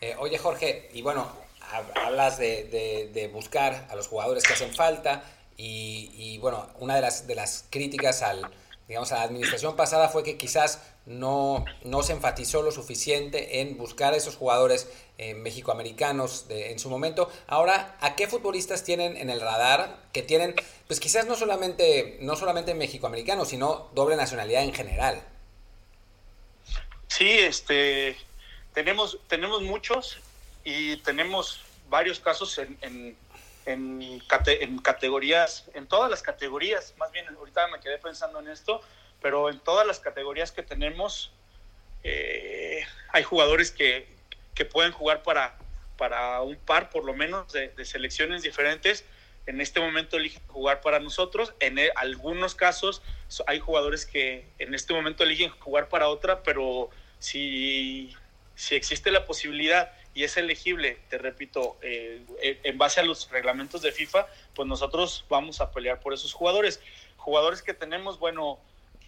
Eh, 0.00 0.14
oye 0.18 0.38
Jorge, 0.38 0.90
y 0.92 1.02
bueno, 1.02 1.30
hablas 1.94 2.38
de, 2.38 3.30
buscar 3.32 3.86
a 3.90 3.96
los 3.96 4.08
jugadores 4.08 4.44
que 4.44 4.52
hacen 4.52 4.74
falta 4.74 5.24
y, 5.56 6.10
y, 6.14 6.38
bueno, 6.38 6.68
una 6.78 6.96
de 6.96 7.00
las, 7.00 7.26
de 7.26 7.34
las 7.34 7.64
críticas 7.70 8.22
al, 8.22 8.50
digamos, 8.88 9.10
a 9.12 9.16
la 9.16 9.22
administración 9.22 9.74
pasada 9.74 10.08
fue 10.08 10.22
que 10.22 10.36
quizás 10.36 10.80
no, 11.06 11.64
no 11.84 12.02
se 12.02 12.12
enfatizó 12.12 12.62
lo 12.62 12.72
suficiente 12.72 13.60
en 13.60 13.78
buscar 13.78 14.12
a 14.12 14.16
esos 14.16 14.36
jugadores 14.36 14.88
eh, 15.18 15.34
mexicoamericanos 15.34 16.46
en 16.50 16.78
su 16.78 16.90
momento. 16.90 17.30
Ahora, 17.46 17.96
¿a 18.00 18.16
qué 18.16 18.26
futbolistas 18.26 18.84
tienen 18.84 19.16
en 19.16 19.30
el 19.30 19.40
radar 19.40 20.04
que 20.12 20.22
tienen, 20.22 20.54
pues 20.86 21.00
quizás 21.00 21.26
no 21.26 21.36
solamente, 21.36 22.18
no 22.20 22.36
solamente 22.36 22.74
mexicoamericanos, 22.74 23.48
sino 23.48 23.88
doble 23.94 24.16
nacionalidad 24.16 24.64
en 24.64 24.74
general? 24.74 25.22
Sí, 27.08 27.30
este, 27.30 28.16
tenemos, 28.76 29.18
tenemos 29.26 29.62
muchos 29.62 30.18
y 30.62 30.98
tenemos 30.98 31.64
varios 31.88 32.20
casos 32.20 32.58
en, 32.58 32.76
en, 32.82 33.16
en, 33.64 34.20
en 34.46 34.78
categorías, 34.80 35.64
en 35.72 35.86
todas 35.86 36.10
las 36.10 36.20
categorías, 36.20 36.92
más 36.98 37.10
bien 37.10 37.26
ahorita 37.26 37.68
me 37.68 37.80
quedé 37.80 37.96
pensando 37.96 38.38
en 38.38 38.48
esto, 38.48 38.82
pero 39.22 39.48
en 39.48 39.60
todas 39.60 39.86
las 39.86 39.98
categorías 39.98 40.52
que 40.52 40.62
tenemos 40.62 41.32
eh, 42.04 42.82
hay 43.14 43.22
jugadores 43.22 43.70
que, 43.70 44.08
que, 44.54 44.66
pueden 44.66 44.92
jugar 44.92 45.22
para, 45.22 45.56
para 45.96 46.42
un 46.42 46.56
par 46.56 46.90
por 46.90 47.02
lo 47.02 47.14
menos 47.14 47.50
de, 47.54 47.72
selecciones 47.82 48.42
diferentes. 48.42 49.06
En 49.46 49.62
este 49.62 49.80
momento 49.80 50.18
eligen 50.18 50.42
jugar 50.48 50.82
para 50.82 51.00
nosotros. 51.00 51.54
En 51.60 51.78
e, 51.78 51.92
algunos 51.96 52.54
casos 52.54 53.00
hay 53.46 53.58
jugadores 53.58 54.04
que 54.04 54.44
en 54.58 54.74
este 54.74 54.92
momento 54.92 55.24
eligen 55.24 55.48
jugar 55.60 55.88
para 55.88 56.08
otra, 56.08 56.42
pero 56.42 56.90
si, 57.20 58.14
si 58.56 58.74
existe 58.74 59.10
la 59.10 59.26
posibilidad 59.26 59.92
y 60.14 60.24
es 60.24 60.38
elegible, 60.38 60.98
te 61.10 61.18
repito, 61.18 61.76
eh, 61.82 62.24
en 62.40 62.78
base 62.78 63.00
a 63.00 63.04
los 63.04 63.30
reglamentos 63.30 63.82
de 63.82 63.92
FIFA, 63.92 64.26
pues 64.54 64.66
nosotros 64.66 65.26
vamos 65.28 65.60
a 65.60 65.70
pelear 65.70 66.00
por 66.00 66.14
esos 66.14 66.32
jugadores. 66.32 66.80
Jugadores 67.18 67.60
que 67.62 67.74
tenemos, 67.74 68.18
bueno, 68.18 68.58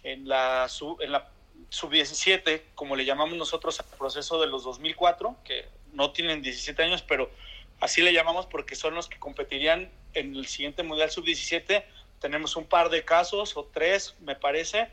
en 0.03 0.29
la, 0.29 0.69
sub, 0.69 1.01
en 1.01 1.11
la 1.11 1.29
sub-17, 1.69 2.61
como 2.75 2.95
le 2.95 3.05
llamamos 3.05 3.37
nosotros 3.37 3.79
al 3.79 3.87
proceso 3.97 4.39
de 4.39 4.45
los 4.45 4.63
2004, 4.63 5.35
que 5.43 5.65
no 5.93 6.11
tienen 6.11 6.43
17 6.43 6.83
años, 6.83 7.01
pero 7.01 7.31
así 7.79 8.03
le 8.03 8.13
llamamos 8.13 8.45
porque 8.45 8.75
son 8.75 8.93
los 8.93 9.09
que 9.09 9.17
competirían 9.17 9.89
en 10.13 10.35
el 10.35 10.45
siguiente 10.45 10.83
Mundial 10.83 11.09
sub-17. 11.09 11.83
Tenemos 12.21 12.55
un 12.55 12.65
par 12.65 12.89
de 12.89 13.03
casos, 13.03 13.57
o 13.57 13.65
tres, 13.65 14.15
me 14.19 14.35
parece, 14.35 14.89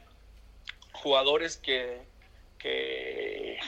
jugadores 0.93 1.59
que, 1.59 2.01
que 2.59 3.26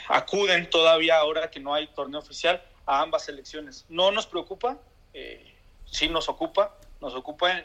acuden 0.09 0.69
todavía 0.71 1.19
ahora 1.19 1.51
que 1.51 1.61
no 1.61 1.75
hay 1.75 1.87
torneo 1.89 2.21
oficial 2.21 2.63
a 2.87 3.03
ambas 3.03 3.25
selecciones. 3.25 3.85
No 3.89 4.11
nos 4.11 4.27
preocupa, 4.27 4.79
eh, 5.13 5.55
sí 5.85 6.09
nos 6.09 6.29
ocupa, 6.29 6.75
nos 7.01 7.15
ocupa, 7.15 7.63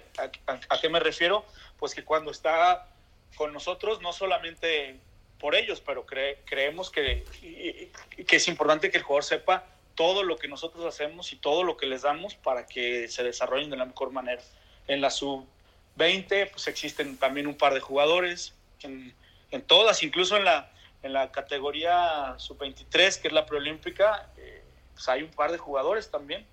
¿a, 0.48 0.80
qué 0.80 0.90
me 0.90 1.00
refiero? 1.00 1.46
Pues 1.80 1.96
que 1.96 2.04
cuando 2.04 2.32
está 2.32 2.88
con 3.36 3.54
nosotros, 3.54 4.02
no 4.02 4.14
solamente 4.14 5.00
por 5.40 5.56
ellos, 5.56 5.82
pero 5.82 6.06
creemos 6.06 6.90
que, 6.92 7.26
que 8.28 8.36
es 8.36 8.48
importante 8.48 8.92
que 8.92 8.98
el 8.98 9.04
jugador 9.04 9.24
sepa 9.24 9.66
todo 9.96 10.24
lo 10.24 10.38
que 10.38 10.48
nosotros 10.48 10.86
hacemos 10.86 11.34
y 11.34 11.36
todo 11.38 11.64
lo 11.64 11.78
que 11.78 11.86
les 11.86 12.04
damos 12.04 12.36
para 12.36 12.66
que 12.66 13.08
se 13.08 13.24
desarrollen 13.24 13.70
de 13.70 13.78
la 13.78 13.86
mejor 13.86 14.12
manera. 14.12 14.42
En 14.88 15.02
la 15.02 15.10
sub-20 15.10 16.52
pues 16.52 16.68
existen 16.68 17.18
también 17.18 17.48
un 17.48 17.56
par 17.56 17.74
de 17.74 17.80
jugadores, 17.80 18.54
en, 18.82 19.14
en, 19.52 19.62
todas, 19.62 20.04
incluso 20.04 20.38
en 20.38 20.46
la, 20.46 20.73
en 21.04 21.14
la 21.14 21.32
categoría 21.32 22.36
sub-23, 22.38 23.22
que 23.22 23.28
es 23.28 23.34
la 23.34 23.46
preolímpica, 23.46 24.30
eh, 24.38 24.64
pues 24.94 25.08
hay 25.10 25.24
un 25.24 25.32
par 25.32 25.52
de 25.52 25.58
jugadores 25.58 26.10
también 26.10 26.46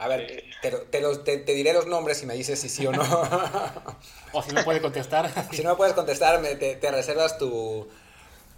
a 0.00 0.08
ver, 0.08 0.44
te, 0.62 0.70
te, 0.70 1.52
diré 1.52 1.74
los 1.74 1.86
nombres 1.86 2.22
y 2.22 2.26
me 2.26 2.32
dices 2.32 2.58
si 2.58 2.70
sí 2.70 2.86
o 2.86 2.90
no. 2.90 3.02
o 4.32 4.42
si 4.42 4.52
no 4.52 4.64
puede 4.64 4.80
contestar. 4.80 5.30
si 5.52 5.62
no 5.62 5.76
puedes 5.76 5.92
contestar, 5.92 6.40
te, 6.40 6.90
reservas 6.90 7.36
tu, 7.36 7.86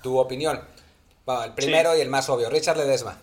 opinión. 0.04 0.64
Bueno, 1.26 1.42
el 1.42 1.54
primero 1.54 1.96
y 1.96 2.00
el 2.00 2.08
más 2.08 2.28
obvio, 2.28 2.48
Richard 2.48 2.76
Ledesma. 2.76 3.20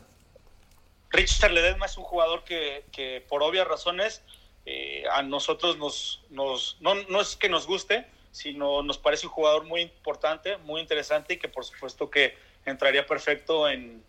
Richard 1.12 1.52
Ledesma 1.52 1.86
es 1.86 1.98
un 1.98 2.04
jugador 2.04 2.44
que, 2.44 3.26
por 3.30 3.42
obvias 3.42 3.66
razones 3.66 4.22
eh, 4.66 5.06
a 5.14 5.22
nosotros 5.22 5.78
nos, 5.78 6.22
nos 6.30 6.76
no, 6.82 6.96
no, 6.96 7.22
es 7.22 7.38
que 7.38 7.48
nos 7.48 7.68
guste, 7.68 8.06
sino 8.32 8.84
nos 8.84 8.98
parece 8.98 9.28
un 9.28 9.34
jugador 9.34 9.66
muy 9.66 9.82
importante, 9.82 10.58
muy 10.58 10.82
interesante 10.82 11.34
y 11.34 11.38
que 11.38 11.48
por 11.48 11.66
supuesto 11.66 12.10
que 12.10 12.36
entraría 12.66 13.06
perfecto 13.06 13.68
en, 13.70 14.04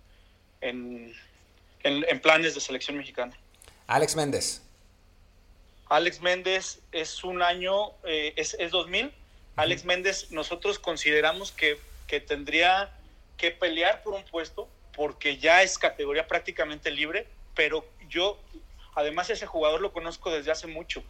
en, 0.60 1.14
en 1.82 2.20
planes 2.20 2.54
de 2.54 2.60
selección 2.60 2.96
mexicana. 2.96 3.36
Alex 3.86 4.16
Méndez. 4.16 4.62
Alex 5.88 6.20
Méndez 6.20 6.80
es 6.92 7.24
un 7.24 7.42
año, 7.42 7.90
eh, 8.04 8.32
es, 8.36 8.54
es, 8.58 8.70
2000. 8.70 9.12
Alex 9.56 9.84
Méndez, 9.84 10.30
nosotros 10.30 10.78
consideramos 10.78 11.50
que, 11.50 11.78
que, 12.06 12.20
tendría 12.20 12.92
que 13.36 13.50
pelear 13.50 14.02
por 14.02 14.14
un 14.14 14.24
puesto 14.24 14.68
porque 14.94 15.38
ya 15.38 15.62
es 15.62 15.78
categoría 15.78 16.28
prácticamente 16.28 16.90
libre, 16.90 17.26
pero 17.54 17.84
yo 18.08 18.38
Además, 18.94 19.30
ese 19.30 19.46
jugador 19.46 19.80
lo 19.80 19.92
conozco 19.92 20.30
desde 20.30 20.50
hace 20.50 20.66
mucho. 20.66 21.02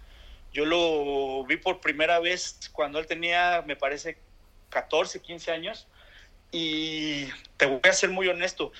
Yo 0.53 0.64
lo 0.64 1.44
vi 1.44 1.57
por 1.57 1.80
primera 1.80 2.18
vez 2.18 2.70
cuando 2.72 2.98
él 2.98 3.07
tenía, 3.07 3.62
me 3.66 3.76
parece, 3.76 4.18
14, 4.70 5.20
15 5.20 5.51
años. 5.53 5.86
Y 6.51 7.26
te 7.57 7.66
voy 7.66 7.80
a 7.84 7.92
ser 7.92 8.11
muy 8.11 8.28
honesto. 8.28 8.72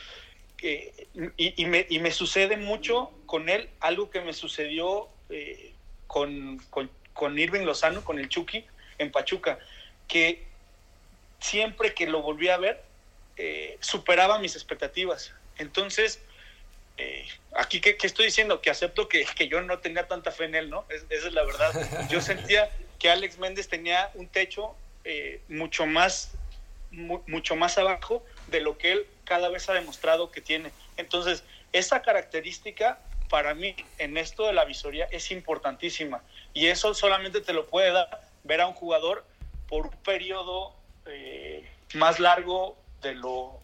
y, 0.61 1.65
me, 1.67 2.11
sucede 2.11 2.57
mucho 2.57 3.13
con 3.27 3.49
él 3.49 3.71
algo 3.81 4.11
que 4.11 4.21
me 4.21 4.33
sucedió 4.33 5.09
eh, 5.31 5.73
con, 6.07 6.59
con, 7.13 7.39
Irving 7.39 7.65
Lozano, 7.65 8.05
con 8.05 8.19
el 8.19 8.29
Chucky, 8.29 8.65
en 8.99 9.13
Pachuca, 9.13 9.59
que 10.09 10.45
siempre 11.39 11.95
que 11.95 12.07
lo 12.07 12.23
volví 12.23 12.49
a 12.49 12.59
ver, 12.59 12.83
eh, 13.37 13.79
superaba 13.81 14.39
mis 14.39 14.57
expectativas. 14.57 15.33
Entonces, 15.59 16.21
eh, 16.99 17.27
aquí 17.55 17.81
¿qué, 17.81 17.97
estoy 18.03 18.27
diciendo, 18.27 18.61
que 18.61 18.71
acepto 18.71 19.09
que, 19.09 19.25
que, 19.25 19.49
yo 19.49 19.61
no 19.63 19.79
tenía 19.79 20.07
tanta 20.07 20.31
fe 20.31 20.45
en 20.45 20.55
él, 20.55 20.71
¿no? 20.71 20.85
esa 20.89 21.29
es 21.29 21.33
la 21.33 21.45
verdad. 21.45 22.09
Yo 22.11 22.21
sentía 22.21 22.71
que 22.99 23.11
Alex 23.11 23.39
Méndez 23.39 23.69
tenía 23.69 24.11
un 24.15 24.29
techo 24.29 24.77
eh, 25.05 25.41
mucho 25.49 25.87
más 25.87 26.33
mucho 26.93 27.55
más 27.55 27.79
abajo 27.79 28.25
de 28.49 28.61
lo 28.61 28.77
que 28.77 28.91
él 28.91 29.07
cada 29.25 29.49
vez 29.49 29.69
ha 29.69 29.75
demostrado 29.75 30.33
que 30.33 30.41
tiene. 30.41 30.73
Entonces, 30.97 31.45
esa 31.73 32.03
característica 32.03 32.99
para 33.29 33.55
mí 33.55 33.77
en 33.99 34.17
esto 34.17 34.45
de 34.45 34.53
la 34.53 34.65
visoría 34.65 35.07
es 35.13 35.31
importantísima 35.31 36.21
y 36.53 36.67
eso 36.67 36.93
solamente 36.95 37.41
te 37.41 37.53
lo 37.53 37.69
puede 37.69 37.93
dar 37.93 38.23
ver 38.43 38.61
a 38.61 38.67
un 38.67 38.75
jugador 38.75 39.25
por 39.69 39.87
un 39.87 39.97
periodo 40.03 40.75
eh, 41.07 41.65
más 41.95 42.19
largo 42.19 42.77
de 43.03 43.15
lo 43.15 43.61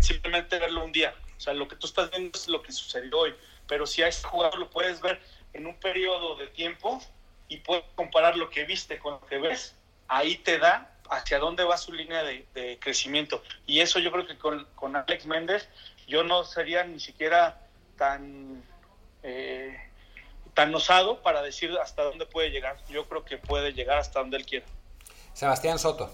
simplemente 0.00 0.58
verlo 0.58 0.84
un 0.84 0.92
día. 0.92 1.14
O 1.36 1.40
sea, 1.40 1.54
lo 1.54 1.68
que 1.68 1.76
tú 1.76 1.86
estás 1.86 2.10
viendo 2.10 2.36
es 2.36 2.48
lo 2.48 2.62
que 2.62 2.72
sucedió 2.72 3.18
hoy. 3.18 3.34
Pero 3.66 3.86
si 3.86 4.02
a 4.02 4.08
ese 4.08 4.26
jugador 4.26 4.58
lo 4.58 4.70
puedes 4.70 5.00
ver 5.00 5.20
en 5.52 5.66
un 5.66 5.78
periodo 5.78 6.36
de 6.36 6.46
tiempo 6.48 7.00
y 7.48 7.58
puedes 7.58 7.84
comparar 7.94 8.36
lo 8.36 8.50
que 8.50 8.64
viste 8.64 8.98
con 8.98 9.14
lo 9.14 9.26
que 9.26 9.38
ves, 9.38 9.74
ahí 10.08 10.36
te 10.38 10.58
da 10.58 10.92
hacia 11.10 11.38
dónde 11.38 11.64
va 11.64 11.76
su 11.76 11.92
línea 11.92 12.22
de, 12.22 12.78
crecimiento. 12.80 13.42
Y 13.66 13.80
eso 13.80 13.98
yo 13.98 14.10
creo 14.12 14.26
que 14.26 14.38
con, 14.38 14.64
con, 14.74 14.96
Alex 14.96 15.26
Méndez 15.26 15.68
yo 16.06 16.24
no 16.24 16.44
sería 16.44 16.84
ni 16.84 17.00
siquiera 17.00 17.60
tan, 17.96 18.62
eh, 19.22 19.76
tan 20.54 20.74
osado 20.74 21.22
para 21.22 21.42
decir 21.42 21.76
hasta 21.80 22.02
dónde 22.02 22.26
puede 22.26 22.50
llegar. 22.50 22.76
Yo 22.88 23.08
creo 23.08 23.24
que 23.24 23.38
puede 23.38 23.72
llegar 23.72 23.98
hasta 23.98 24.20
donde 24.20 24.36
él 24.36 24.46
quiera. 24.46 24.66
Sebastián 25.32 25.78
Soto. 25.78 26.10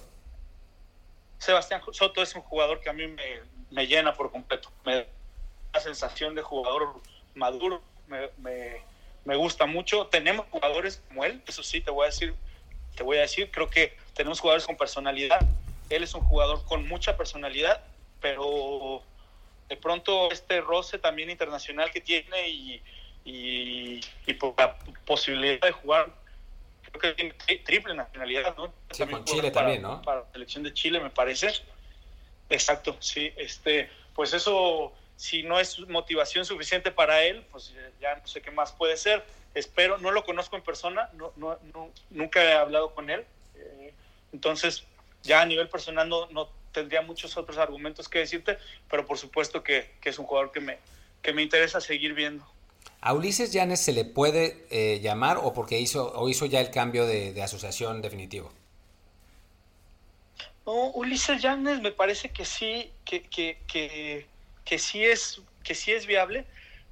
Sebastián 1.39 1.83
Soto 1.93 2.23
es 2.23 2.35
un 2.35 2.43
jugador 2.43 2.81
que 2.81 2.91
a 2.91 2.93
mí 2.93 3.07
me, 3.07 3.41
llena 3.81 4.15
por 4.15 4.31
completo. 4.31 4.71
Me 4.85 4.95
da 4.97 5.07
la 5.75 5.81
sensación 5.81 6.35
de 6.35 6.43
jugador 6.43 7.01
maduro, 7.35 7.83
me, 8.07 9.37
gusta 9.37 9.67
mucho. 9.67 10.07
Tenemos 10.07 10.47
jugadores 10.51 11.03
como 11.09 11.25
él, 11.25 11.43
eso 11.47 11.63
sí, 11.63 11.81
te 11.81 11.91
voy 11.91 12.05
a 12.05 12.07
decir, 12.11 12.35
te 12.95 13.03
voy 13.03 13.17
a 13.17 13.23
decir, 13.23 13.51
creo 13.51 13.69
que 13.69 13.97
tenemos 14.15 14.41
jugadores 14.41 14.67
con 14.67 14.77
personalidad. 14.77 15.41
Él 15.89 16.03
es 16.03 16.15
un 16.15 16.23
jugador 16.23 16.65
con 16.67 16.87
mucha 16.87 17.17
personalidad, 17.17 17.83
pero 18.21 19.03
de 19.69 19.77
pronto 19.77 20.31
este 20.31 20.61
roce 20.61 20.99
también 20.99 21.31
internacional 21.31 21.91
que 21.91 22.01
tiene 22.01 22.49
y, 22.49 22.83
y, 23.25 24.01
y 24.27 24.35
por 24.35 24.55
la 24.59 24.77
posibilidad 25.07 25.61
de 25.61 25.73
jugar 25.73 26.13
creo 26.93 27.15
que 27.15 27.15
tiene 27.15 27.35
triple 27.65 27.95
nacionalidad, 27.95 28.57
¿no? 28.57 28.73
Sí, 28.91 29.07
con 29.07 29.25
Chile 29.25 29.51
también, 29.51 29.83
¿no? 29.83 30.03
Para 30.03 30.21
la 30.21 30.33
selección 30.33 30.63
de 30.63 30.73
Chile, 30.75 31.01
me 31.01 31.11
parece. 31.11 31.49
Exacto, 32.53 32.97
sí. 33.01 33.33
Este, 33.37 33.91
pues 34.15 34.33
eso, 34.33 34.93
si 35.17 35.43
no 35.43 35.59
es 35.59 35.79
motivación 35.89 36.45
suficiente 36.45 36.91
para 36.93 37.25
él, 37.25 37.45
pues 37.51 37.75
ya 38.01 38.15
no 38.17 38.27
sé 38.27 38.41
qué 38.41 38.51
más 38.51 38.73
puede 38.73 38.97
ser. 38.97 39.25
Espero, 39.55 39.99
no 39.99 40.11
lo 40.13 40.25
conozco 40.25 40.57
en 40.57 40.63
persona, 40.63 41.11
no, 41.15 41.33
no, 41.37 41.59
nunca 42.11 42.43
he 42.43 42.53
hablado 42.53 42.95
con 42.95 43.11
él. 43.11 43.25
Eh, 43.57 43.93
entonces, 44.33 44.85
ya 45.23 45.43
a 45.43 45.47
nivel 45.47 45.69
personal 45.69 46.09
no, 46.09 46.27
no 46.29 46.49
tendría 46.73 47.03
muchos 47.03 47.37
otros 47.37 47.59
argumentos 47.59 48.09
que 48.09 48.21
decirte, 48.21 48.59
pero 48.89 49.05
por 49.05 49.19
supuesto 49.19 49.63
que, 49.63 49.91
que 50.01 50.09
es 50.09 50.19
un 50.19 50.27
jugador 50.27 50.53
que 50.53 50.61
me, 50.61 50.79
que 51.21 51.33
me 51.33 51.43
interesa 51.43 51.81
seguir 51.81 52.15
viendo. 52.15 52.47
¿A 53.01 53.15
Ulises 53.15 53.53
Llanes 53.53 53.81
se 53.81 53.93
le 53.93 54.05
puede 54.05 54.65
eh, 54.71 55.01
llamar 55.01 55.39
o 55.43 55.53
porque 55.53 55.81
hizo, 55.81 56.13
o 56.15 56.29
hizo 56.29 56.47
ya 56.47 56.61
el 56.61 56.71
cambio 56.71 57.05
de, 57.05 57.41
asociación 57.43 58.01
definitivo? 58.01 58.53
No, 60.67 60.91
Ulises 60.91 61.43
Llanes 61.43 61.81
me 61.81 61.93
parece 61.93 62.31
que 62.31 62.45
sí, 62.45 62.93
que, 63.05 63.23
que, 63.23 63.59
que, 64.65 64.79
sí, 64.79 65.05
es, 65.05 65.41
que 65.65 65.75
sí 65.75 65.93
es 65.93 66.07
viable. 66.07 66.47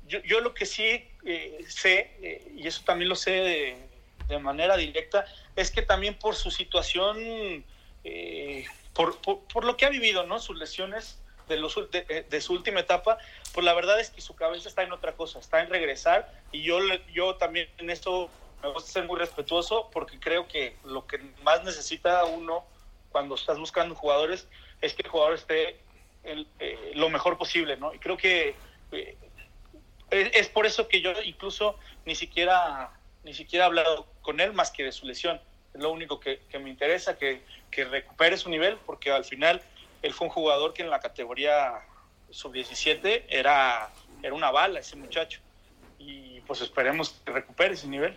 Yo, 0.06 0.20
yo 0.22 0.40
lo 0.40 0.54
que 0.54 0.66
sí 0.66 1.04
eh, 1.24 1.64
sé, 1.68 2.16
eh, 2.20 2.52
y 2.56 2.66
eso 2.66 2.82
también 2.84 3.08
lo 3.08 3.14
sé 3.14 3.30
de, 3.30 3.76
de, 4.28 4.38
manera 4.38 4.76
directa, 4.76 5.24
es 5.54 5.70
que 5.70 5.82
también 5.82 6.18
por 6.18 6.34
su 6.34 6.50
situación, 6.50 7.64
por, 8.92 9.20
por, 9.20 9.40
por, 9.44 9.64
lo 9.64 9.76
que 9.76 9.86
ha 9.86 9.90
vivido, 9.90 10.26
¿no? 10.26 10.40
Sus 10.40 10.58
lesiones, 10.58 11.20
de, 11.50 11.58
los, 11.58 11.76
eh, 11.92 12.24
de, 12.28 12.40
su 12.40 12.54
última 12.54 12.80
etapa, 12.80 13.18
pues 13.52 13.66
la 13.66 13.74
verdad 13.74 14.00
es 14.00 14.08
que 14.08 14.22
su 14.22 14.34
cabeza 14.34 14.68
está 14.68 14.82
en 14.82 14.92
otra 14.92 15.12
cosa, 15.12 15.38
está 15.38 15.60
en 15.60 15.68
regresar 15.68 16.32
y 16.52 16.62
yo, 16.62 16.78
yo 17.12 17.34
también 17.36 17.68
en 17.78 17.90
esto 17.90 18.30
me 18.62 18.70
gusta 18.70 18.90
ser 18.90 19.04
muy 19.04 19.18
respetuoso 19.18 19.90
porque 19.92 20.18
creo 20.18 20.48
que 20.48 20.76
lo 20.84 21.06
que 21.06 21.18
más 21.42 21.62
necesita 21.64 22.24
uno 22.24 22.64
cuando 23.10 23.34
estás 23.34 23.58
buscando 23.58 23.94
jugadores 23.94 24.46
es 24.80 24.94
que 24.94 25.02
el 25.02 25.08
jugador 25.08 25.34
esté 25.34 25.76
eh, 26.24 26.92
lo 26.94 27.08
mejor 27.08 27.38
posible, 27.38 27.76
¿no? 27.76 27.94
Y 27.94 27.98
creo 27.98 28.16
que 28.16 28.54
eh, 28.92 29.16
es, 30.10 30.48
por 30.48 30.66
eso 30.66 30.88
que 30.88 31.00
yo 31.00 31.12
incluso 31.24 31.76
ni 32.04 32.14
siquiera, 32.14 32.90
ni 33.24 33.34
siquiera 33.34 33.64
he 33.64 33.68
hablado 33.68 34.06
con 34.22 34.40
él 34.40 34.52
más 34.52 34.70
que 34.70 34.84
de 34.84 34.92
su 34.92 35.06
lesión. 35.06 35.40
Es 35.74 35.80
lo 35.80 35.90
único 35.92 36.18
que, 36.18 36.40
me 36.60 36.68
interesa, 36.68 37.16
que, 37.16 37.42
que 37.70 37.84
recupere 37.84 38.36
su 38.36 38.50
nivel, 38.50 38.76
porque 38.86 39.12
al 39.12 39.24
final 39.24 39.62
él 40.02 40.12
fue 40.12 40.26
un 40.26 40.32
jugador 40.32 40.72
que 40.72 40.82
en 40.82 40.90
la 40.90 41.00
categoría 41.00 41.80
sub-17 42.30 43.24
era, 43.28 43.90
era 44.22 44.34
una 44.34 44.50
bala 44.50 44.80
ese 44.80 44.96
muchacho. 44.96 45.40
Y 45.98 46.40
pues 46.40 46.60
esperemos 46.60 47.10
que 47.24 47.32
recupere 47.32 47.74
ese 47.74 47.86
nivel. 47.86 48.16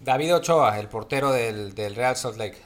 David 0.00 0.34
Ochoa, 0.34 0.78
el 0.78 0.88
portero 0.88 1.32
del, 1.32 1.74
Real 1.94 2.16
Salt 2.16 2.36
Lake. 2.36 2.58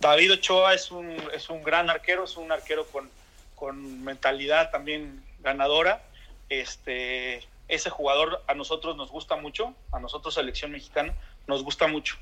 David 0.00 0.32
Ochoa 0.34 0.74
es 0.74 0.90
un, 0.90 1.16
es 1.34 1.48
un 1.50 1.62
gran 1.62 1.90
arquero, 1.90 2.24
es 2.24 2.36
un 2.36 2.52
arquero 2.52 2.86
con, 2.86 3.10
con 3.54 4.04
mentalidad 4.04 4.70
también 4.70 5.24
ganadora. 5.40 6.02
Este, 6.48 7.46
ese 7.68 7.90
jugador 7.90 8.42
a 8.46 8.54
nosotros 8.54 8.96
nos 8.96 9.10
gusta 9.10 9.36
mucho, 9.36 9.74
a 9.92 9.98
nosotros 9.98 10.34
selección 10.34 10.70
mexicana 10.70 11.14
nos 11.46 11.62
gusta 11.62 11.86
mucho. 11.86 12.16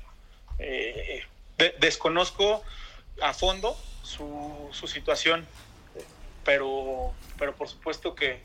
Eh, 0.59 1.23
desconozco 1.79 2.63
a 3.21 3.33
fondo 3.33 3.77
su, 4.03 4.69
su 4.71 4.87
situación, 4.87 5.45
pero, 6.43 7.13
pero 7.37 7.55
por 7.55 7.67
supuesto 7.67 8.15
que, 8.15 8.41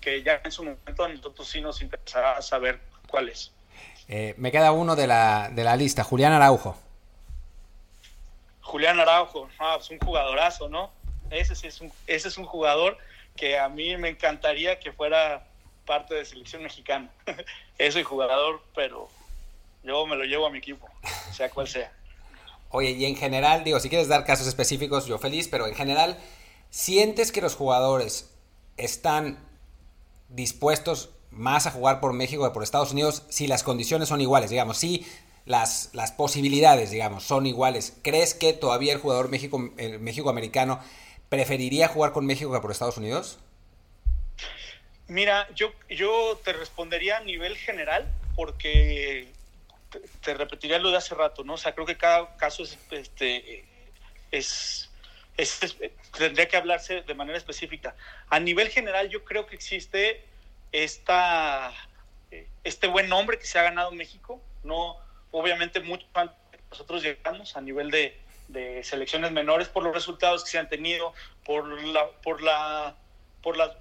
que, 0.00 0.22
ya 0.22 0.40
en 0.44 0.52
su 0.52 0.64
momento 0.64 1.04
a 1.04 1.08
nosotros 1.08 1.48
sí 1.48 1.60
nos 1.60 1.82
interesará 1.82 2.40
saber 2.42 2.80
cuál 3.08 3.28
es. 3.28 3.52
Eh, 4.08 4.34
me 4.36 4.50
queda 4.50 4.72
uno 4.72 4.96
de 4.96 5.06
la, 5.06 5.50
de 5.52 5.64
la 5.64 5.76
lista, 5.76 6.04
Julián 6.04 6.32
Araujo. 6.32 6.76
Julián 8.62 8.98
Araujo, 9.00 9.48
ah, 9.58 9.74
pues 9.76 9.90
un 9.90 9.98
jugadorazo, 9.98 10.68
¿no? 10.68 10.90
Ese 11.30 11.54
sí 11.54 11.66
es 11.66 11.80
un, 11.80 11.92
ese 12.06 12.28
es 12.28 12.38
un 12.38 12.46
jugador 12.46 12.96
que 13.36 13.58
a 13.58 13.68
mí 13.68 13.96
me 13.96 14.08
encantaría 14.08 14.78
que 14.78 14.92
fuera 14.92 15.46
parte 15.86 16.14
de 16.14 16.24
selección 16.24 16.62
mexicana. 16.62 17.10
es 17.78 17.96
el 17.96 18.04
jugador, 18.04 18.62
pero 18.74 19.08
yo 19.82 20.06
me 20.06 20.16
lo 20.16 20.24
llevo 20.24 20.46
a 20.46 20.50
mi 20.50 20.58
equipo, 20.58 20.88
sea 21.32 21.50
cual 21.50 21.68
sea. 21.68 21.92
Oye, 22.70 22.92
y 22.92 23.04
en 23.04 23.16
general, 23.16 23.64
digo, 23.64 23.80
si 23.80 23.88
quieres 23.88 24.08
dar 24.08 24.24
casos 24.24 24.46
específicos, 24.46 25.06
yo 25.06 25.18
feliz, 25.18 25.48
pero 25.48 25.66
en 25.66 25.74
general, 25.74 26.18
¿sientes 26.70 27.32
que 27.32 27.42
los 27.42 27.54
jugadores 27.54 28.34
están 28.76 29.38
dispuestos 30.28 31.10
más 31.30 31.66
a 31.66 31.70
jugar 31.70 32.00
por 32.00 32.12
México 32.12 32.44
que 32.44 32.54
por 32.54 32.62
Estados 32.62 32.92
Unidos 32.92 33.24
si 33.28 33.46
las 33.46 33.62
condiciones 33.62 34.08
son 34.08 34.20
iguales, 34.20 34.50
digamos, 34.50 34.78
si 34.78 35.06
las, 35.44 35.90
las 35.92 36.12
posibilidades, 36.12 36.90
digamos, 36.90 37.24
son 37.24 37.46
iguales? 37.46 37.96
¿Crees 38.02 38.34
que 38.34 38.52
todavía 38.52 38.92
el 38.92 38.98
jugador 38.98 39.28
México, 39.28 39.72
el 39.76 39.98
México 40.00 40.30
americano 40.30 40.80
preferiría 41.28 41.88
jugar 41.88 42.12
con 42.12 42.26
México 42.26 42.52
que 42.52 42.60
por 42.60 42.70
Estados 42.70 42.96
Unidos? 42.98 43.38
Mira, 45.08 45.48
yo, 45.54 45.72
yo 45.90 46.40
te 46.44 46.52
respondería 46.52 47.18
a 47.18 47.20
nivel 47.20 47.56
general 47.56 48.06
porque 48.34 49.28
te, 50.22 50.34
repetiría 50.34 50.78
lo 50.78 50.90
de 50.90 50.96
hace 50.96 51.14
rato, 51.14 51.44
¿no? 51.44 51.54
O 51.54 51.58
sea, 51.58 51.74
creo 51.74 51.86
que 51.86 51.96
cada 51.96 52.36
caso 52.36 52.62
es, 52.62 52.78
este, 52.90 53.64
es, 54.30 54.90
tendría 56.16 56.48
que 56.48 56.56
hablarse 56.56 57.02
de 57.02 57.14
manera 57.14 57.36
específica. 57.36 57.94
A 58.28 58.40
nivel 58.40 58.68
general, 58.68 59.08
yo 59.08 59.24
creo 59.24 59.46
que 59.46 59.54
existe 59.54 60.24
esta, 60.70 61.72
este 62.64 62.86
buen 62.86 63.08
nombre 63.08 63.38
que 63.38 63.46
se 63.46 63.58
ha 63.58 63.62
ganado 63.62 63.90
México, 63.90 64.40
no, 64.62 64.96
obviamente 65.32 65.80
mucho 65.80 66.06
antes 66.14 66.36
nosotros 66.70 67.02
llegamos 67.02 67.54
a 67.56 67.60
nivel 67.60 67.90
de, 67.90 68.18
de 68.48 68.82
selecciones 68.82 69.30
menores 69.30 69.68
por 69.68 69.82
los 69.82 69.94
resultados 69.94 70.44
que 70.44 70.50
se 70.50 70.58
han 70.58 70.68
tenido, 70.68 71.12
por 71.44 71.66
la, 71.82 72.08
por 72.22 72.42
la, 72.42 72.96
por 73.42 73.56
las 73.56 73.72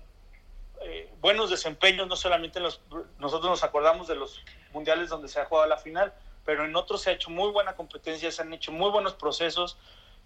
eh, 0.82 1.10
buenos 1.22 1.50
desempeños, 1.50 2.08
no 2.08 2.16
solamente 2.16 2.60
en 2.60 2.64
los, 2.64 2.82
nosotros 3.20 3.50
nos 3.50 3.64
acordamos 3.64 4.08
de 4.08 4.16
los 4.16 4.44
mundiales 4.74 5.10
donde 5.10 5.28
se 5.28 5.40
ha 5.40 5.46
jugado 5.46 5.68
la 5.68 5.78
final, 5.78 6.14
pero 6.44 6.66
en 6.66 6.76
otros 6.76 7.02
se 7.02 7.12
ha 7.12 7.14
hecho 7.14 7.30
muy 7.30 7.52
buena 7.52 7.76
competencia, 7.76 8.32
se 8.32 8.42
han 8.42 8.52
hecho 8.54 8.72
muy 8.72 8.90
buenos 8.90 9.14
procesos. 9.14 9.78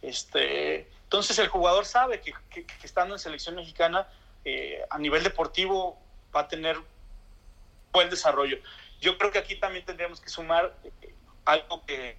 Este, 0.01 0.89
entonces 1.03 1.37
el 1.39 1.49
jugador 1.49 1.85
sabe 1.85 2.21
que, 2.21 2.33
estando 2.83 3.15
en 3.15 3.19
selección 3.19 3.55
mexicana 3.55 4.07
eh, 4.43 4.81
a 4.89 4.97
nivel 4.97 5.23
deportivo 5.23 5.99
va 6.33 6.41
a 6.41 6.47
tener 6.47 6.77
buen 7.91 8.09
desarrollo. 8.09 8.57
Yo 9.01 9.17
creo 9.17 9.31
que 9.31 9.39
aquí 9.39 9.55
también 9.55 9.85
tendríamos 9.85 10.21
que 10.21 10.29
sumar 10.29 10.75
eh, 10.83 11.14
algo 11.45 11.85
que, 11.85 12.17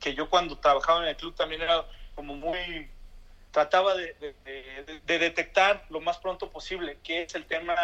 que, 0.00 0.14
yo 0.14 0.28
cuando 0.28 0.58
trabajaba 0.58 1.02
en 1.02 1.08
el 1.08 1.16
club 1.16 1.34
también 1.34 1.62
era 1.62 1.84
como 2.14 2.34
muy 2.34 2.88
trataba 3.50 3.94
de, 3.94 4.14
de, 5.06 5.18
detectar 5.18 5.84
lo 5.88 6.00
más 6.00 6.18
pronto 6.18 6.50
posible, 6.50 6.98
que 7.02 7.22
es 7.22 7.34
el 7.34 7.46
tema 7.46 7.74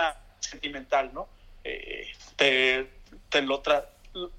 sentimental, 0.40 1.12
¿no? 1.14 1.28
Eh, 1.64 2.12
te, 2.36 3.42
lo 3.42 3.62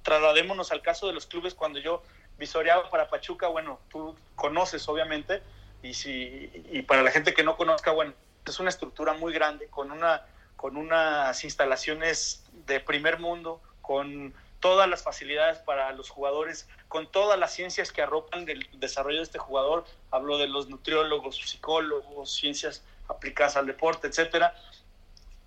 trasladémonos 0.04 0.72
al 0.72 0.82
caso 0.82 1.08
de 1.08 1.14
los 1.14 1.26
clubes 1.26 1.56
cuando 1.56 1.80
yo 1.80 2.04
visoreaba 2.38 2.90
para 2.90 3.10
Pachuca, 3.10 3.48
bueno, 3.48 3.80
tú 3.90 4.16
conoces 4.36 4.88
obviamente, 4.88 5.42
y, 5.82 5.94
si, 5.94 6.52
y 6.72 6.82
para 6.84 7.02
la 7.02 7.12
gente 7.12 7.34
que 7.34 7.44
no 7.44 7.58
conozca, 7.58 7.92
bueno, 7.92 8.14
es 8.46 8.60
una 8.60 8.70
estructura 8.70 9.14
muy 9.14 9.34
grande, 9.34 9.68
con, 9.68 9.92
una, 9.92 10.26
con 10.56 10.78
unas 10.78 11.44
instalaciones 11.44 12.46
de 12.66 12.80
primer 12.80 13.20
mundo, 13.20 13.62
con 13.82 14.34
todas 14.64 14.90
las 14.90 15.04
facilidades 15.04 15.58
para 15.58 15.92
los 15.92 16.10
jugadores, 16.10 16.70
con 16.88 17.12
todas 17.12 17.38
las 17.38 17.52
ciencias 17.52 17.92
que 17.92 18.02
arropan 18.02 18.46
del 18.46 18.66
desarrollo 18.80 19.18
de 19.18 19.24
este 19.24 19.38
jugador. 19.38 19.84
Hablo 20.10 20.38
de 20.38 20.48
los 20.48 20.70
nutriólogos, 20.70 21.36
psicólogos, 21.36 22.34
ciencias 22.34 22.82
aplicadas 23.10 23.58
al 23.58 23.66
deporte, 23.66 24.08
etcétera. 24.08 24.56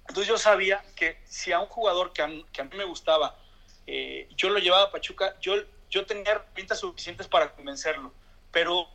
Entonces 0.01 0.29
yo 0.29 0.37
sabía 0.37 0.85
que 0.95 1.19
si 1.25 1.51
a 1.51 1.61
un 1.61 1.67
jugador 1.67 2.12
que 2.12 2.21
a, 2.21 2.27
mí 2.27 2.45
me 2.77 2.85
gustaba, 2.85 3.39
eh, 3.87 4.29
yo 4.37 4.51
lo 4.51 4.59
llevaba 4.59 4.83
a 4.83 4.91
Pachuca, 4.91 5.35
yo, 5.41 5.55
yo 5.89 6.05
tenía 6.05 6.33
herramientas 6.33 6.81
suficientes 6.81 7.27
para 7.27 7.55
convencerlo. 7.55 8.12
Pero 8.53 8.87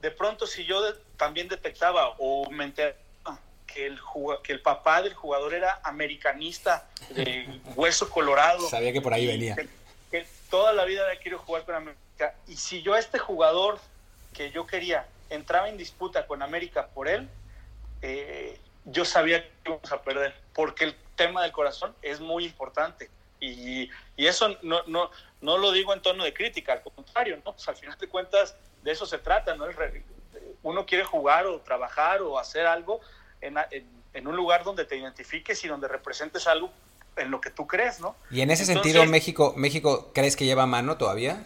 de 0.00 0.10
pronto 0.10 0.46
si 0.46 0.64
yo 0.64 0.80
también 1.18 1.48
detectaba 1.48 2.14
o 2.18 2.50
me 2.50 2.64
enteraba 2.64 2.96
que 3.72 3.86
el, 3.86 3.98
que 4.42 4.52
el 4.52 4.60
papá 4.60 5.02
del 5.02 5.14
jugador 5.14 5.54
era 5.54 5.80
americanista, 5.84 6.88
de 7.10 7.60
hueso 7.76 8.10
colorado. 8.10 8.68
Sabía 8.68 8.92
que 8.92 9.00
por 9.00 9.14
ahí 9.14 9.26
venía. 9.26 9.56
Que, 9.56 10.26
toda 10.50 10.72
la 10.72 10.84
vida 10.84 11.04
había 11.06 11.20
querido 11.20 11.38
jugar 11.38 11.64
con 11.64 11.76
América. 11.76 12.34
Y 12.48 12.56
si 12.56 12.82
yo 12.82 12.94
a 12.94 12.98
este 12.98 13.20
jugador 13.20 13.78
que 14.34 14.50
yo 14.50 14.66
quería 14.66 15.06
entraba 15.28 15.68
en 15.68 15.76
disputa 15.76 16.26
con 16.26 16.42
América 16.42 16.88
por 16.88 17.06
él, 17.06 17.28
eh, 18.02 18.58
yo 18.84 19.04
sabía 19.04 19.42
que 19.42 19.50
íbamos 19.66 19.92
a 19.92 20.02
perder, 20.02 20.34
porque 20.52 20.84
el 20.84 20.96
tema 21.14 21.42
del 21.44 21.52
corazón 21.52 21.94
es 22.02 22.18
muy 22.18 22.44
importante. 22.44 23.08
Y, 23.38 23.88
y 24.16 24.26
eso 24.26 24.56
no, 24.62 24.82
no, 24.88 25.10
no 25.40 25.58
lo 25.58 25.72
digo 25.72 25.94
en 25.94 26.02
tono 26.02 26.24
de 26.24 26.34
crítica, 26.34 26.72
al 26.72 26.82
contrario, 26.82 27.36
¿no? 27.44 27.52
Pues 27.52 27.68
al 27.68 27.76
final 27.76 27.96
de 27.98 28.08
cuentas 28.08 28.56
de 28.82 28.90
eso 28.90 29.06
se 29.06 29.18
trata, 29.18 29.54
¿no? 29.54 29.66
Uno 30.62 30.84
quiere 30.84 31.04
jugar 31.04 31.46
o 31.46 31.60
trabajar 31.60 32.20
o 32.22 32.38
hacer 32.38 32.66
algo 32.66 33.00
en, 33.40 34.26
un 34.26 34.36
lugar 34.36 34.64
donde 34.64 34.84
te 34.84 34.96
identifiques 34.96 35.64
y 35.64 35.68
donde 35.68 35.88
representes 35.88 36.46
algo 36.46 36.70
en 37.16 37.30
lo 37.30 37.40
que 37.40 37.50
tú 37.50 37.66
crees, 37.66 38.00
¿no? 38.00 38.16
Y 38.30 38.40
en 38.40 38.50
ese 38.50 38.64
sentido, 38.64 39.04
México, 39.06 39.54
México, 39.56 40.10
¿crees 40.14 40.36
que 40.36 40.44
lleva 40.44 40.66
mano 40.66 40.96
todavía? 40.96 41.44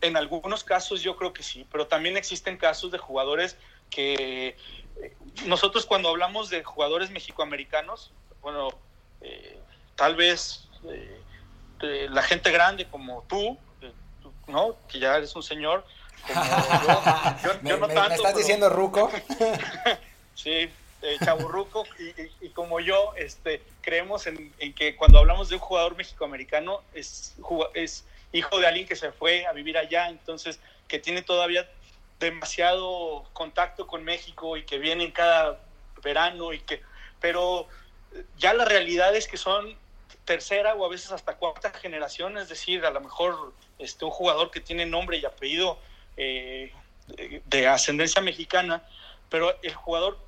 En 0.00 0.16
algunos 0.16 0.64
casos 0.64 1.02
yo 1.02 1.16
creo 1.16 1.32
que 1.32 1.42
sí, 1.42 1.66
pero 1.70 1.86
también 1.86 2.16
existen 2.16 2.56
casos 2.56 2.90
de 2.90 2.98
jugadores 2.98 3.56
que 3.90 4.56
eh, 5.00 5.16
nosotros 5.46 5.86
cuando 5.86 6.08
hablamos 6.08 6.50
de 6.50 6.64
jugadores 6.64 7.10
mexicoamericanos, 7.10 8.12
bueno, 8.40 8.70
eh, 9.20 9.58
tal 9.94 10.16
vez 10.16 10.68
eh, 10.88 12.08
la 12.10 12.22
gente 12.22 12.50
grande 12.50 12.86
como 12.86 13.24
tú, 13.28 13.56
¿no? 14.46 14.76
Que 14.88 14.98
ya 14.98 15.16
eres 15.16 15.34
un 15.36 15.42
señor. 15.42 15.84
yo, 17.64 17.78
me, 17.78 18.14
estás 18.14 18.36
diciendo 18.36 18.68
Ruco? 18.68 19.10
sí, 20.34 20.70
eh, 21.02 21.18
chaburruco 21.24 21.84
y, 22.40 22.48
como 22.50 22.80
yo 22.80 23.12
este, 23.16 23.62
creemos 23.80 24.26
en, 24.26 24.52
que 24.74 24.96
cuando 24.96 25.18
hablamos 25.18 25.48
de 25.48 25.56
un 25.56 25.60
jugador 25.60 25.96
mexicoamericano 25.96 26.82
es, 26.94 27.34
es 27.74 28.04
hijo 28.32 28.58
de 28.58 28.66
alguien 28.66 28.86
que 28.86 28.96
se 28.96 29.12
fue 29.12 29.46
a 29.46 29.52
vivir 29.52 29.76
allá, 29.76 30.08
entonces 30.08 30.60
que 30.88 30.98
tiene 30.98 31.22
todavía 31.22 31.68
demasiado 32.20 33.24
contacto 33.32 33.86
con 33.86 34.04
México 34.04 34.56
y 34.56 34.64
que 34.64 34.78
viene 34.78 35.12
cada 35.12 35.60
verano 36.02 36.52
y 36.52 36.60
que 36.60 36.82
pero 37.20 37.66
ya 38.36 38.54
la 38.54 38.64
realidad 38.64 39.14
es 39.14 39.26
que 39.26 39.36
son 39.36 39.76
tercera 40.24 40.74
o 40.74 40.84
a 40.84 40.88
veces 40.88 41.10
hasta 41.12 41.36
cuarta 41.36 41.70
generación, 41.72 42.38
es 42.38 42.48
decir, 42.48 42.84
a 42.84 42.90
lo 42.90 43.00
mejor 43.00 43.52
este, 43.78 44.04
un 44.04 44.10
jugador 44.10 44.50
que 44.50 44.60
tiene 44.60 44.86
nombre 44.86 45.16
y 45.16 45.24
apellido 45.24 45.78
eh, 46.16 46.72
de 47.44 47.66
ascendencia 47.66 48.22
mexicana, 48.22 48.82
pero 49.28 49.56
el 49.62 49.74
jugador 49.74 50.18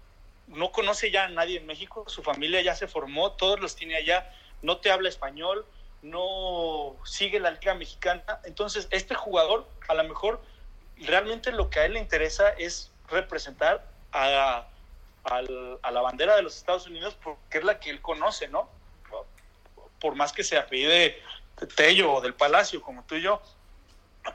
no 0.49 0.72
conoce 0.72 1.11
ya 1.11 1.24
a 1.24 1.28
nadie 1.28 1.59
en 1.59 1.66
México, 1.66 2.05
su 2.09 2.22
familia 2.22 2.61
ya 2.62 2.74
se 2.74 2.86
formó, 2.86 3.32
todos 3.32 3.61
los 3.61 3.76
tiene 3.76 3.97
allá, 3.97 4.30
no 4.62 4.78
te 4.78 4.90
habla 4.90 5.09
español, 5.09 5.66
no 6.03 6.97
sigue 7.05 7.40
la 7.40 7.51
liga 7.51 7.74
mexicana. 7.74 8.40
Entonces, 8.45 8.88
este 8.90 9.14
jugador, 9.14 9.66
a 9.88 9.95
lo 9.95 10.05
mejor, 10.05 10.40
realmente 10.99 11.51
lo 11.51 11.70
que 11.70 11.80
a 11.80 11.86
él 11.86 11.95
le 11.95 12.01
interesa 12.01 12.51
es 12.51 12.90
representar 13.09 13.84
a, 14.12 14.68
la 15.30 16.01
bandera 16.03 16.36
de 16.36 16.42
los 16.42 16.57
Estados 16.57 16.86
Unidos 16.86 17.16
porque 17.22 17.59
es 17.59 17.64
la 17.64 17.80
que 17.80 17.90
él 17.90 18.03
conoce, 18.03 18.49
¿no? 18.49 18.68
Por 19.99 20.14
más 20.14 20.32
que 20.32 20.45
se 20.45 20.59
apellide 20.59 21.18
Tello 21.76 22.14
o 22.14 22.20
del 22.20 22.34
Palacio, 22.34 22.82
como 22.82 23.05
tú 23.05 23.14
y 23.14 23.22
yo. 23.22 23.40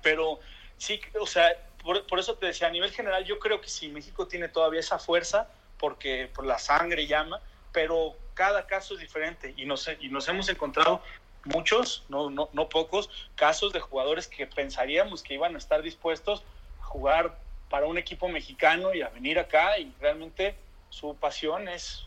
Pero 0.01 0.39
sí, 0.77 0.99
o 1.19 1.27
sea, 1.27 1.55
por, 1.83 2.05
por 2.07 2.19
eso 2.19 2.35
te 2.35 2.47
decía, 2.47 2.67
a 2.67 2.71
nivel 2.71 2.91
general, 2.91 3.23
yo 3.25 3.37
creo 3.37 3.61
que 3.61 3.69
si 3.69 3.89
México 3.89 4.27
tiene 4.27 4.47
todavía 4.47 4.79
esa 4.79 4.97
fuerza, 4.97 5.47
porque 5.79 6.29
por 6.33 6.45
la 6.45 6.59
sangre 6.59 7.07
llama, 7.07 7.39
pero 7.71 8.15
cada 8.33 8.67
caso 8.67 8.93
es 8.93 8.99
diferente 8.99 9.53
y 9.57 9.65
nos, 9.65 9.89
y 9.99 10.09
nos 10.09 10.27
hemos 10.27 10.49
encontrado 10.49 11.01
muchos, 11.45 12.03
no, 12.09 12.29
no, 12.29 12.49
no 12.53 12.69
pocos, 12.69 13.09
casos 13.35 13.73
de 13.73 13.79
jugadores 13.79 14.27
que 14.27 14.45
pensaríamos 14.45 15.23
que 15.23 15.33
iban 15.33 15.55
a 15.55 15.57
estar 15.57 15.81
dispuestos 15.81 16.43
a 16.81 16.85
jugar 16.85 17.37
para 17.69 17.85
un 17.85 17.97
equipo 17.97 18.27
mexicano 18.27 18.93
y 18.93 19.01
a 19.01 19.09
venir 19.09 19.39
acá 19.39 19.77
y 19.77 19.93
realmente 19.99 20.55
su 20.89 21.15
pasión 21.15 21.67
es 21.67 22.05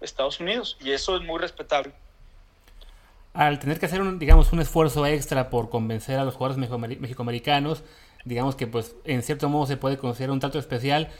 Estados 0.00 0.40
Unidos 0.40 0.76
y 0.80 0.92
eso 0.92 1.16
es 1.16 1.22
muy 1.22 1.38
respetable. 1.38 1.92
Al 3.32 3.58
tener 3.58 3.78
que 3.78 3.86
hacer 3.86 4.00
un, 4.00 4.18
digamos, 4.18 4.52
un 4.52 4.60
esfuerzo 4.60 5.06
extra 5.06 5.50
por 5.50 5.68
convencer 5.68 6.18
a 6.18 6.24
los 6.24 6.34
jugadores 6.34 6.58
mexicoamericanos, 6.98 7.84
digamos 8.24 8.56
que 8.56 8.66
pues 8.66 8.96
en 9.04 9.22
cierto 9.22 9.48
modo 9.48 9.66
se 9.66 9.76
puede 9.76 9.98
considerar 9.98 10.32
un 10.32 10.40
trato 10.40 10.58
especial, 10.58 11.10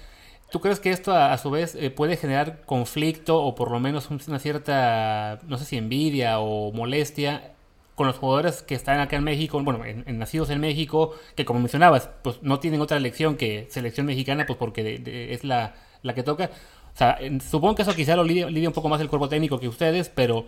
¿Tú 0.57 0.63
crees 0.63 0.81
que 0.81 0.91
esto 0.91 1.15
a, 1.15 1.37
su 1.37 1.51
vez 1.51 1.75
eh, 1.75 1.91
puede 1.91 2.17
generar 2.17 2.63
conflicto 2.65 3.43
o 3.43 3.55
por 3.55 3.71
lo 3.71 3.79
menos 3.79 4.09
una 4.11 4.39
cierta, 4.39 5.39
no 5.47 5.59
sé 5.59 5.67
si 5.67 5.77
envidia 5.77 6.39
o 6.39 6.73
molestia 6.73 7.53
con 7.95 8.07
los 8.07 8.17
jugadores 8.17 8.63
que 8.63 8.75
están 8.75 8.99
acá 9.01 9.17
en 9.17 9.25
México, 9.25 9.63
bueno, 9.63 9.85
en, 9.85 10.19
nacidos 10.19 10.49
en 10.49 10.61
México, 10.61 11.13
que 11.35 11.45
como 11.45 11.61
mencionabas, 11.61 12.09
pues 12.23 12.39
no 12.41 12.59
tienen 12.59 12.81
otra 12.81 12.97
elección 12.97 13.37
que 13.37 13.67
selección 13.69 14.07
mexicana, 14.07 14.47
pues 14.47 14.59
porque 14.59 15.29
es 15.31 15.45
la, 15.45 15.75
la, 16.01 16.15
que 16.15 16.23
toca. 16.23 16.51
O 16.95 16.97
sea, 16.97 17.19
supongo 17.47 17.75
que 17.75 17.83
eso 17.83 17.95
quizá 17.95 18.17
lo 18.17 18.25
lidia, 18.25 18.47
un 18.49 18.73
poco 18.73 18.89
más 18.89 19.03
el 19.03 19.11
cuerpo 19.11 19.29
técnico 19.29 19.61
que 19.61 19.69
ustedes, 19.69 20.09
pero 20.09 20.47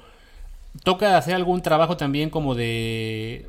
toca 0.85 1.19
hacer 1.19 1.35
algún 1.35 1.61
trabajo 1.61 1.99
también 1.99 2.31
como 2.31 2.55
de, 2.55 3.47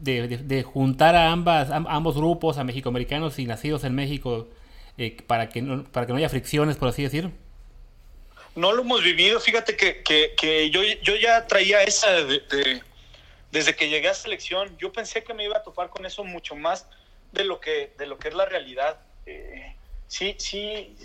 de, 0.00 0.62
juntar 0.62 1.16
a 1.16 1.32
ambas, 1.32 1.70
a 1.70 1.76
ambos 1.76 2.16
grupos, 2.16 2.56
a 2.56 2.64
mexicoamericanos 2.64 3.38
y 3.38 3.44
nacidos 3.44 3.84
en 3.84 3.94
México, 3.94 4.48
eh, 4.98 5.16
para, 5.26 5.48
que 5.48 5.62
no, 5.62 5.84
para 5.84 6.06
que 6.06 6.12
no 6.12 6.18
haya 6.18 6.28
fricciones, 6.28 6.76
por 6.76 6.88
así 6.88 7.02
decir? 7.02 7.30
No 8.54 8.72
lo 8.72 8.82
hemos 8.82 9.02
vivido, 9.02 9.40
fíjate 9.40 9.76
que, 9.76 10.02
que, 10.02 10.70
yo, 10.70 10.82
yo 11.02 11.16
ya 11.16 11.46
traía 11.46 11.82
esa 11.82 12.10
de, 12.10 12.82
desde 13.50 13.74
que 13.74 13.88
llegué 13.88 14.08
a 14.08 14.14
selección, 14.14 14.76
yo 14.78 14.92
pensé 14.92 15.24
que 15.24 15.32
me 15.32 15.44
iba 15.44 15.56
a 15.56 15.62
topar 15.62 15.88
con 15.88 16.04
eso 16.04 16.24
mucho 16.24 16.54
más 16.54 16.86
de 17.32 17.44
lo 17.44 17.60
que, 17.60 17.94
de 17.98 18.06
lo 18.06 18.18
que 18.18 18.28
es 18.28 18.34
la 18.34 18.44
realidad. 18.44 19.00
Eh, 19.24 19.74
sí, 20.06 20.34
sí, 20.38 20.96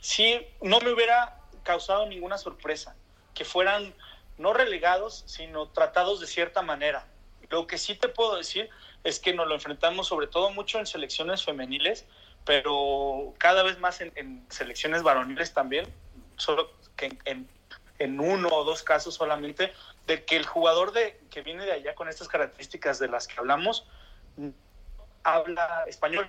sí, 0.00 0.46
no 0.60 0.80
me 0.80 0.92
hubiera 0.92 1.38
causado 1.62 2.06
ninguna 2.06 2.38
sorpresa 2.38 2.96
que 3.34 3.44
fueran 3.44 3.94
no 4.38 4.52
relegados, 4.52 5.22
sino 5.26 5.68
tratados 5.68 6.20
de 6.20 6.26
cierta 6.26 6.62
manera. 6.62 7.06
Lo 7.50 7.66
que 7.66 7.78
sí 7.78 7.94
te 7.94 8.08
puedo 8.08 8.36
decir 8.36 8.68
es 9.04 9.18
que 9.18 9.34
nos 9.34 9.46
lo 9.46 9.54
enfrentamos 9.54 10.08
sobre 10.08 10.26
todo 10.26 10.50
mucho 10.50 10.78
en 10.78 10.86
selecciones 10.86 11.44
femeniles, 11.44 12.06
pero 12.44 13.34
cada 13.38 13.62
vez 13.62 13.78
más 13.78 14.00
en, 14.00 14.44
selecciones 14.48 15.02
varoniles 15.02 15.52
también, 15.52 15.86
solo 16.36 16.70
que 16.96 17.16
en, 17.24 17.48
uno 18.18 18.48
o 18.48 18.64
dos 18.64 18.82
casos 18.82 19.14
solamente, 19.14 19.72
de 20.06 20.24
que 20.24 20.36
el 20.36 20.44
jugador 20.44 20.92
de, 20.92 21.20
que 21.30 21.42
viene 21.42 21.64
de 21.64 21.72
allá 21.72 21.94
con 21.94 22.08
estas 22.08 22.26
características 22.26 22.98
de 22.98 23.06
las 23.06 23.28
que 23.28 23.38
hablamos 23.38 23.86
habla 25.22 25.84
español. 25.86 26.28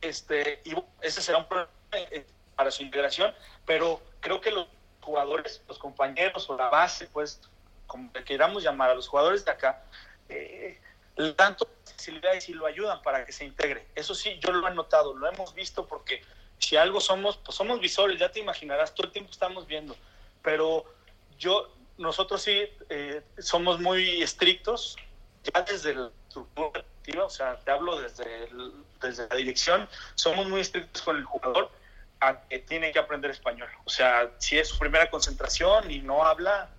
Este, 0.00 0.62
y 0.64 0.74
ese 1.02 1.20
será 1.20 1.38
un 1.38 1.46
problema 1.46 1.70
eh, 1.92 2.24
para 2.56 2.70
su 2.70 2.82
integración, 2.82 3.34
pero 3.66 4.00
creo 4.20 4.40
que 4.40 4.50
los 4.50 4.66
jugadores, 5.02 5.62
los 5.68 5.78
compañeros 5.78 6.48
o 6.48 6.56
la 6.56 6.70
base, 6.70 7.06
pues, 7.12 7.40
como 7.86 8.10
le 8.14 8.24
queramos 8.24 8.62
llamar 8.62 8.90
a 8.90 8.94
los 8.94 9.08
jugadores 9.08 9.44
de 9.44 9.50
acá, 9.50 9.82
eh, 10.28 10.80
tanto 11.36 11.68
facilidades 12.00 12.48
y 12.48 12.54
lo 12.54 12.66
ayudan 12.66 13.02
para 13.02 13.24
que 13.24 13.32
se 13.32 13.44
integre. 13.44 13.86
Eso 13.94 14.14
sí, 14.14 14.38
yo 14.40 14.52
lo 14.52 14.66
he 14.66 14.74
notado, 14.74 15.14
lo 15.14 15.28
hemos 15.28 15.54
visto 15.54 15.86
porque 15.86 16.22
si 16.58 16.76
algo 16.76 17.00
somos, 17.00 17.36
pues 17.36 17.54
somos 17.54 17.80
visores, 17.80 18.18
ya 18.18 18.32
te 18.32 18.40
imaginarás, 18.40 18.94
todo 18.94 19.06
el 19.06 19.12
tiempo 19.12 19.30
estamos 19.30 19.66
viendo, 19.66 19.94
pero 20.42 20.84
yo, 21.38 21.70
nosotros 21.98 22.42
sí 22.42 22.68
eh, 22.88 23.22
somos 23.38 23.80
muy 23.80 24.22
estrictos, 24.22 24.96
ya 25.44 25.62
desde 25.62 25.94
la 25.94 26.10
estructura 26.26 26.84
o 27.24 27.30
sea, 27.30 27.56
te 27.58 27.70
hablo 27.70 28.00
desde, 28.00 28.48
desde 29.00 29.28
la 29.28 29.36
dirección, 29.36 29.88
somos 30.14 30.48
muy 30.48 30.60
estrictos 30.60 31.02
con 31.02 31.16
el 31.16 31.24
jugador 31.24 31.70
a 32.20 32.40
que 32.42 32.60
tiene 32.60 32.92
que 32.92 32.98
aprender 32.98 33.30
español. 33.30 33.68
O 33.84 33.90
sea, 33.90 34.30
si 34.38 34.58
es 34.58 34.68
su 34.68 34.78
primera 34.78 35.10
concentración 35.10 35.90
y 35.90 36.00
no 36.00 36.24
habla, 36.24 36.70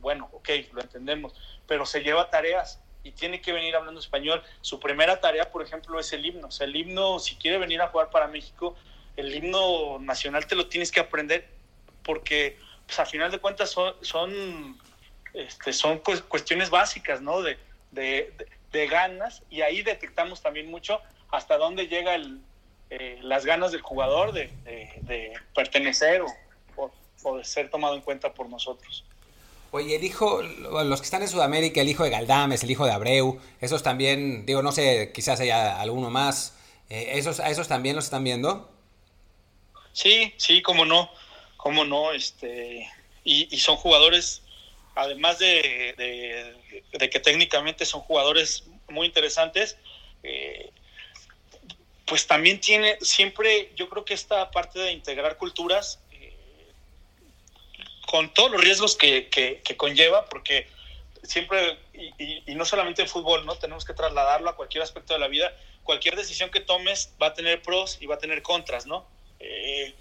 bueno, 0.00 0.28
ok, 0.32 0.48
lo 0.72 0.82
entendemos, 0.82 1.34
pero 1.66 1.86
se 1.86 2.02
lleva 2.02 2.30
tareas 2.30 2.78
y 3.02 3.12
tiene 3.12 3.40
que 3.40 3.52
venir 3.52 3.74
hablando 3.74 4.00
español. 4.00 4.42
Su 4.60 4.78
primera 4.78 5.20
tarea, 5.20 5.50
por 5.50 5.62
ejemplo, 5.62 5.98
es 5.98 6.12
el 6.12 6.24
himno. 6.24 6.48
El 6.60 6.76
himno, 6.76 7.18
si 7.18 7.36
quiere 7.36 7.58
venir 7.58 7.80
a 7.80 7.88
jugar 7.88 8.10
para 8.10 8.26
México, 8.26 8.76
el 9.16 9.34
himno 9.34 9.98
nacional 9.98 10.46
te 10.46 10.54
lo 10.54 10.68
tienes 10.68 10.90
que 10.90 11.00
aprender 11.00 11.48
porque, 12.02 12.58
pues, 12.86 12.98
a 12.98 13.06
final 13.06 13.30
de 13.30 13.38
cuentas, 13.38 13.70
son, 13.70 14.78
este, 15.34 15.72
son 15.72 15.98
cuestiones 15.98 16.70
básicas, 16.70 17.20
¿no? 17.20 17.42
De, 17.42 17.58
de, 17.90 18.34
de, 18.72 18.86
ganas 18.86 19.42
y 19.50 19.62
ahí 19.62 19.82
detectamos 19.82 20.42
también 20.42 20.70
mucho 20.70 21.00
hasta 21.30 21.56
dónde 21.58 21.88
llega 21.88 22.14
el, 22.14 22.40
eh, 22.90 23.18
las 23.22 23.44
ganas 23.44 23.72
del 23.72 23.82
jugador 23.82 24.32
de, 24.32 24.50
de, 24.64 25.32
pertenecer 25.54 26.22
o, 26.22 26.92
o 27.22 27.36
de 27.36 27.44
ser 27.44 27.70
tomado 27.70 27.94
en 27.94 28.00
cuenta 28.00 28.32
por 28.32 28.48
nosotros. 28.48 29.04
Oye, 29.72 29.96
el 29.96 30.04
hijo, 30.04 30.42
los 30.42 31.00
que 31.00 31.04
están 31.04 31.22
en 31.22 31.28
Sudamérica, 31.28 31.80
el 31.80 31.88
hijo 31.88 32.02
de 32.02 32.10
Galdames, 32.10 32.64
el 32.64 32.72
hijo 32.72 32.86
de 32.86 32.92
Abreu, 32.92 33.40
esos 33.60 33.84
también, 33.84 34.44
digo, 34.44 34.62
no 34.62 34.72
sé, 34.72 35.12
quizás 35.14 35.38
haya 35.38 35.80
alguno 35.80 36.10
más, 36.10 36.56
eh, 36.88 37.12
esos, 37.14 37.38
¿a 37.38 37.50
esos 37.50 37.68
también 37.68 37.94
los 37.94 38.06
están 38.06 38.24
viendo? 38.24 38.68
Sí, 39.92 40.34
sí, 40.38 40.60
cómo 40.60 40.84
no, 40.84 41.08
cómo 41.56 41.84
no, 41.84 42.12
este, 42.12 42.90
y, 43.22 43.56
son 43.58 43.76
jugadores, 43.76 44.42
además 44.96 45.38
de, 45.38 46.56
que 46.98 47.20
técnicamente 47.20 47.86
son 47.86 48.00
jugadores 48.00 48.64
muy 48.88 49.06
interesantes, 49.06 49.76
eh, 50.24 50.70
pues 52.06 52.26
también 52.26 52.60
tiene, 52.60 52.98
siempre, 53.02 53.70
yo 53.76 53.88
creo 53.88 54.04
que 54.04 54.14
esta 54.14 54.50
parte 54.50 54.80
de 54.80 54.90
integrar 54.90 55.36
culturas 55.36 56.00
con 58.10 58.34
todos 58.34 58.50
los 58.50 58.60
riesgos 58.60 58.96
que, 58.96 59.28
que, 59.28 59.76
conlleva, 59.76 60.24
porque 60.24 60.66
siempre, 61.22 61.78
y, 61.94 62.42
no 62.56 62.64
solamente 62.64 63.02
en 63.02 63.08
fútbol, 63.08 63.46
¿no? 63.46 63.54
Tenemos 63.54 63.84
que 63.84 63.94
trasladarlo 63.94 64.50
a 64.50 64.56
cualquier 64.56 64.82
aspecto 64.82 65.12
de 65.12 65.20
la 65.20 65.28
vida. 65.28 65.56
Cualquier 65.84 66.16
decisión 66.16 66.50
que 66.50 66.58
tomes 66.58 67.14
va 67.22 67.28
a 67.28 67.34
tener 67.34 67.62
pros 67.62 67.98
y 68.00 68.06
va 68.06 68.16
a 68.16 68.18
tener 68.18 68.42
contras, 68.42 68.84
¿no? 68.84 69.06
Eh, 69.38 69.94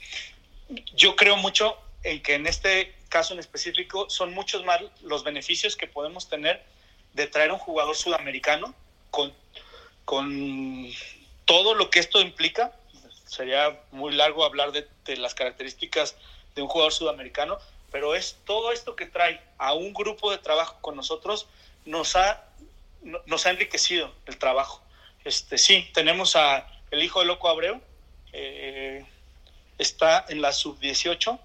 yo 0.96 1.16
creo 1.16 1.38
mucho 1.38 1.78
en 2.02 2.20
que 2.24 2.34
en 2.34 2.48
este 2.48 2.96
caso 3.10 3.36
en 3.36 3.40
específico 3.40 4.10
son 4.10 4.34
muchos 4.34 4.66
más 4.66 4.82
los 5.04 5.24
beneficios 5.24 5.76
que 5.76 5.86
podemos 5.86 6.30
tener 6.30 6.64
de 7.14 7.28
traer 7.28 7.52
un 7.52 7.60
jugador 7.60 7.96
sudamericano 7.96 8.74
con, 9.12 9.32
con 10.06 10.92
todo 11.46 11.76
lo 11.76 11.92
que 11.92 12.00
esto 12.00 12.22
implica. 12.22 12.74
Sería 13.28 13.80
muy 13.92 14.14
largo 14.14 14.46
hablar 14.46 14.72
de, 14.72 14.88
de 15.06 15.18
las 15.18 15.36
características 15.36 16.16
de 16.56 16.64
un 16.64 16.68
jugador 16.68 16.92
sudamericano, 16.92 17.60
pero 17.92 18.16
es 18.16 18.38
todo 18.46 18.72
esto 18.72 18.96
que 18.96 19.06
trae 19.06 19.42
a 19.58 19.74
un 19.74 19.94
grupo 19.94 20.32
de 20.32 20.38
trabajo 20.38 20.78
con 20.82 20.96
nosotros 20.96 21.48
nos 21.86 22.16
ha, 22.16 22.46
nos 23.26 23.46
ha 23.46 23.50
enriquecido 23.50 24.14
el 24.26 24.38
trabajo. 24.38 24.82
Este, 25.24 25.58
sí, 25.58 25.90
tenemos 25.94 26.36
a 26.36 26.68
el 26.92 27.04
hijo 27.04 27.20
de 27.20 27.26
Loco 27.26 27.50
Abreu, 27.50 27.82
eh, 28.34 29.06
está 29.78 30.26
en 30.30 30.42
la 30.42 30.52
sub-18 30.52 31.40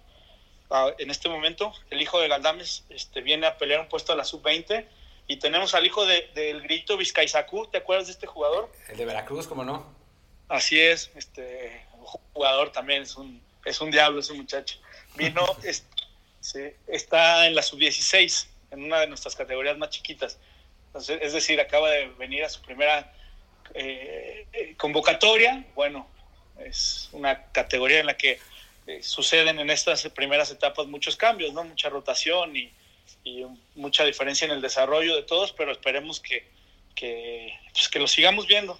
en 0.99 1.11
este 1.11 1.29
momento, 1.29 1.73
el 1.91 2.03
hijo 2.03 2.21
de 2.21 2.29
Galdames 2.29 2.85
este, 2.89 3.21
viene 3.21 3.47
a 3.47 3.59
pelear 3.59 3.81
un 3.81 3.89
puesto 3.89 4.13
a 4.13 4.17
la 4.17 4.25
sub-20 4.25 4.85
y 5.27 5.37
tenemos 5.37 5.75
al 5.75 5.87
hijo 5.87 6.05
del 6.05 6.33
de, 6.35 6.61
Grito 6.61 6.97
Vizcaizacú, 6.97 7.67
¿te 7.69 7.79
acuerdas 7.79 8.07
de 8.07 8.13
este 8.13 8.27
jugador? 8.27 8.71
El 8.89 8.97
de 8.97 9.05
Veracruz, 9.05 9.47
¿cómo 9.47 9.65
no? 9.65 9.87
Así 10.49 10.81
es, 10.81 11.11
este 11.15 11.87
jugador 12.33 12.73
también 12.73 13.03
es 13.03 13.17
un, 13.17 13.41
es 13.65 13.81
un 13.81 13.91
diablo 13.91 14.21
ese 14.21 14.35
muchacho. 14.35 14.79
Vino, 15.15 15.47
¿sí? 16.45 16.61
está 16.87 17.47
en 17.47 17.55
la 17.55 17.63
sub-16, 17.63 18.47
en 18.71 18.85
una 18.85 19.01
de 19.01 19.07
nuestras 19.07 19.35
categorías 19.35 19.79
más 19.79 19.91
chiquitas. 19.91 20.39
Entonces, 20.89 21.19
es 21.23 21.33
decir, 21.33 21.59
acaba 21.59 21.91
de 21.91 22.09
venir 22.19 22.45
a 22.45 22.51
su 22.51 22.61
primera 22.61 23.13
eh, 23.73 24.47
eh, 24.53 24.75
convocatoria. 24.77 25.65
Bueno, 25.75 26.07
es 26.59 27.09
una 27.13 27.51
categoría 27.51 28.01
en 28.01 28.07
la 28.07 28.17
que 28.17 28.39
eh, 28.87 29.03
suceden 29.03 29.59
en 29.59 29.71
estas 29.71 30.07
primeras 30.11 30.51
etapas 30.51 30.87
muchos 30.87 31.17
cambios, 31.17 31.55
¿no? 31.55 31.65
Mucha 31.65 31.89
rotación 31.89 32.55
y, 32.57 32.71
mucha 33.75 34.05
diferencia 34.05 34.45
en 34.45 34.51
el 34.51 34.61
desarrollo 34.61 35.17
de 35.17 35.23
todos, 35.23 35.53
pero 35.53 35.73
esperemos 35.73 36.21
que, 36.21 36.47
que, 36.95 37.59
pues, 37.73 37.89
que 37.89 37.99
lo 37.99 38.07
sigamos 38.07 38.47
viendo. 38.47 38.79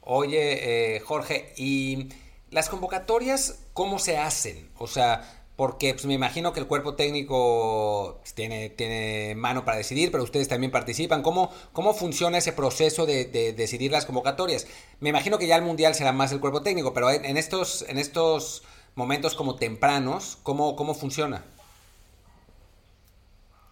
Oye, 0.00 1.00
Jorge, 1.04 1.52
¿y 1.56 2.08
las 2.50 2.68
convocatorias 2.68 3.64
cómo 3.72 3.98
se 3.98 4.16
hacen? 4.16 4.70
O 4.78 4.86
sea, 4.86 5.41
porque 5.62 5.94
pues, 5.94 6.06
me 6.06 6.14
imagino 6.14 6.52
que 6.52 6.58
el 6.58 6.66
cuerpo 6.66 6.96
técnico 6.96 8.20
tiene, 8.34 8.68
tiene 8.68 9.34
mano 9.36 9.64
para 9.64 9.76
decidir, 9.76 10.10
pero 10.10 10.24
ustedes 10.24 10.48
también 10.48 10.72
participan. 10.72 11.22
¿Cómo, 11.22 11.54
cómo 11.72 11.94
funciona 11.94 12.38
ese 12.38 12.52
proceso 12.52 13.06
de, 13.06 13.26
decidir 13.52 13.92
las 13.92 14.04
convocatorias? 14.04 14.66
Me 14.98 15.10
imagino 15.10 15.38
que 15.38 15.46
ya 15.46 15.54
el 15.54 15.62
Mundial 15.62 15.94
será 15.94 16.10
más 16.10 16.32
el 16.32 16.40
cuerpo 16.40 16.62
técnico, 16.62 16.92
pero 16.92 17.12
en, 17.12 17.36
estos, 17.36 17.82
en 17.82 17.98
estos 17.98 18.64
momentos 18.96 19.36
como 19.36 19.54
tempranos, 19.54 20.36
¿cómo, 20.42 20.74
cómo 20.74 20.96
funciona? 20.96 21.44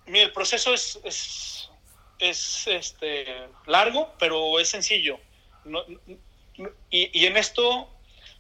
Mira, 0.07 0.27
el 0.27 0.33
proceso 0.33 0.73
es, 0.73 1.01
es, 2.21 2.69
este, 2.69 3.27
largo, 3.67 4.11
pero 4.21 4.61
es 4.61 4.69
sencillo. 4.69 5.19
y 6.89 7.27
en 7.27 7.37
esto 7.37 7.89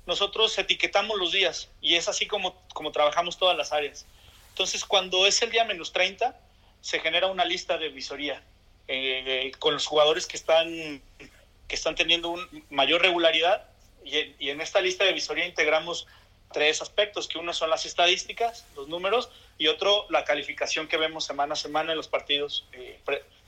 nosotros 0.07 0.57
etiquetamos 0.59 1.19
los 1.19 1.33
días 1.33 1.69
y 1.81 1.97
es 1.97 2.09
así 2.09 2.27
como, 2.27 2.61
como 2.73 2.93
trabajamos 2.93 3.39
todas 3.39 3.57
las 3.57 3.73
áreas. 3.73 4.07
Entonces, 4.51 4.85
cuando 4.85 5.27
es 5.27 5.41
el 5.43 5.51
día 5.51 5.65
menos 5.65 5.93
30, 5.93 6.39
se 6.81 7.01
genera 7.01 7.29
una 7.29 7.45
lista 7.45 7.79
de 7.79 7.89
visoría 7.89 8.43
eh, 8.89 9.53
con 9.59 9.75
los 9.75 9.87
jugadores 9.87 10.27
que 10.27 10.37
están, 10.37 11.01
que 11.69 11.75
están 11.75 11.95
teniendo 11.95 12.31
un 12.31 12.65
mayor 12.71 13.03
regularidad 13.03 13.67
y, 14.05 14.35
y, 14.39 14.51
en 14.51 14.61
esta 14.61 14.81
lista 14.81 15.05
de 15.05 15.13
visoría 15.13 15.47
integramos 15.47 16.07
tres 16.53 16.83
aspectos, 16.83 17.29
que 17.29 17.39
uno 17.39 17.53
son 17.53 17.71
las 17.71 17.87
estadísticas, 17.87 18.65
los 18.75 18.89
números, 18.89 19.31
y 19.61 19.69
otro 19.69 20.07
la 20.09 20.25
calificación 20.25 20.89
que 20.89 20.97
vemos 20.97 21.27
semana 21.27 21.53
a 21.53 21.57
semana 21.57 21.93
en 21.93 21.99
los 21.99 22.09
partidos 22.09 22.67
eh, 22.73 22.99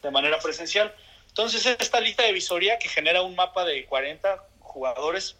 de 0.03 0.11
manera 0.11 0.39
presencial. 0.41 0.95
Entonces, 1.29 1.65
esta 1.65 2.01
lista 2.01 2.23
de 2.23 2.33
visoría 2.33 2.79
que 2.79 2.89
genera 2.89 3.23
un 3.23 3.35
mapa 3.35 3.65
de 3.65 3.87
40 3.87 4.45
jugadores 4.61 5.37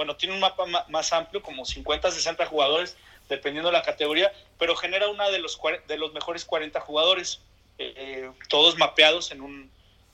bueno, 0.00 0.16
tiene 0.16 0.34
un 0.34 0.40
mapa 0.40 0.64
más 0.88 1.12
amplio, 1.12 1.42
como 1.42 1.66
50, 1.66 2.10
60 2.10 2.46
jugadores, 2.46 2.96
dependiendo 3.28 3.68
de 3.68 3.74
la 3.74 3.82
categoría, 3.82 4.32
pero 4.58 4.74
genera 4.74 5.08
una 5.08 5.28
de 5.28 5.38
los, 5.38 5.60
de 5.86 5.98
los 5.98 6.14
mejores 6.14 6.46
40 6.46 6.80
jugadores, 6.80 7.42
eh, 7.76 7.92
eh, 7.94 8.30
todos 8.48 8.78
mapeados 8.78 9.30
en 9.30 9.42
un, 9.42 9.70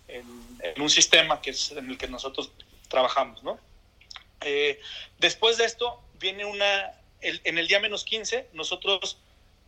en, 0.09 0.82
un 0.82 0.91
sistema 0.91 1.41
que 1.41 1.51
es 1.51 1.70
en 1.70 1.89
el 1.89 1.97
que 1.99 2.09
nosotros 2.09 2.51
trabajamos, 2.89 3.45
¿no? 3.45 3.61
Eh, 4.41 4.80
después 5.20 5.57
de 5.57 5.66
esto, 5.66 6.03
viene 6.18 6.45
una, 6.45 6.93
en 7.20 7.57
el 7.57 7.68
día 7.68 7.78
menos 7.78 8.03
15, 8.03 8.49
nosotros 8.55 9.18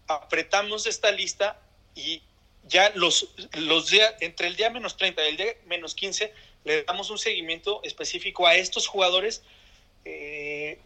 apretamos 0.09 0.89
esta 0.89 1.13
lista 1.13 1.61
y 1.95 2.23
ya 2.65 2.91
los, 2.97 3.29
los 3.53 3.89
días, 3.89 4.17
entre 4.19 4.49
el 4.49 4.57
día 4.57 4.69
menos 4.69 4.97
30 4.97 5.25
y 5.25 5.29
el 5.29 5.37
día 5.37 5.55
menos 5.67 5.95
15, 5.95 6.35
le 6.65 6.83
damos 6.83 7.09
un 7.11 7.19
seguimiento 7.19 7.81
específico 7.85 8.49
a 8.49 8.57
estos 8.57 8.89
jugadores 8.89 9.45
eh, 10.05 10.79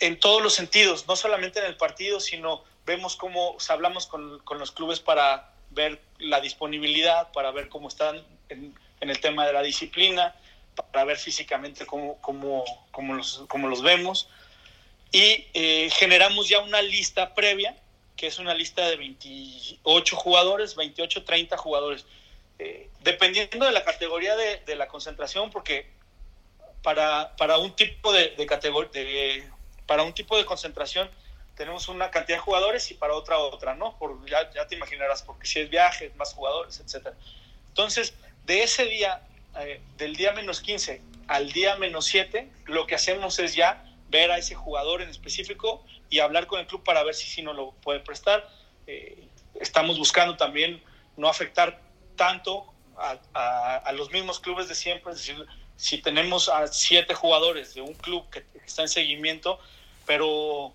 en 0.00 0.18
todos 0.20 0.42
los 0.42 0.54
sentidos, 0.54 1.06
no 1.06 1.16
solamente 1.16 1.58
en 1.60 1.66
el 1.66 1.76
partido, 1.76 2.20
sino 2.20 2.64
vemos 2.86 3.16
cómo 3.16 3.56
hablamos 3.68 4.06
con, 4.06 4.38
con, 4.40 4.58
los 4.58 4.72
clubes 4.72 5.00
para 5.00 5.52
ver 5.70 6.00
la 6.18 6.40
disponibilidad, 6.40 7.32
para 7.32 7.50
ver 7.50 7.68
cómo 7.68 7.88
están 7.88 8.22
en, 8.48 8.74
el 9.00 9.20
tema 9.20 9.46
de 9.46 9.52
la 9.52 9.62
disciplina, 9.62 10.34
para 10.92 11.04
ver 11.04 11.16
físicamente 11.16 11.86
cómo, 11.86 12.18
cómo, 12.20 12.64
cómo, 12.90 13.14
los, 13.14 13.42
cómo 13.48 13.68
los, 13.68 13.82
vemos. 13.82 14.28
Y 15.10 15.46
eh, 15.54 15.90
generamos 15.92 16.48
ya 16.48 16.60
una 16.60 16.80
lista 16.82 17.34
previa, 17.34 17.76
que 18.16 18.28
es 18.28 18.38
una 18.38 18.54
lista 18.54 18.88
de 18.88 18.96
28 18.96 20.16
jugadores, 20.16 20.76
28, 20.76 21.24
30 21.24 21.56
jugadores. 21.56 22.06
Eh, 22.58 22.88
dependiendo 23.02 23.66
de 23.66 23.72
la 23.72 23.84
categoría 23.84 24.36
de 24.36 24.76
la 24.76 24.86
concentración, 24.86 25.50
porque 25.50 25.90
para, 26.82 27.34
para 27.36 27.58
un 27.58 27.74
tipo 27.74 28.12
de, 28.12 28.30
de, 28.36 29.50
para 29.86 30.02
un 30.02 30.12
tipo 30.12 30.36
de 30.36 30.44
concentración 30.44 31.10
tenemos 31.56 31.88
una 31.88 32.10
cantidad 32.10 32.38
de 32.38 32.42
jugadores 32.42 32.90
y 32.90 32.94
para 32.94 33.14
otra 33.14 33.38
otra, 33.38 33.74
¿no? 33.74 33.98
Por, 33.98 34.24
ya, 34.28 34.50
ya 34.52 34.66
te 34.66 34.74
imaginarás, 34.74 35.22
porque 35.22 35.46
si 35.46 35.60
es 35.60 35.68
viaje, 35.68 36.10
más 36.16 36.32
jugadores, 36.32 36.80
etcétera. 36.80 37.14
Entonces, 37.68 38.14
de 38.46 38.62
ese 38.62 38.86
día, 38.86 39.22
eh, 39.60 39.80
del 39.96 40.16
día 40.16 40.32
menos 40.32 40.60
15 40.60 41.02
al 41.28 41.52
día 41.52 41.76
menos 41.76 42.06
7, 42.06 42.48
lo 42.66 42.86
que 42.86 42.94
hacemos 42.94 43.38
es 43.38 43.54
ya 43.54 43.84
ver 44.08 44.30
a 44.30 44.38
ese 44.38 44.54
jugador 44.54 45.02
en 45.02 45.08
específico 45.08 45.84
y 46.10 46.18
hablar 46.18 46.46
con 46.46 46.60
el 46.60 46.66
club 46.66 46.82
para 46.82 47.02
ver 47.02 47.14
si 47.14 47.28
sí 47.28 47.42
nos 47.42 47.56
lo 47.56 47.72
puede 47.82 48.00
prestar. 48.00 48.48
Eh, 48.86 49.26
estamos 49.60 49.98
buscando 49.98 50.36
también 50.36 50.82
no 51.16 51.28
afectar 51.28 51.80
tanto 52.16 52.72
a, 52.96 53.76
a, 53.76 53.92
los 53.92 54.10
mismos 54.10 54.38
clubes 54.38 54.68
de 54.68 54.74
siempre, 54.74 55.12
es 55.12 55.18
decir, 55.18 55.46
si 55.82 55.98
tenemos 55.98 56.48
a 56.48 56.68
siete 56.68 57.12
jugadores 57.12 57.74
de 57.74 57.80
un 57.80 57.94
club 57.94 58.30
que, 58.30 58.44
está 58.64 58.82
en 58.82 58.88
seguimiento, 58.88 59.58
pero 60.06 60.72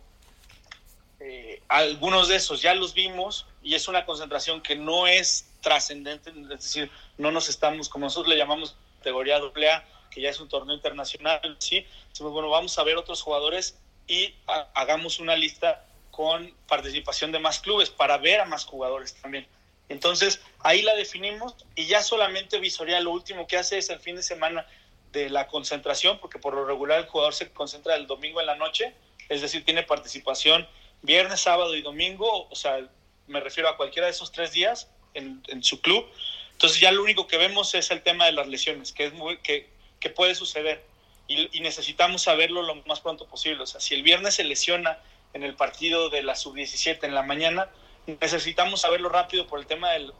eh, 1.21 1.61
algunos 1.69 2.27
de 2.27 2.35
esos 2.35 2.61
ya 2.61 2.75
los 2.75 2.93
vimos 2.93 3.45
y 3.63 3.75
es 3.75 3.87
una 3.87 4.05
concentración 4.05 4.61
que 4.61 4.75
no 4.75 5.07
es 5.07 5.47
trascendente, 5.61 6.31
es 6.31 6.49
decir, 6.49 6.91
no 7.17 7.31
nos 7.31 7.47
estamos, 7.47 7.87
como 7.87 8.07
nosotros 8.07 8.27
le 8.27 8.37
llamamos 8.37 8.75
categoría 8.97 9.37
AA, 9.37 9.85
que 10.11 10.19
ya 10.19 10.29
es 10.29 10.41
un 10.41 10.49
torneo 10.49 10.75
internacional, 10.75 11.55
sí, 11.59 11.85
decimos, 12.09 12.33
bueno, 12.33 12.49
vamos 12.49 12.77
a 12.77 12.83
ver 12.83 12.97
otros 12.97 13.21
jugadores 13.21 13.77
y 14.07 14.35
hagamos 14.73 15.19
una 15.19 15.37
lista 15.37 15.85
con 16.11 16.53
participación 16.67 17.31
de 17.31 17.39
más 17.39 17.61
clubes 17.61 17.89
para 17.89 18.17
ver 18.17 18.41
a 18.41 18.45
más 18.45 18.65
jugadores 18.65 19.15
también. 19.21 19.47
Entonces, 19.87 20.41
ahí 20.59 20.81
la 20.81 20.95
definimos 20.95 21.55
y 21.75 21.85
ya 21.85 22.03
solamente 22.03 22.59
Visoria 22.59 22.99
lo 22.99 23.11
último 23.11 23.47
que 23.47 23.55
hace 23.55 23.77
es 23.77 23.89
el 23.89 24.01
fin 24.01 24.17
de 24.17 24.23
semana 24.23 24.67
de 25.11 25.29
la 25.29 25.47
concentración, 25.47 26.19
porque 26.19 26.39
por 26.39 26.53
lo 26.53 26.65
regular 26.65 26.99
el 26.99 27.05
jugador 27.05 27.33
se 27.33 27.49
concentra 27.51 27.95
el 27.95 28.07
domingo 28.07 28.39
en 28.39 28.47
la 28.47 28.55
noche, 28.55 28.93
es 29.29 29.41
decir, 29.41 29.63
tiene 29.65 29.83
participación 29.83 30.67
viernes, 31.01 31.41
sábado 31.41 31.75
y 31.75 31.81
domingo, 31.81 32.47
o 32.49 32.55
sea, 32.55 32.79
me 33.27 33.39
refiero 33.39 33.69
a 33.69 33.77
cualquiera 33.77 34.07
de 34.07 34.11
esos 34.11 34.31
tres 34.31 34.51
días 34.51 34.89
en, 35.13 35.63
su 35.63 35.81
club. 35.81 36.05
Entonces 36.51 36.79
ya 36.79 36.91
lo 36.91 37.03
único 37.03 37.27
que 37.27 37.37
vemos 37.37 37.73
es 37.75 37.91
el 37.91 38.01
tema 38.01 38.25
de 38.25 38.31
las 38.31 38.47
lesiones, 38.47 38.91
que, 38.91 39.05
es 39.05 39.13
muy, 39.13 39.37
que, 39.39 39.69
que 39.99 40.09
puede 40.09 40.35
suceder 40.35 40.83
y, 41.27 41.55
y 41.57 41.61
necesitamos 41.61 42.23
saberlo 42.23 42.61
lo 42.61 42.75
más 42.85 42.99
pronto 42.99 43.27
posible. 43.27 43.63
O 43.63 43.67
sea, 43.67 43.79
si 43.79 43.95
el 43.95 44.03
viernes 44.03 44.35
se 44.35 44.43
lesiona 44.43 44.99
en 45.33 45.43
el 45.43 45.55
partido 45.55 46.09
de 46.09 46.23
la 46.23 46.35
sub-17 46.35 46.99
en 47.03 47.13
la 47.13 47.23
mañana, 47.23 47.69
necesitamos 48.07 48.81
saberlo 48.81 49.09
rápido 49.09 49.47
por 49.47 49.59
el 49.59 49.67
tema 49.67 49.91
del, 49.91 50.13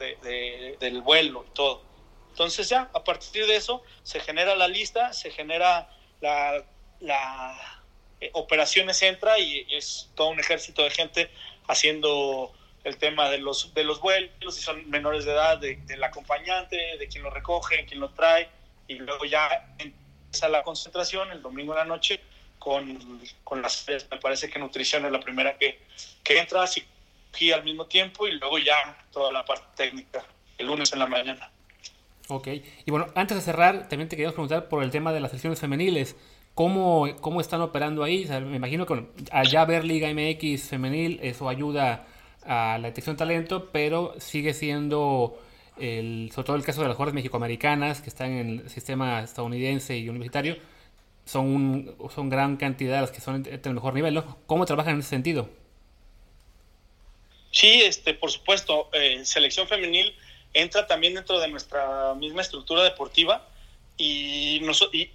del 0.80 1.02
vuelo 1.02 1.46
y 1.48 1.54
todo. 1.54 1.87
Entonces 2.38 2.70
ya, 2.70 2.88
a 2.94 3.04
partir 3.04 3.48
de 3.48 3.56
eso, 3.56 3.82
se 4.04 4.20
genera 4.20 4.56
la 4.56 4.68
lista, 4.68 5.12
se 5.12 5.32
genera 5.32 5.90
la, 6.22 6.64
la 7.00 7.84
eh, 8.22 8.30
operaciones 8.34 9.02
entra 9.02 9.40
y 9.40 9.66
es 9.72 10.12
todo 10.14 10.28
un 10.28 10.40
ejército 10.40 10.84
de 10.84 10.92
gente 10.92 11.32
haciendo 11.68 12.54
el 12.84 12.98
tema 12.98 13.32
de 13.32 13.40
los, 13.40 13.74
de 13.74 13.84
los 13.84 14.00
vuelos, 14.02 14.54
si 14.54 14.62
son 14.62 14.88
menores 14.88 15.26
de 15.26 15.32
edad, 15.32 15.58
de, 15.58 15.78
del 15.88 16.04
acompañante, 16.04 16.78
de 17.00 17.08
quien 17.08 17.24
lo 17.24 17.32
recoge, 17.32 17.88
quien 17.88 18.02
lo 18.02 18.10
trae, 18.10 18.48
y 18.88 19.00
luego 19.00 19.26
ya 19.26 19.74
empieza 19.80 20.48
la 20.48 20.62
concentración 20.62 21.32
el 21.32 21.42
domingo 21.42 21.74
en 21.74 21.80
la 21.80 21.86
noche 21.86 22.22
con, 22.60 23.20
con 23.44 23.64
las 23.64 23.84
me 24.12 24.18
parece 24.20 24.48
que 24.48 24.60
nutrición 24.60 25.08
es 25.08 25.12
la 25.12 25.22
primera 25.22 25.58
que, 25.58 25.80
que 26.24 26.38
entra, 26.38 26.62
así 26.62 26.86
al 27.52 27.64
mismo 27.64 27.88
tiempo 27.88 28.28
y 28.28 28.32
luego 28.34 28.60
ya 28.60 28.96
toda 29.12 29.32
la 29.32 29.44
parte 29.44 29.66
técnica 29.76 30.24
el 30.60 30.68
lunes 30.68 30.94
en 30.94 31.00
la 31.00 31.08
mañana. 31.08 31.52
Ok, 32.30 32.48
y 32.86 32.92
bueno, 32.92 33.08
antes 33.16 33.38
de 33.38 33.44
cerrar, 33.44 33.88
también 33.88 34.10
te 34.10 34.18
queríamos 34.18 34.34
preguntar 34.34 34.68
por 34.68 34.84
el 34.84 34.92
tema 34.92 35.14
de 35.14 35.22
las 35.22 35.32
selecciones 35.32 35.60
femeniles. 35.60 36.16
¿Cómo, 36.54 37.08
cómo 37.22 37.40
están 37.40 37.62
operando 37.62 38.04
ahí? 38.04 38.26
me 38.26 38.58
imagino 38.58 38.86
que 38.86 39.06
allá 39.32 39.64
ver 39.64 39.86
Liga 39.86 40.10
MX 40.12 40.64
femenil, 40.64 41.20
eso 41.22 41.48
ayuda 41.48 42.08
a 42.46 42.78
la 42.80 42.88
detección 42.88 43.16
de 43.16 43.20
talento, 43.20 43.70
pero 43.72 44.16
sigue 44.20 44.54
siendo, 44.54 45.40
el, 45.80 46.32
sobre 46.34 46.46
todo 46.48 46.56
el 46.58 46.64
caso 46.64 46.82
de 46.82 46.88
las 46.88 46.98
jugadoras 46.98 47.14
mexicoamericanas 47.14 48.02
que 48.02 48.10
están 48.10 48.32
en 48.32 48.50
el 48.50 48.70
sistema 48.70 49.22
estadounidense 49.22 49.98
y 49.98 50.10
universitario, 50.10 50.58
son, 51.26 51.96
son 52.14 52.30
gran 52.30 52.58
cantidad 52.58 53.02
las 53.02 53.12
que 53.12 53.22
son 53.22 53.44
de 53.44 53.62
el 53.64 53.74
mejor 53.74 53.94
nivel. 53.94 54.22
¿Cómo 54.48 54.66
trabajan 54.66 54.96
en 54.96 55.00
ese 55.00 55.10
sentido? 55.10 55.50
Sí, 57.52 57.82
este, 57.84 58.14
por 58.14 58.32
supuesto, 58.32 58.90
eh, 58.94 59.24
selección 59.24 59.68
femenil 59.68 60.14
entra 60.54 60.88
también 60.88 61.16
dentro 61.16 61.40
de 61.40 61.48
nuestra 61.48 62.14
misma 62.16 62.42
estructura 62.42 62.84
deportiva 62.84 63.48
y, 63.98 64.62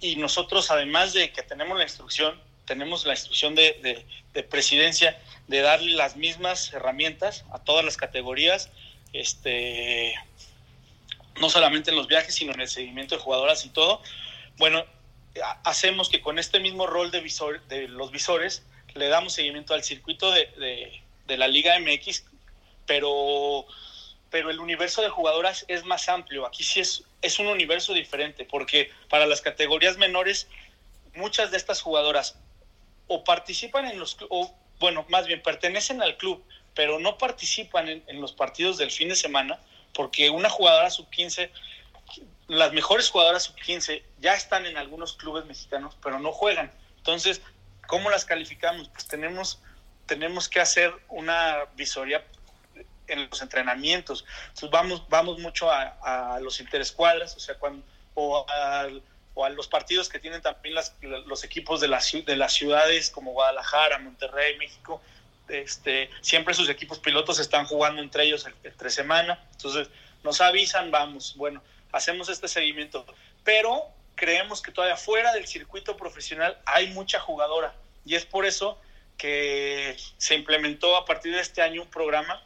y, 0.01 0.15
nosotros, 0.17 0.69
además 0.71 1.13
de 1.13 1.31
que 1.31 1.41
tenemos 1.41 1.77
la 1.77 1.83
instrucción, 1.83 2.39
tenemos 2.65 3.05
la 3.05 3.13
instrucción 3.13 3.55
de, 3.55 4.05
de, 4.33 4.43
presidencia 4.43 5.17
de 5.47 5.61
darle 5.61 5.93
las 5.93 6.17
mismas 6.17 6.73
herramientas 6.73 7.45
a 7.51 7.59
todas 7.59 7.85
las 7.85 7.95
categorías, 7.95 8.69
este, 9.13 10.13
no 11.39 11.49
solamente 11.49 11.91
en 11.91 11.95
los 11.95 12.07
viajes, 12.07 12.35
sino 12.35 12.53
en 12.53 12.61
el 12.61 12.67
seguimiento 12.67 13.15
de 13.15 13.21
jugadoras 13.21 13.65
y 13.65 13.69
todo. 13.69 14.01
Bueno, 14.57 14.85
hacemos 15.63 16.09
que 16.09 16.21
con 16.21 16.37
este 16.37 16.59
mismo 16.59 16.85
rol 16.85 17.09
de, 17.11 17.21
visor, 17.21 17.65
de 17.67 17.87
los 17.87 18.11
visores 18.11 18.63
le 18.95 19.07
damos 19.07 19.33
seguimiento 19.33 19.73
al 19.73 19.83
circuito 19.83 20.31
de, 20.31 21.01
de 21.25 21.37
la 21.37 21.47
Liga 21.47 21.79
MX, 21.79 22.25
pero, 22.85 23.65
pero 24.33 24.49
el 24.49 24.59
universo 24.59 25.03
de 25.03 25.09
jugadoras 25.09 25.63
es 25.67 25.85
más 25.85 26.09
amplio. 26.09 26.47
Aquí 26.47 26.63
sí 26.63 26.79
es, 26.79 27.03
es 27.21 27.37
un 27.37 27.45
universo 27.45 27.93
diferente, 27.93 28.45
porque 28.45 28.89
para 29.07 29.27
las 29.27 29.41
categorías 29.41 29.97
menores, 29.97 30.47
muchas 31.13 31.51
de 31.51 31.57
estas 31.57 31.81
jugadoras 31.81 32.35
o 33.05 33.23
participan 33.23 33.85
en 33.85 33.99
los, 33.99 34.17
o 34.29 34.51
bueno, 34.79 35.05
más 35.09 35.27
bien 35.27 35.43
pertenecen 35.43 36.01
al 36.01 36.17
club, 36.17 36.43
pero 36.73 36.97
no 36.97 37.19
participan 37.19 37.87
en, 37.87 38.21
los 38.21 38.33
partidos 38.33 38.79
del 38.79 38.89
fin 38.89 39.09
de 39.09 39.15
semana, 39.15 39.59
porque 39.93 40.31
una 40.31 40.49
jugadora 40.49 40.89
sub-15 40.89 41.51
las 42.47 42.73
mejores 42.73 43.11
jugadoras 43.11 43.43
sub-15 43.43 44.01
ya 44.19 44.33
están 44.33 44.65
en 44.65 44.77
algunos 44.77 45.13
clubes 45.13 45.45
mexicanos, 45.45 45.95
pero 46.01 46.17
no 46.17 46.31
juegan. 46.31 46.71
Entonces, 46.97 47.39
¿cómo 47.85 48.09
las 48.09 48.25
calificamos? 48.25 48.89
Pues 48.89 49.05
tenemos, 49.05 49.61
tenemos 50.07 50.49
que 50.49 50.59
hacer 50.59 50.91
una 51.09 51.65
visoría 51.75 52.25
en 53.07 53.29
los 53.29 53.41
entrenamientos. 53.41 54.25
Entonces, 54.49 54.69
vamos, 54.69 55.07
vamos 55.09 55.39
mucho 55.39 55.69
a, 55.71 56.39
los 56.41 56.59
interescuadras, 56.59 57.35
o 57.35 57.39
sea, 57.39 57.55
cuando, 57.55 57.83
o, 58.13 58.45
a, 58.49 58.87
los 59.49 59.67
partidos 59.67 60.09
que 60.09 60.19
tienen 60.19 60.41
también 60.41 60.75
las, 60.75 60.95
los 61.01 61.43
equipos 61.43 61.81
de, 61.81 61.87
las 61.87 62.11
de 62.11 62.35
las 62.35 62.53
ciudades 62.53 63.09
como 63.09 63.31
Guadalajara, 63.31 63.99
Monterrey, 63.99 64.57
México. 64.57 65.01
Este, 65.49 66.09
siempre 66.21 66.53
sus 66.53 66.69
equipos 66.69 66.99
pilotos 66.99 67.37
están 67.39 67.65
jugando 67.65 68.01
entre 68.01 68.23
ellos 68.23 68.47
entre 68.63 68.89
semana. 68.89 69.43
Entonces, 69.51 69.89
nos 70.23 70.39
avisan, 70.39 70.91
vamos. 70.91 71.35
Bueno, 71.35 71.61
hacemos 71.91 72.29
este 72.29 72.47
seguimiento. 72.47 73.05
Pero 73.43 73.87
creemos 74.15 74.61
que 74.61 74.71
todavía 74.71 74.97
fuera 74.97 75.33
del 75.33 75.47
circuito 75.47 75.97
profesional 75.97 76.57
hay 76.65 76.87
mucha 76.91 77.19
jugadora 77.19 77.73
y 78.05 78.15
es 78.15 78.25
por 78.25 78.45
eso 78.45 78.79
que 79.17 79.95
se 80.17 80.35
implementó 80.35 80.95
a 80.97 81.05
partir 81.05 81.33
de 81.33 81.41
este 81.41 81.61
año 81.61 81.83
un 81.83 81.89
programa, 81.89 82.41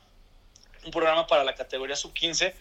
un 0.88 0.92
programa 0.92 1.28
para 1.28 1.44
la 1.44 1.54
categoría 1.54 1.96
sub-15 1.96 2.54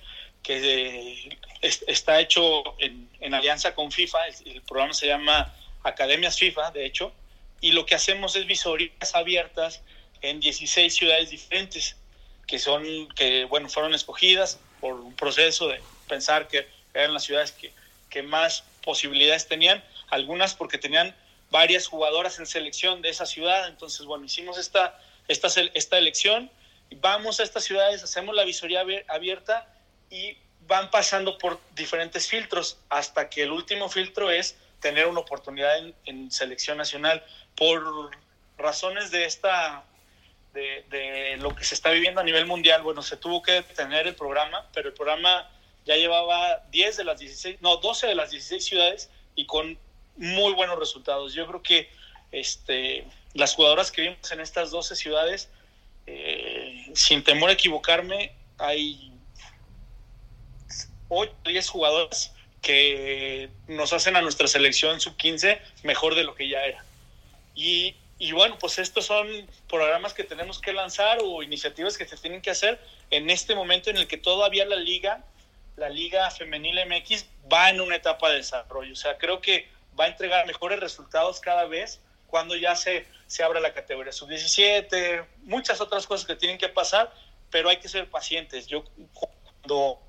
que 0.43 1.39
está 1.63 2.21
hecho 2.21 2.63
en, 2.79 3.35
alianza 3.35 3.75
con 3.75 3.91
FIFA, 3.91 4.19
el, 4.45 4.63
programa 4.63 4.95
se 4.95 5.07
llama 5.07 5.53
Academias 5.83 6.39
FIFA, 6.39 6.71
de 6.71 6.87
hecho, 6.87 7.13
y 7.61 7.73
lo 7.73 7.87
que 7.87 7.95
hacemos 7.95 8.37
es 8.37 8.47
visorías 8.47 9.15
abiertas 9.15 9.83
en 10.23 10.39
16 10.39 10.95
ciudades 10.95 11.31
diferentes, 11.31 11.97
que 12.47 12.59
son, 12.59 13.09
que 13.17 13.45
bueno, 13.47 13.69
fueron 13.69 13.95
escogidas 13.95 14.61
por 14.81 14.95
un 14.95 15.15
proceso 15.15 15.69
de 15.69 15.81
pensar 16.09 16.47
que 16.47 16.69
eran 16.95 17.13
las 17.13 17.25
ciudades 17.25 17.51
que, 17.51 17.73
que 18.09 18.23
más 18.23 18.63
posibilidades 18.85 19.49
tenían, 19.49 19.83
algunas 20.11 20.55
porque 20.55 20.79
tenían 20.79 21.15
varias 21.51 21.89
jugadoras 21.89 22.39
en 22.39 22.47
selección 22.47 23.03
de 23.03 23.09
esa 23.09 23.27
ciudad, 23.27 23.67
entonces 23.69 24.07
bueno, 24.07 24.25
hicimos 24.25 24.59
esta, 24.59 25.01
esta, 25.27 25.49
esta 25.75 25.99
elección, 25.99 26.51
vamos 26.97 27.41
a 27.41 27.43
estas 27.43 27.65
ciudades, 27.65 28.03
hacemos 28.03 28.35
la 28.35 28.45
visoría 28.45 28.85
abierta 29.09 29.69
y 30.11 30.37
van 30.67 30.91
pasando 30.91 31.39
por 31.39 31.61
diferentes 31.75 32.29
filtros 32.29 32.79
hasta 32.89 33.29
que 33.29 33.43
el 33.43 33.53
último 33.53 33.89
filtro 33.89 34.31
es 34.31 34.57
tener 34.81 35.07
una 35.07 35.21
oportunidad 35.21 35.79
en, 35.79 35.95
en 36.07 36.31
selección 36.31 36.79
nacional 36.79 37.25
por 37.57 38.11
razones 38.59 39.11
de 39.11 39.25
esta 39.25 39.85
de, 40.53 41.37
lo 41.39 41.55
que 41.55 41.65
se 41.65 41.75
está 41.75 41.91
viviendo 41.91 42.21
a 42.21 42.25
nivel 42.25 42.47
mundial 42.47 42.81
bueno 42.81 43.03
se 43.03 43.19
tuvo 43.19 43.43
que 43.43 43.53
detener 43.53 44.07
el 44.07 44.15
programa 44.15 44.67
pero 44.73 44.89
el 44.89 44.95
programa 44.95 45.51
ya 45.87 45.97
llevaba 45.97 46.65
10 46.73 46.97
de 46.97 47.05
las 47.05 47.19
16, 47.21 47.59
no, 47.63 47.77
12 47.77 48.09
de 48.09 48.15
las 48.17 48.31
16 48.33 48.65
ciudades 48.65 49.09
y 49.37 49.47
con 49.47 49.79
muy 50.17 50.53
buenos 50.53 50.79
resultados. 50.79 51.33
Yo 51.33 51.47
creo 51.47 51.63
que 51.63 51.89
este, 52.33 53.07
las 53.35 53.55
jugadoras 53.55 53.93
que 53.93 54.03
vimos 54.03 54.31
en 54.33 54.41
estas 54.41 54.73
12 54.73 54.97
ciudades, 54.97 55.49
eh, 56.07 56.76
sin 56.97 57.23
temor 57.23 57.51
a 57.51 57.53
equivocarme, 57.53 58.33
hay 58.59 59.13
8 61.09 61.33
o 61.45 61.49
10 61.49 61.69
jugadoras 61.69 62.33
que 62.63 63.49
nos 63.69 63.93
hacen 63.93 64.17
a 64.17 64.23
nuestra 64.23 64.49
selección 64.49 65.01
sub-15 65.01 65.61
mejor 65.85 66.15
de 66.17 66.25
lo 66.25 66.35
que 66.35 66.49
ya 66.49 66.65
era. 66.65 66.85
Y 67.55 67.95
y 68.19 68.33
bueno, 68.33 68.57
pues 68.59 68.79
estos 68.79 69.07
son 69.07 69.29
programas 69.69 70.15
que 70.15 70.25
tenemos 70.25 70.59
que 70.59 70.73
lanzar 70.73 71.19
o 71.23 71.43
iniciativas 71.43 71.99
que 71.99 72.07
se 72.07 72.17
tienen 72.17 72.41
que 72.41 72.51
hacer 72.51 72.81
en 73.11 73.29
este 73.29 73.55
momento 73.55 73.91
en 73.91 73.99
el 73.99 74.07
que 74.07 74.17
todavía 74.17 74.65
la 74.65 74.77
liga, 74.77 75.23
la 75.77 75.91
liga 75.91 76.31
femenil 76.31 76.79
MX 76.87 77.27
va 77.53 77.69
en 77.69 77.81
una 77.81 77.97
etapa 77.97 78.31
de 78.31 78.37
desarrollo. 78.37 78.93
O 78.95 78.97
sea, 78.97 79.19
creo 79.19 79.43
que 79.43 79.69
va 79.99 80.05
a 80.05 80.09
entregar 80.09 80.47
mejores 80.47 80.81
resultados 80.81 81.41
cada 81.41 81.67
vez 81.67 82.01
cuando 82.27 82.57
ya 82.57 82.75
se, 82.77 83.07
se 83.27 83.43
abra 83.43 83.61
la 83.61 83.73
categoría 83.73 84.13
sub-17, 84.13 85.25
muchas 85.45 85.81
otras 85.81 86.07
cosas 86.07 86.27
que 86.27 86.37
tienen 86.37 86.59
que 86.59 86.69
pasar, 86.69 87.13
pero 87.51 87.69
hay 87.69 87.79
que 87.79 87.89
ser 87.89 88.09
pacientes. 88.11 88.67
Yo 88.67 88.85
cuando 89.13 90.01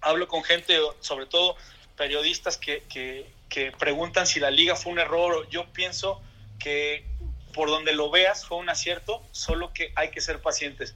hablo 0.00 0.28
con 0.28 0.44
gente, 0.44 0.78
sobre 1.00 1.26
todo 1.26 1.56
periodistas 1.96 2.56
que, 2.56 2.84
que, 2.88 3.30
que 3.48 3.72
preguntan 3.72 4.26
si 4.26 4.40
la 4.40 4.50
liga 4.50 4.76
fue 4.76 4.92
un 4.92 4.98
error, 4.98 5.48
yo 5.50 5.66
pienso 5.72 6.22
que 6.58 7.04
por 7.52 7.68
donde 7.68 7.92
lo 7.92 8.10
veas 8.10 8.44
fue 8.44 8.58
un 8.58 8.68
acierto, 8.68 9.22
solo 9.32 9.72
que 9.72 9.92
hay 9.96 10.10
que 10.10 10.20
ser 10.20 10.40
pacientes. 10.40 10.94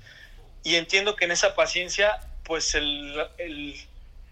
Y 0.63 0.77
entiendo 0.77 1.17
que 1.17 1.25
en 1.25 1.33
esa 1.33 1.55
paciencia, 1.55 2.21
pues 2.45 2.75
el, 2.75 3.21
el, 3.39 3.75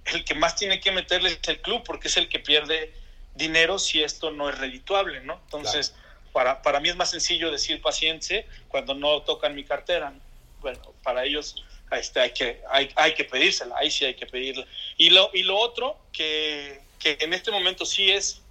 el 0.04 0.24
que 0.24 0.34
más 0.34 0.54
tiene 0.54 0.80
que 0.80 0.92
meterle 0.92 1.30
es 1.30 1.48
el 1.48 1.60
club, 1.60 1.82
porque 1.84 2.08
es 2.08 2.16
el 2.16 2.28
que 2.28 2.38
pierde 2.38 2.94
dinero 3.34 3.78
si 3.78 4.02
esto 4.02 4.30
no 4.30 4.48
es 4.48 4.58
redituable, 4.58 5.20
¿no? 5.22 5.40
Entonces, 5.44 5.94
para, 6.32 6.62
para 6.62 6.80
mí 6.80 6.88
es 6.88 6.96
más 6.96 7.10
sencillo 7.10 7.50
decir 7.50 7.80
paciente 7.80 8.46
cuando 8.68 8.94
no 8.94 9.22
tocan 9.22 9.54
mi 9.54 9.64
cartera. 9.64 10.12
Bueno, 10.60 10.80
para 11.02 11.24
ellos 11.24 11.56
este, 11.92 12.20
hay, 12.20 12.30
que, 12.30 12.60
hay, 12.70 12.90
hay 12.96 13.14
que 13.14 13.24
pedírsela, 13.24 13.74
ahí 13.76 13.90
sí 13.90 14.04
hay 14.04 14.14
que 14.14 14.26
pedirla. 14.26 14.66
Y 14.96 15.10
lo, 15.10 15.30
y 15.34 15.42
lo 15.42 15.58
otro 15.58 15.98
que, 16.12 16.80
que 16.98 17.18
en 17.20 17.32
este 17.32 17.50
momento 17.50 17.84
sí 17.84 18.10
es 18.10 18.42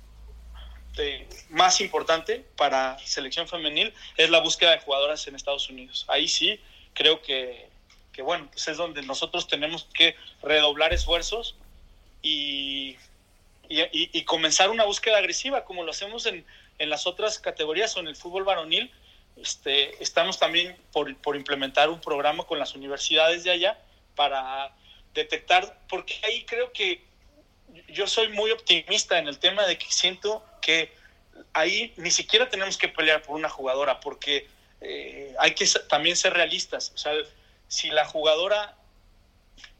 más 1.49 1.81
importante 1.81 2.45
para 2.55 2.97
selección 2.99 3.47
femenil 3.47 3.93
es 4.17 4.29
la 4.29 4.39
búsqueda 4.39 4.71
de 4.71 4.79
jugadoras 4.79 5.25
en 5.27 5.35
Estados 5.35 5.69
Unidos. 5.69 6.05
Ahí 6.07 6.27
sí 6.27 6.59
creo 6.93 7.21
que, 7.21 7.67
que 8.11 8.21
bueno, 8.21 8.47
pues 8.51 8.67
es 8.67 8.77
donde 8.77 9.01
nosotros 9.03 9.47
tenemos 9.47 9.87
que 9.93 10.15
redoblar 10.41 10.93
esfuerzos 10.93 11.55
y, 12.21 12.97
y, 13.69 13.81
y, 13.91 14.23
comenzar 14.23 14.69
una 14.69 14.83
búsqueda 14.83 15.19
agresiva 15.19 15.63
como 15.63 15.83
lo 15.83 15.91
hacemos 15.91 16.25
en, 16.25 16.45
en, 16.79 16.89
las 16.89 17.05
otras 17.05 17.39
categorías 17.39 17.95
o 17.95 17.99
en 17.99 18.07
el 18.07 18.15
fútbol 18.15 18.43
varonil. 18.43 18.91
Este, 19.35 20.01
estamos 20.03 20.39
también 20.39 20.75
por, 20.91 21.15
por 21.17 21.35
implementar 21.35 21.89
un 21.89 22.01
programa 22.01 22.43
con 22.45 22.59
las 22.59 22.75
universidades 22.75 23.43
de 23.43 23.51
allá 23.51 23.79
para 24.15 24.73
detectar, 25.13 25.79
porque 25.87 26.19
ahí 26.23 26.43
creo 26.45 26.71
que 26.73 27.03
yo 27.89 28.07
soy 28.07 28.29
muy 28.29 28.51
optimista 28.51 29.17
en 29.17 29.27
el 29.27 29.39
tema 29.39 29.65
de 29.65 29.77
que 29.77 29.85
siento 29.89 30.43
que 30.61 30.91
ahí 31.53 31.93
ni 31.97 32.11
siquiera 32.11 32.49
tenemos 32.49 32.77
que 32.77 32.89
pelear 32.89 33.21
por 33.21 33.35
una 33.35 33.49
jugadora, 33.49 33.99
porque 33.99 34.47
eh, 34.81 35.33
hay 35.39 35.53
que 35.53 35.65
también 35.87 36.15
ser 36.15 36.33
realistas. 36.33 36.91
O 36.95 36.97
sea, 36.97 37.13
si 37.67 37.89
la 37.89 38.05
jugadora 38.05 38.75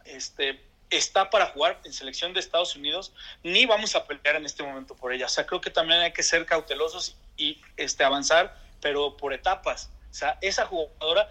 este, 0.06 0.60
está 0.90 1.30
para 1.30 1.48
jugar 1.48 1.80
en 1.84 1.94
selección 1.94 2.34
de 2.34 2.40
Estados 2.40 2.76
Unidos, 2.76 3.14
ni 3.44 3.66
vamos 3.66 3.96
a 3.96 4.06
pelear 4.06 4.36
en 4.36 4.46
este 4.46 4.64
momento 4.64 4.96
por 4.96 5.14
ella. 5.14 5.26
O 5.26 5.30
sea, 5.30 5.46
creo 5.46 5.62
que 5.62 5.70
también 5.70 6.00
hay 6.00 6.14
que 6.14 6.24
ser 6.24 6.46
cautelosos 6.46 7.16
y 7.38 7.62
este, 7.78 8.04
avanzar, 8.04 8.56
pero 8.82 9.16
por 9.18 9.34
etapas. 9.34 9.90
O 10.10 10.14
sea, 10.14 10.38
esa 10.42 10.66
jugadora 10.66 11.30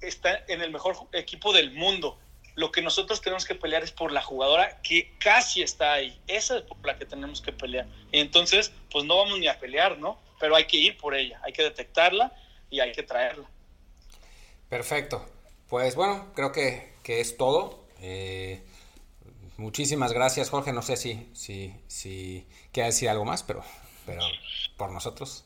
está 0.00 0.44
en 0.48 0.62
el 0.62 0.70
mejor 0.70 0.96
equipo 1.12 1.52
del 1.52 1.72
mundo 1.72 2.18
lo 2.54 2.70
que 2.70 2.82
nosotros 2.82 3.20
tenemos 3.20 3.44
que 3.44 3.54
pelear 3.54 3.82
es 3.82 3.92
por 3.92 4.12
la 4.12 4.22
jugadora 4.22 4.80
que 4.82 5.14
casi 5.18 5.62
está 5.62 5.94
ahí. 5.94 6.20
Esa 6.26 6.58
es 6.58 6.62
por 6.62 6.84
la 6.84 6.98
que 6.98 7.06
tenemos 7.06 7.40
que 7.40 7.52
pelear. 7.52 7.86
Y 8.10 8.20
entonces, 8.20 8.72
pues 8.90 9.04
no 9.04 9.16
vamos 9.16 9.38
ni 9.38 9.48
a 9.48 9.58
pelear, 9.58 9.98
¿no? 9.98 10.18
Pero 10.38 10.56
hay 10.56 10.66
que 10.66 10.76
ir 10.76 10.96
por 10.98 11.14
ella, 11.14 11.40
hay 11.44 11.52
que 11.52 11.62
detectarla 11.62 12.32
y 12.68 12.80
hay 12.80 12.92
que 12.92 13.02
traerla. 13.02 13.48
Perfecto. 14.68 15.26
Pues 15.68 15.94
bueno, 15.94 16.32
creo 16.34 16.52
que, 16.52 16.92
que 17.02 17.20
es 17.20 17.36
todo. 17.36 17.84
Eh, 18.00 18.62
muchísimas 19.56 20.12
gracias, 20.12 20.50
Jorge. 20.50 20.72
No 20.72 20.82
sé 20.82 20.96
si, 20.96 21.30
si, 21.34 21.74
si 21.86 22.46
quiere 22.72 22.88
decir 22.88 23.08
algo 23.08 23.24
más, 23.24 23.42
pero, 23.42 23.62
pero 24.06 24.22
por 24.76 24.90
nosotros. 24.90 25.44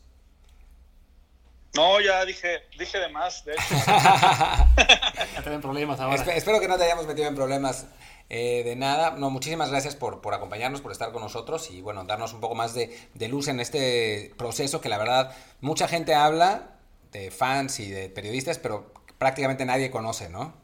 No, 1.77 2.01
ya 2.01 2.25
dije, 2.25 2.63
dije 2.79 2.99
de 2.99 3.09
más, 3.11 3.45
de 3.45 3.53
hecho. 3.53 3.63
ya 5.45 5.61
problemas 5.61 6.01
ahora. 6.01 6.35
espero 6.35 6.59
que 6.59 6.69
no 6.69 6.79
te 6.79 6.85
hayamos 6.85 7.07
metido 7.07 7.29
en 7.29 7.35
problemas 7.35 7.87
eh, 8.31 8.63
de 8.65 8.77
nada. 8.77 9.11
No, 9.11 9.29
muchísimas 9.29 9.71
gracias 9.71 9.95
por, 9.95 10.23
por, 10.23 10.33
acompañarnos, 10.33 10.81
por 10.81 10.91
estar 10.91 11.13
con 11.13 11.23
nosotros 11.23 11.71
y 11.71 11.83
bueno, 11.83 12.05
darnos 12.05 12.33
un 12.33 12.41
poco 12.41 12.55
más 12.55 12.75
de, 12.75 12.99
de, 13.13 13.29
luz 13.29 13.49
en 13.49 13.61
este 13.61 14.33
proceso 14.39 14.81
que 14.81 14.89
la 14.89 14.97
verdad 14.97 15.37
mucha 15.61 15.87
gente 15.87 16.15
habla 16.15 16.79
de 17.13 17.31
fans 17.31 17.79
y 17.79 17.91
de 17.91 18.09
periodistas, 18.09 18.59
pero 18.59 18.93
prácticamente 19.19 19.67
nadie 19.67 19.91
conoce, 19.91 20.31
¿no? 20.31 20.55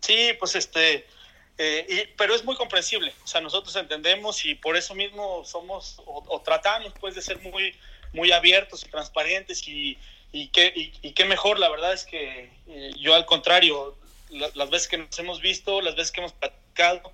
Sí, 0.00 0.30
pues 0.38 0.54
este, 0.56 1.06
eh, 1.58 1.86
y, 1.88 2.14
pero 2.16 2.34
es 2.36 2.44
muy 2.44 2.54
comprensible. 2.54 3.12
O 3.24 3.26
sea, 3.26 3.40
nosotros 3.40 3.74
entendemos 3.74 4.44
y 4.44 4.54
por 4.54 4.76
eso 4.76 4.94
mismo 4.94 5.44
somos 5.44 6.00
o, 6.06 6.40
tratamos 6.40 6.92
pues 7.00 7.16
de 7.16 7.22
ser 7.22 7.40
muy 7.40 7.74
muy 8.12 8.32
abiertos 8.32 8.84
y 8.84 8.88
transparentes 8.88 9.66
y, 9.68 9.98
y, 10.32 10.48
qué, 10.48 10.72
y, 10.74 11.12
qué 11.12 11.24
mejor, 11.26 11.58
la 11.58 11.68
verdad 11.68 11.92
es 11.92 12.04
que 12.04 12.50
eh, 12.68 12.92
yo 12.98 13.14
al 13.14 13.26
contrario, 13.26 13.98
las 14.30 14.70
veces 14.70 14.88
que 14.88 14.96
nos 14.96 15.18
hemos 15.18 15.42
visto, 15.42 15.82
las 15.82 15.94
veces 15.94 16.10
que 16.10 16.20
hemos 16.20 16.32
platicado, 16.32 17.12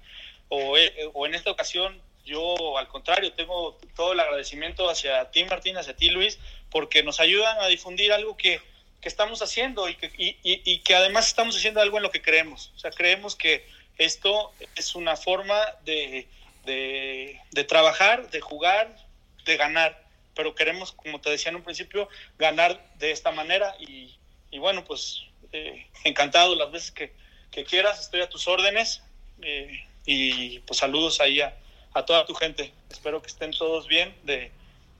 o, 0.50 0.78
eh, 0.78 1.10
o, 1.12 1.26
en 1.26 1.34
esta 1.34 1.50
ocasión, 1.50 2.00
yo 2.24 2.78
al 2.78 2.86
contrario, 2.86 3.32
tengo 3.32 3.76
todo 3.96 4.12
el 4.12 4.20
agradecimiento 4.20 4.88
hacia 4.88 5.30
ti 5.32 5.44
Martín, 5.44 5.76
hacia 5.76 5.96
ti 5.96 6.10
Luis, 6.10 6.38
porque 6.70 7.02
nos 7.02 7.18
ayudan 7.18 7.58
a 7.60 7.66
difundir 7.66 8.12
algo 8.12 8.36
que, 8.36 8.60
que 9.00 9.08
estamos 9.08 9.42
haciendo 9.42 9.88
y 9.88 9.96
que, 9.96 10.12
y, 10.16 10.36
y 10.42 10.78
que 10.78 10.94
además 10.94 11.26
estamos 11.26 11.56
haciendo 11.56 11.80
algo 11.80 11.96
en 11.96 12.04
lo 12.04 12.12
que 12.12 12.22
creemos. 12.22 12.70
O 12.76 12.78
sea, 12.78 12.92
creemos 12.92 13.34
que 13.34 13.66
esto 13.98 14.52
es 14.76 14.94
una 14.94 15.16
forma 15.16 15.60
de, 15.84 16.26
de, 16.64 17.40
de 17.50 17.64
trabajar, 17.64 18.30
de 18.30 18.40
jugar, 18.40 18.96
de 19.44 19.56
ganar 19.56 20.04
pero 20.34 20.54
queremos, 20.54 20.92
como 20.92 21.20
te 21.20 21.30
decía 21.30 21.50
en 21.50 21.56
un 21.56 21.62
principio, 21.62 22.08
ganar 22.38 22.84
de 22.98 23.10
esta 23.10 23.30
manera 23.30 23.74
y, 23.78 24.16
y 24.50 24.58
bueno, 24.58 24.84
pues 24.84 25.22
eh, 25.52 25.86
encantado 26.04 26.54
las 26.56 26.70
veces 26.70 26.90
que, 26.90 27.12
que, 27.50 27.64
quieras, 27.64 28.00
estoy 28.00 28.20
a 28.20 28.28
tus 28.28 28.48
órdenes 28.48 29.02
eh, 29.42 29.84
y 30.04 30.58
pues 30.60 30.78
saludos 30.78 31.20
ahí 31.20 31.40
a, 31.40 31.56
a, 31.92 32.04
toda 32.04 32.26
tu 32.26 32.34
gente. 32.34 32.72
Espero 32.90 33.22
que 33.22 33.28
estén 33.28 33.52
todos 33.52 33.86
bien 33.86 34.14
de, 34.24 34.50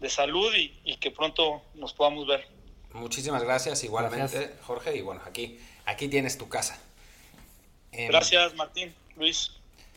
de 0.01 0.11
salud 0.11 0.55
y, 0.55 0.79
y, 0.85 0.97
que 0.97 1.11
pronto 1.11 1.63
nos 1.75 1.93
podamos 1.93 2.27
ver. 2.27 2.47
Muchísimas 2.93 3.43
gracias 3.43 3.83
igualmente, 3.83 4.39
gracias. 4.39 4.61
Jorge, 4.63 4.97
y 4.97 5.01
bueno, 5.01 5.21
aquí, 5.27 5.59
aquí 5.85 6.09
tienes 6.09 6.39
tu 6.39 6.49
casa. 6.49 6.81
Gracias, 7.97 8.55
Martín, 8.55 8.95
Luis. 9.17 9.51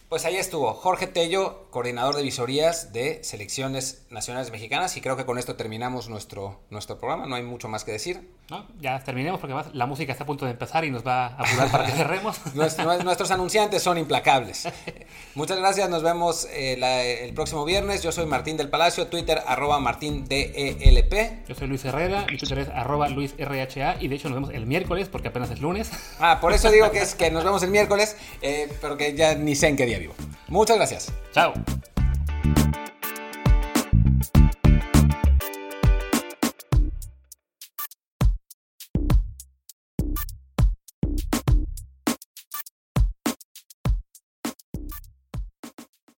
Pues 0.10 0.24
ahí 0.24 0.38
estuvo 0.38 0.74
Jorge 0.74 1.06
Tello, 1.06 1.68
coordinador 1.70 2.16
de 2.16 2.24
visorías 2.24 2.94
de 2.94 3.22
selecciones 3.26 4.06
nacionales 4.10 4.52
mexicanas 4.52 4.96
y 4.96 5.02
creo 5.02 5.18
que 5.18 5.26
con 5.26 5.38
esto 5.38 5.58
terminamos 5.58 6.08
nuestro, 6.08 6.62
nuestro 6.70 6.98
programa, 6.98 7.26
no 7.26 7.36
hay 7.36 7.44
mucho 7.44 7.68
más 7.68 7.84
que 7.84 7.92
decir. 7.92 8.26
No, 8.50 8.66
ya 8.80 9.04
terminemos 9.04 9.42
porque 9.42 9.54
la 9.74 9.86
música 9.86 10.14
está 10.14 10.24
a 10.24 10.28
punto 10.28 10.46
de 10.46 10.52
empezar 10.52 10.86
y 10.86 10.92
nos 10.92 11.06
va 11.06 11.28
a 11.28 11.44
apurar 11.44 11.70
para 11.70 11.86
que 11.88 11.92
cerremos. 11.98 12.40
Nuestro, 12.56 13.04
nuestros 13.04 13.32
anunciantes 13.32 13.84
son 13.84 13.98
implacables. 13.98 14.70
Muchas 15.36 15.58
gracias, 15.58 15.90
nos 15.90 16.04
vemos 16.04 16.48
eh, 16.52 16.78
la, 16.80 17.04
el 17.04 17.34
próximo 17.34 17.66
viernes. 17.66 18.02
Yo 18.02 18.14
soy 18.14 18.26
Martín 18.26 18.56
del 18.56 18.70
Palacio, 18.70 19.08
Twitter 19.08 19.42
arroba 19.46 19.82
Martín 19.82 20.26
DELP. 20.26 21.46
Yo 21.50 21.54
soy 21.54 21.68
Luis 21.68 21.84
Herrera, 21.84 22.26
mi 22.32 22.38
Twitter 22.38 22.60
es 22.60 22.70
arroba 22.70 23.10
Luis 23.10 23.36
RHA 23.38 23.98
y 24.00 24.08
de 24.08 24.16
hecho 24.16 24.30
nos 24.30 24.38
vemos 24.38 24.54
el 24.54 24.66
miércoles 24.68 25.10
porque 25.10 25.28
apenas 25.28 25.52
es 25.52 25.60
lunes. 25.60 25.92
Ah, 26.22 26.40
por 26.40 26.54
eso 26.54 26.72
digo 26.72 26.92
que 26.92 27.00
es 27.00 27.14
que 27.16 27.30
nos 27.30 27.44
vemos 27.44 27.62
el 27.64 27.72
miércoles, 27.72 28.16
eh, 28.42 28.72
pero 28.80 28.96
que 28.96 29.14
ya 29.14 29.36
ni 29.36 29.54
sé 29.54 29.68
en 29.68 29.76
qué 29.76 29.86
día 29.86 29.97
vivo. 30.00 30.16
Muchas 30.48 30.78
gracias. 30.78 31.14
Chao. 31.32 31.54